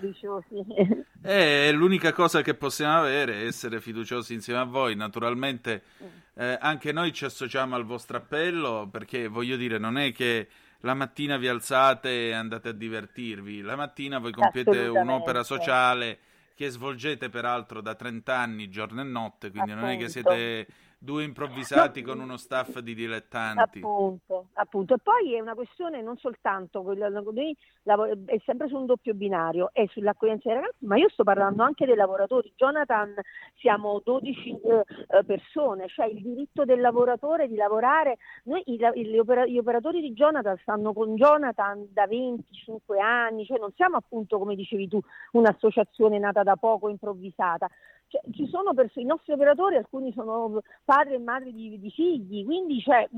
è 1.20 1.70
l'unica 1.72 2.12
cosa 2.12 2.42
che 2.42 2.54
possiamo 2.54 2.98
avere, 2.98 3.42
essere 3.46 3.80
fiduciosi 3.80 4.34
insieme 4.34 4.60
a 4.60 4.64
voi. 4.64 4.96
Naturalmente 4.96 5.82
mm. 6.02 6.06
eh, 6.34 6.58
anche 6.60 6.92
noi 6.92 7.12
ci 7.12 7.24
associamo 7.24 7.76
al 7.76 7.84
vostro 7.84 8.16
appello 8.16 8.88
perché 8.90 9.28
voglio 9.28 9.56
dire, 9.56 9.78
non 9.78 9.98
è 9.98 10.12
che 10.12 10.48
la 10.80 10.94
mattina 10.94 11.36
vi 11.36 11.48
alzate 11.48 12.28
e 12.28 12.32
andate 12.32 12.70
a 12.70 12.72
divertirvi, 12.72 13.62
la 13.62 13.76
mattina 13.76 14.18
voi 14.18 14.32
compiete 14.32 14.86
un'opera 14.86 15.42
sociale 15.42 16.18
che 16.54 16.70
svolgete 16.70 17.28
peraltro 17.28 17.80
da 17.80 17.94
30 17.94 18.36
anni, 18.36 18.68
giorno 18.68 19.00
e 19.00 19.04
notte, 19.04 19.50
quindi 19.50 19.70
Appunto. 19.70 19.90
non 19.90 19.96
è 19.96 19.98
che 19.98 20.08
siete 20.08 20.66
due 21.00 21.22
improvvisati 21.22 22.02
con 22.02 22.18
uno 22.18 22.36
staff 22.36 22.80
di 22.80 22.94
dilettanti. 22.94 23.78
Appunto, 23.78 24.48
appunto. 24.54 24.94
E 24.94 24.98
poi 25.00 25.34
è 25.34 25.40
una 25.40 25.54
questione 25.54 26.02
non 26.02 26.16
soltanto, 26.16 26.82
noi 26.82 27.56
è 27.84 28.40
sempre 28.44 28.68
su 28.68 28.76
un 28.76 28.86
doppio 28.86 29.14
binario, 29.14 29.70
è 29.72 29.86
sull'accoglienza 29.86 30.48
dei 30.48 30.58
ragazzi, 30.58 30.84
ma 30.86 30.96
io 30.96 31.08
sto 31.10 31.22
parlando 31.22 31.62
anche 31.62 31.86
dei 31.86 31.94
lavoratori. 31.94 32.52
Jonathan, 32.56 33.14
siamo 33.56 34.00
12 34.04 34.50
eh, 34.50 34.84
eh, 35.08 35.24
persone, 35.24 35.88
cioè 35.88 36.06
il 36.06 36.20
diritto 36.20 36.64
del 36.64 36.80
lavoratore 36.80 37.46
di 37.46 37.54
lavorare. 37.54 38.16
Noi, 38.44 38.62
gli, 38.66 39.58
operatori 39.58 40.00
di 40.00 40.12
Jonathan 40.12 40.58
stanno 40.58 40.92
con 40.92 41.14
Jonathan 41.14 41.86
da 41.92 42.06
25 42.06 42.98
anni, 42.98 43.46
cioè 43.46 43.58
non 43.58 43.72
siamo 43.76 43.96
appunto, 43.96 44.38
come 44.38 44.56
dicevi 44.56 44.88
tu, 44.88 45.00
un'associazione 45.32 46.18
nata 46.18 46.42
da 46.42 46.56
poco, 46.56 46.88
improvvisata 46.88 47.68
cioè, 48.08 48.20
ci 48.32 48.46
sono 48.48 48.74
persone, 48.74 49.04
i 49.04 49.08
nostri 49.08 49.32
operatori, 49.32 49.76
alcuni 49.76 50.12
sono 50.12 50.62
padri 50.84 51.14
e 51.14 51.18
madri 51.18 51.52
di, 51.52 51.78
di 51.78 51.90
figli, 51.90 52.44
quindi 52.44 52.80
cioè, 52.80 53.08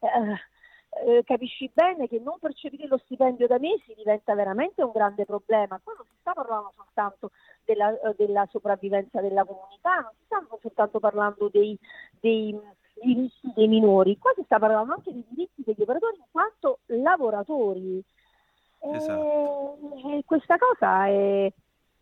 eh, 0.00 1.18
eh, 1.18 1.22
capisci 1.24 1.70
bene 1.72 2.08
che 2.08 2.18
non 2.18 2.38
percepire 2.40 2.88
lo 2.88 2.98
stipendio 2.98 3.46
da 3.46 3.58
mesi 3.58 3.94
diventa 3.94 4.34
veramente 4.34 4.82
un 4.82 4.90
grande 4.92 5.24
problema. 5.24 5.80
Qua 5.82 5.94
non 5.96 6.06
si 6.06 6.16
sta 6.20 6.32
parlando 6.32 6.72
soltanto 6.74 7.30
della, 7.64 7.92
eh, 8.00 8.14
della 8.16 8.46
sopravvivenza 8.50 9.20
della 9.20 9.44
comunità, 9.44 10.00
non 10.00 10.12
si 10.18 10.24
sta 10.24 10.44
soltanto 10.60 10.98
parlando 10.98 11.48
dei, 11.48 11.78
dei 12.18 12.58
diritti 13.00 13.52
dei 13.54 13.68
minori, 13.68 14.18
qua 14.18 14.32
si 14.34 14.42
sta 14.44 14.58
parlando 14.58 14.94
anche 14.94 15.12
dei 15.12 15.24
diritti 15.28 15.62
degli 15.64 15.82
operatori 15.82 16.16
in 16.16 16.24
quanto 16.30 16.80
lavoratori. 16.86 18.02
Esatto. 18.82 19.78
E 20.14 20.22
questa 20.24 20.56
cosa 20.56 21.06
è, 21.06 21.52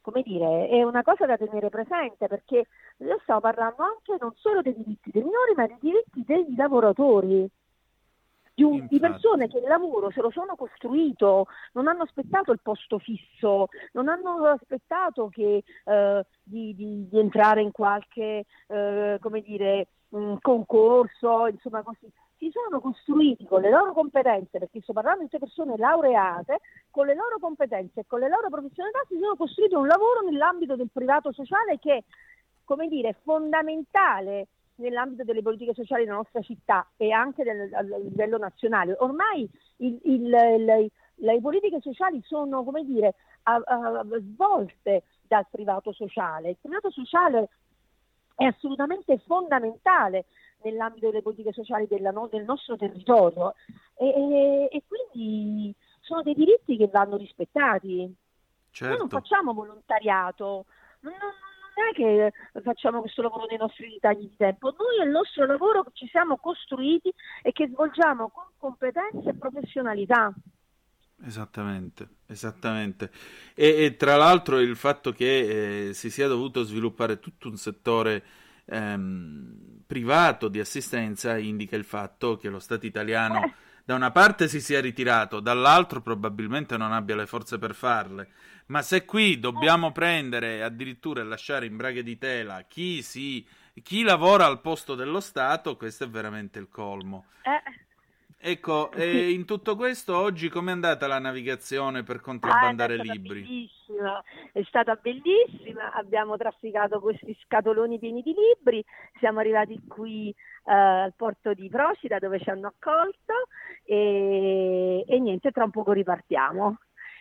come 0.09 0.23
dire, 0.23 0.69
è 0.69 0.83
una 0.83 1.03
cosa 1.03 1.27
da 1.27 1.37
tenere 1.37 1.69
presente 1.69 2.29
perché 2.29 2.67
io 2.97 3.19
stavo 3.25 3.41
parlando 3.41 3.83
anche 3.83 4.17
non 4.19 4.33
solo 4.37 4.63
dei 4.63 4.75
diritti 4.75 5.11
dei 5.11 5.23
minori 5.23 5.53
ma 5.55 5.67
dei 5.67 5.77
diritti 5.81 6.25
dei 6.25 6.57
lavoratori. 6.57 7.47
Di, 8.55 8.65
un, 8.65 8.87
di, 8.89 8.99
persone 8.99 9.47
che 9.47 9.59
il 9.59 9.69
lavoro 9.69 10.11
se 10.11 10.21
lo 10.21 10.31
sono 10.31 10.57
costruito, 10.57 11.47
non 11.75 11.87
hanno 11.87 12.03
aspettato 12.03 12.51
il 12.51 12.59
posto 12.61 12.99
fisso, 12.99 13.69
non 13.93 14.09
hanno 14.09 14.47
aspettato 14.47 15.29
che, 15.29 15.63
eh, 15.85 16.27
di, 16.43 16.75
di, 16.75 17.07
di, 17.09 17.19
entrare 17.21 17.61
in 17.61 17.71
qualche 17.71 18.47
eh, 18.67 19.19
come 19.21 19.43
dire, 19.43 19.87
concorso, 20.41 21.47
insomma 21.47 21.83
così 21.83 22.11
si 22.39 22.51
sono 22.53 22.81
costruiti 22.81 23.45
con 23.45 23.61
le 23.61 23.71
loro 23.71 23.93
competenze, 23.93 24.59
perché 24.59 24.81
sto 24.81 24.93
parlando 24.93 25.27
di 25.29 25.39
persone 25.39 25.77
laureate, 25.77 26.61
con 26.91 27.07
le 27.07 27.15
loro 27.15 27.39
competenze 27.39 28.01
e 28.01 28.07
con 28.07 28.21
le 28.21 28.29
loro 28.29 28.49
professionalità 28.49 29.01
si 29.09 29.19
sono 29.19 29.35
costruiti 29.37 29.75
un 29.75 29.87
lavoro 29.87 30.21
nell'ambito 30.23 30.77
del 30.77 30.89
privato 30.93 31.33
sociale 31.33 31.79
che, 31.79 32.05
come 32.65 32.89
dire, 32.89 33.11
è 33.11 33.17
fondamentale 33.23 34.47
nell'ambito 34.77 35.25
delle 35.25 35.43
politiche 35.43 35.75
sociali 35.75 36.05
della 36.05 36.17
nostra 36.17 36.41
città 36.41 36.87
e 36.97 37.11
anche 37.11 37.43
del, 37.43 37.73
a 37.75 37.83
livello 37.83 38.39
nazionale. 38.39 38.97
Ormai 39.01 39.49
il, 39.79 39.99
il, 40.05 40.33
il, 40.33 40.91
le 41.17 41.41
politiche 41.41 41.81
sociali 41.81 42.23
sono, 42.25 42.63
come 42.63 42.85
dire, 42.85 43.15
a, 43.43 43.61
a, 43.65 44.05
svolte 44.21 45.03
dal 45.27 45.47
privato 45.51 45.93
sociale. 45.93 46.51
Il 46.51 46.57
privato 46.61 46.91
sociale 46.91 47.49
è 48.37 48.45
assolutamente 48.45 49.19
fondamentale 49.27 50.27
nell'ambito 50.63 51.09
delle 51.09 51.23
politiche 51.23 51.53
sociali 51.53 51.87
della, 51.87 52.13
del 52.31 52.45
nostro 52.45 52.77
territorio 52.77 53.55
e, 53.97 54.07
e, 54.07 54.69
e, 54.71 54.83
quindi 54.87 55.75
sono 56.01 56.23
dei 56.23 56.35
diritti 56.35 56.77
che 56.77 56.89
vanno 56.89 57.17
rispettati. 57.17 58.13
Certo. 58.71 58.95
Noi 58.95 58.99
non 58.99 59.09
certo. 59.09 59.27
facciamo 59.27 59.53
volontariato, 59.53 60.65
non, 61.01 61.13
non, 61.13 61.33
non, 61.75 61.89
è 61.89 61.95
che 61.95 62.61
facciamo 62.63 63.01
questo 63.01 63.23
lavoro 63.23 63.47
nei 63.47 63.59
nostri 63.59 63.89
ritagli 63.89 64.29
di 64.29 64.37
tempo, 64.37 64.75
noi 64.77 65.01
è 65.01 65.05
il 65.05 65.11
nostro 65.11 65.47
lavoro 65.47 65.83
che 65.85 65.91
ci 65.95 66.07
siamo 66.09 66.37
costruiti 66.37 67.13
e 67.43 67.53
che 67.53 67.69
svolgiamo 67.69 68.29
con 68.29 68.45
competenze 68.57 69.31
e 69.31 69.35
professionalità. 69.35 70.33
Esattamente, 71.25 72.09
esattamente. 72.27 73.11
E, 73.55 73.85
e, 73.85 73.97
tra 73.97 74.17
l'altro 74.17 74.61
il 74.61 74.77
fatto 74.77 75.11
che 75.11 75.89
eh, 75.89 75.95
si 75.95 76.11
sia 76.11 76.29
dovuto 76.29 76.63
sviluppare 76.63 77.19
tutto 77.19 77.49
un 77.49 77.57
settore 77.57 78.23
ehm, 78.69 79.83
privato 79.87 80.49
di 80.49 80.61
assistenza 80.61 81.37
indica 81.39 81.77
il 81.77 81.85
fatto 81.85 82.37
che 82.37 82.49
lo 82.49 82.59
Stato 82.59 82.87
italiano 82.87 83.55
da 83.89 83.95
una 83.95 84.11
parte 84.11 84.49
si 84.49 84.61
sia 84.61 84.83
ritirato, 84.83 85.41
dall'altro 85.41 86.03
probabilmente 86.03 86.77
non 86.77 86.93
abbia 86.93 87.17
le 87.17 87.27
forze 87.27 87.59
per 87.59 87.75
farle. 87.75 88.29
Ma 88.67 88.83
se 88.83 89.07
qui 89.07 89.39
dobbiamo 89.39 89.93
prendere 89.93 90.63
addirittura 90.63 91.23
e 91.23 91.25
lasciare 91.25 91.65
in 91.65 91.77
braghe 91.77 92.03
di 92.03 92.19
tela 92.19 92.65
chi, 92.69 93.01
si, 93.01 93.47
chi 93.83 94.03
lavora 94.03 94.45
al 94.45 94.61
posto 94.61 94.95
dello 94.95 95.21
Stato, 95.21 95.77
questo 95.79 96.05
è 96.05 96.09
veramente 96.09 96.59
il 96.59 96.69
colmo. 96.69 97.29
Eh. 97.43 97.87
Ecco, 98.41 98.91
in 98.95 99.47
tutto 99.47 99.75
questo 99.75 100.17
oggi 100.17 100.51
com'è 100.51 100.71
andata 100.71 101.07
la 101.07 101.19
navigazione 101.19 102.03
per 102.03 102.21
contrabbandare 102.21 102.95
ah, 102.95 103.03
libri? 103.03 103.71
Bellissima, 103.99 104.23
è 104.53 104.63
stata 104.63 104.95
bellissima, 104.95 105.93
abbiamo 105.93 106.37
trafficato 106.37 107.01
questi 107.01 107.37
scatoloni 107.43 107.99
pieni 107.99 108.23
di 108.23 108.33
libri, 108.33 108.85
siamo 109.19 109.41
arrivati 109.41 109.81
qui 109.89 110.33
uh, 110.65 110.71
al 110.71 111.15
porto 111.17 111.53
di 111.53 111.69
Procida 111.69 112.19
dove 112.19 112.39
ci 112.39 112.49
hanno 112.49 112.69
accolto 112.69 113.49
e, 113.85 115.05
e 115.07 115.19
niente, 115.19 115.51
tra 115.51 115.65
un 115.65 115.71
poco 115.71 115.93
ripartiamo. 115.93 116.79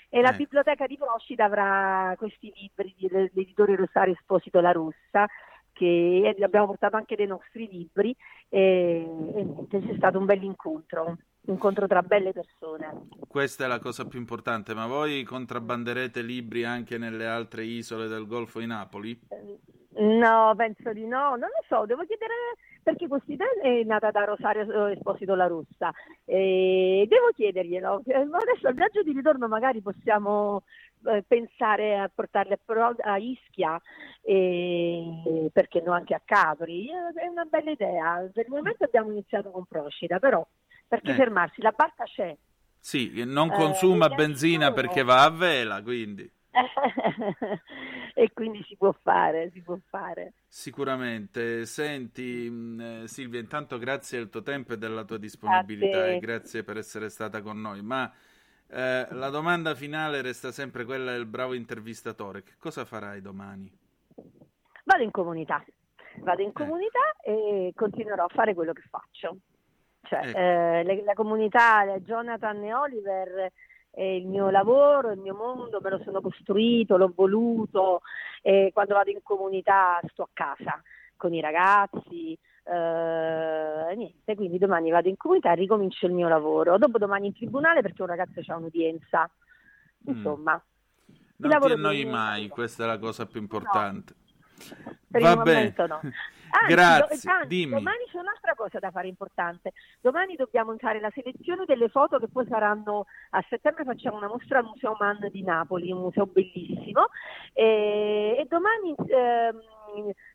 E 0.09 0.21
la 0.21 0.34
eh. 0.34 0.38
biblioteca 0.38 0.86
di 0.86 0.97
Procida 0.97 1.45
avrà 1.45 2.13
questi 2.17 2.53
libri 2.55 2.95
dell'editore 2.97 3.75
Rosario 3.75 4.13
Esposito 4.13 4.61
La 4.61 4.71
Russa 4.71 5.25
che 5.73 6.36
abbiamo 6.41 6.65
portato 6.65 6.95
anche 6.95 7.15
dei 7.15 7.28
nostri 7.28 7.67
libri 7.69 8.15
e, 8.49 9.05
e 9.36 9.43
niente, 9.43 9.80
c'è 9.80 9.95
stato 9.95 10.17
un 10.17 10.25
bel 10.25 10.41
incontro, 10.41 11.17
incontro 11.48 11.88
tra 11.88 12.02
belle 12.02 12.32
persone. 12.32 13.08
Questa 13.28 13.66
è 13.66 13.68
la 13.68 13.80
cosa 13.80 14.06
più 14.06 14.20
importante, 14.20 14.74
ma 14.74 14.88
voi 14.88 15.24
contrabbanderete 15.24 16.22
libri 16.22 16.64
anche 16.64 16.98
nelle 16.98 17.26
altre 17.26 17.64
isole 17.64 18.08
del 18.08 18.28
Golfo 18.28 18.60
di 18.60 18.68
Napoli? 18.68 19.20
No, 20.00 20.54
penso 20.56 20.93
di 20.93 21.08
no, 21.08 21.30
non 21.30 21.50
lo 21.50 21.64
so, 21.68 21.86
devo 21.86 22.04
chiedere 22.06 22.34
perché 22.84 23.08
questa 23.08 23.34
idea 23.34 23.48
è 23.62 23.84
nata 23.84 24.12
da 24.12 24.24
Rosario 24.24 24.88
Esposito 24.88 25.36
La 25.36 25.48
Russa 25.48 25.91
e 26.24 27.06
devo 27.10 27.32
chiederglielo. 27.36 28.04
Adesso 28.06 28.68
al 28.68 28.76
viaggio 28.76 29.04
di 29.04 29.12
ritorno 29.12 29.50
magari 29.50 29.82
possiamo 29.82 30.64
eh, 31.06 31.22
pensare 31.28 31.98
a 31.98 32.10
portarle 32.14 32.58
a, 32.64 32.95
a 33.12 33.18
Ischia 33.18 33.82
e 34.22 35.50
perché 35.52 35.82
no 35.82 35.91
anche 35.91 36.14
a 36.14 36.22
Capri. 36.24 36.88
È 36.88 37.28
una 37.28 37.43
bella 37.43 37.72
idea. 37.72 38.30
Per 38.32 38.45
il 38.45 38.54
momento 38.54 38.86
abbiamo 38.86 39.12
iniziato 39.12 39.52
con 39.52 39.66
Procida, 39.66 40.20
però 40.20 40.48
perché 40.88 41.11
eh. 41.11 41.15
fermarsi? 41.15 41.61
La 41.61 41.73
barca 41.75 42.03
c'è. 42.03 42.35
Sì, 42.79 43.23
non 43.25 43.49
consuma 43.49 44.07
eh, 44.07 44.15
benzina 44.15 44.71
perché 44.71 45.03
va 45.03 45.23
a 45.23 45.29
vela, 45.29 45.81
quindi. 45.81 46.31
e 48.13 48.31
quindi 48.33 48.63
si 48.63 48.75
può 48.77 48.91
fare, 49.01 49.51
si 49.51 49.61
può 49.61 49.77
fare. 49.89 50.33
Sicuramente. 50.47 51.65
Senti, 51.65 52.47
eh, 52.79 53.07
Silvia, 53.07 53.39
intanto 53.39 53.77
grazie 53.77 54.19
del 54.19 54.29
tuo 54.29 54.41
tempo 54.41 54.73
e 54.73 54.77
della 54.77 55.03
tua 55.03 55.17
disponibilità 55.17 56.07
e 56.07 56.19
grazie 56.19 56.63
per 56.63 56.77
essere 56.77 57.09
stata 57.09 57.41
con 57.41 57.59
noi. 57.59 57.81
Ma 57.81 58.11
eh, 58.69 59.07
la 59.11 59.29
domanda 59.29 59.75
finale 59.75 60.21
resta 60.21 60.51
sempre 60.51 60.85
quella 60.85 61.11
del 61.11 61.25
bravo 61.25 61.53
intervistatore. 61.53 62.43
Che 62.43 62.53
cosa 62.57 62.85
farai 62.85 63.21
domani? 63.21 63.71
Vado 64.83 65.03
in 65.03 65.11
comunità, 65.11 65.63
vado 66.19 66.41
in 66.41 66.49
eh. 66.49 66.53
comunità 66.53 67.15
e 67.21 67.71
continuerò 67.75 68.25
a 68.25 68.33
fare 68.33 68.53
quello 68.53 68.73
che 68.73 68.83
faccio. 68.89 69.38
Cioè, 70.08 70.28
ecco. 70.28 70.38
eh, 70.38 70.84
le, 70.84 71.03
la 71.03 71.14
comunità 71.14 71.86
Jonathan 71.99 72.64
e 72.64 72.74
Oliver 72.74 73.51
è 73.91 74.03
il 74.03 74.28
mio 74.28 74.49
lavoro, 74.49 75.12
il 75.12 75.20
mio 75.20 75.36
mondo, 75.36 75.80
me 75.82 75.89
lo 75.89 75.99
sono 76.03 76.22
costruito, 76.22 76.97
l'ho 76.97 77.12
voluto 77.14 78.01
e 78.41 78.70
quando 78.74 78.93
vado 78.93 79.10
in 79.10 79.22
comunità 79.24 79.99
sto 80.12 80.24
a 80.24 80.30
casa 80.32 80.82
con 81.16 81.34
i 81.34 81.41
ragazzi, 81.41 82.38
eh, 82.64 83.95
niente, 83.95 84.36
quindi 84.36 84.58
domani 84.60 84.91
vado 84.91 85.10
in 85.10 85.18
comunità 85.18 85.51
e 85.51 85.55
ricomincio 85.55 86.05
il 86.05 86.14
mio 86.14 86.28
lavoro. 86.28 86.78
Dopo 86.78 86.97
domani 86.97 87.28
in 87.28 87.34
tribunale 87.34 87.82
perché 87.82 88.01
un 88.01 88.08
ragazzo 88.08 88.39
ha 88.45 88.55
un'udienza. 88.55 89.30
Mm. 90.10 90.16
Insomma. 90.16 90.53
Mm. 90.53 91.16
Non 91.38 91.60
ti 91.60 91.72
annoi 91.72 92.05
mai, 92.05 92.47
questa 92.49 92.84
è 92.84 92.88
la 92.88 92.97
cosa 92.97 93.26
più 93.26 93.39
importante. 93.41 94.14
No. 94.84 94.95
Per 95.10 95.22
Va 95.22 95.36
bene. 95.38 95.74
No. 95.76 96.01
Anzi, 96.50 96.74
Grazie, 96.74 97.32
anzi, 97.32 97.48
dimmi. 97.48 97.74
domani 97.74 98.06
c'è 98.12 98.20
un'altra 98.20 98.56
cosa 98.56 98.80
da 98.80 98.91
fare 98.91 99.08
importante. 99.08 99.74
Domani 100.02 100.36
dobbiamo 100.36 100.76
fare 100.78 101.00
la 101.00 101.12
selezione 101.14 101.66
delle 101.66 101.89
foto 101.89 102.20
che 102.20 102.28
poi 102.28 102.45
saranno 102.48 103.06
a 103.32 103.43
settembre 103.50 103.84
facciamo 103.84 104.18
una 104.18 104.28
mostra 104.28 104.60
al 104.60 104.66
Museo 104.66 104.95
Man 105.00 105.28
di 105.32 105.43
Napoli, 105.43 105.91
un 105.91 106.02
museo 106.02 106.26
bellissimo 106.26 107.08
e, 107.54 108.36
e 108.39 108.45
domani 108.48 108.95
ehm, 108.95 109.62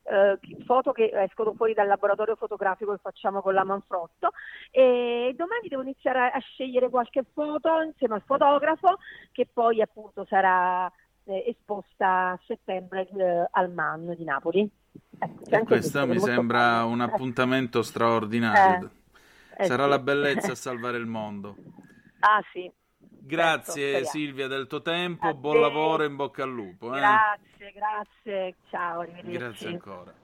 eh, 0.05 0.39
foto 0.65 0.93
che 0.93 1.11
escono 1.13 1.55
fuori 1.55 1.75
dal 1.75 1.87
laboratorio 1.87 2.37
fotografico 2.37 2.93
che 2.93 2.99
facciamo 3.03 3.41
con 3.41 3.55
la 3.55 3.65
Manfrotto 3.65 4.31
e 4.71 5.33
domani 5.37 5.69
devo 5.69 5.83
iniziare 5.83 6.19
a, 6.19 6.31
a 6.33 6.41
scegliere 6.41 6.89
qualche 6.89 7.25
foto 7.33 7.81
insieme 7.83 8.15
al 8.15 8.23
fotografo 8.25 8.99
che 9.31 9.49
poi 9.51 9.81
appunto 9.81 10.25
sarà 10.29 10.91
eh, 11.25 11.45
esposta 11.47 12.31
a 12.31 12.41
settembre 12.47 13.09
eh, 13.09 13.49
al 13.51 13.71
MAN 13.71 14.15
di 14.17 14.25
Napoli. 14.25 14.71
Ecco, 15.18 15.51
E 15.51 15.62
questo 15.64 16.07
mi 16.07 16.18
sembra 16.18 16.84
un 16.84 17.01
appuntamento 17.01 17.82
straordinario. 17.82 18.90
Eh, 19.57 19.64
Sarà 19.66 19.84
sì. 19.84 19.88
la 19.90 19.99
bellezza 19.99 20.53
a 20.53 20.55
salvare 20.57 20.99
il 20.99 21.07
mondo. 21.07 21.57
Ah 22.20 22.43
sì, 22.53 22.70
Grazie 23.24 24.05
speriamo. 24.05 24.07
Silvia 24.09 24.49
del 24.49 24.66
tuo 24.66 24.82
tempo, 24.82 25.26
A 25.28 25.34
buon 25.34 25.55
te. 25.55 25.61
lavoro 25.61 26.03
e 26.03 26.07
in 26.07 26.16
bocca 26.16 26.43
al 26.43 26.53
lupo. 26.53 26.95
eh. 26.95 26.99
grazie, 26.99 27.72
grazie, 27.72 28.57
ciao, 28.70 29.01
arrivederci. 29.01 29.38
Grazie 29.38 29.68
ancora. 29.68 30.14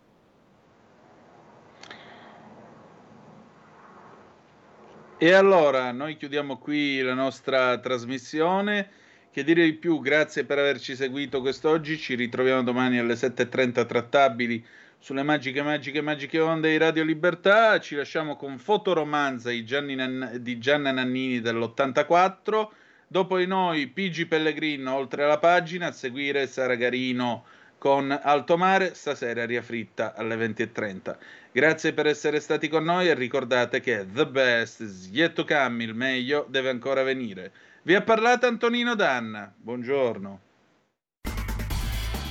E 5.20 5.32
allora 5.32 5.90
noi 5.92 6.16
chiudiamo 6.16 6.58
qui 6.58 7.00
la 7.02 7.14
nostra 7.14 7.78
trasmissione. 7.80 8.90
Che 9.39 9.45
dire 9.45 9.62
di 9.62 9.74
più? 9.74 10.01
Grazie 10.01 10.43
per 10.43 10.59
averci 10.59 10.97
seguito 10.97 11.41
quest'oggi. 11.41 11.97
Ci 11.97 12.16
ritroviamo 12.16 12.64
domani 12.64 12.99
alle 12.99 13.14
7.30 13.14 13.86
trattabili 13.86 14.66
sulle 14.99 15.22
magiche, 15.22 15.62
magiche, 15.62 16.01
magiche 16.01 16.41
onde 16.41 16.70
di 16.70 16.76
Radio 16.76 17.05
Libertà. 17.05 17.78
Ci 17.78 17.95
lasciamo 17.95 18.34
con 18.34 18.59
Fotoromanza 18.59 19.51
di, 19.51 19.95
Nan- 19.95 20.39
di 20.41 20.59
Gianna 20.59 20.91
Nannini 20.91 21.41
dell'84. 21.41 22.66
Dopo 23.07 23.39
di 23.39 23.47
noi 23.47 23.86
Pigi 23.86 24.26
Pellegrino 24.26 24.93
oltre 24.97 25.24
la 25.24 25.39
pagina, 25.39 25.86
a 25.86 25.93
seguire 25.93 26.49
Sara 26.49 26.74
Garino 26.74 27.45
con 27.78 28.11
Alto 28.20 28.57
Mare, 28.57 28.95
stasera 28.95 29.43
aria 29.43 29.62
fritta 29.62 30.14
alle 30.16 30.34
20.30. 30.34 31.16
Grazie 31.53 31.93
per 31.93 32.09
essere 32.09 32.41
stati 32.41 32.66
con 32.66 32.82
noi 32.82 33.07
e 33.07 33.14
ricordate 33.14 33.78
che 33.78 34.05
the 34.12 34.26
best 34.26 34.80
is 34.80 35.09
come, 35.47 35.84
il 35.84 35.95
meglio 35.95 36.45
deve 36.49 36.70
ancora 36.70 37.05
venire. 37.05 37.53
Vi 37.89 37.95
ha 37.95 38.03
parlato 38.03 38.47
Antonino 38.47 38.95
Danna, 38.95 39.51
buongiorno. 39.57 40.41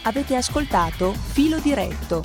Avete 0.03 0.35
ascoltato 0.35 1.13
Filo 1.13 1.57
Diretto 1.57 2.21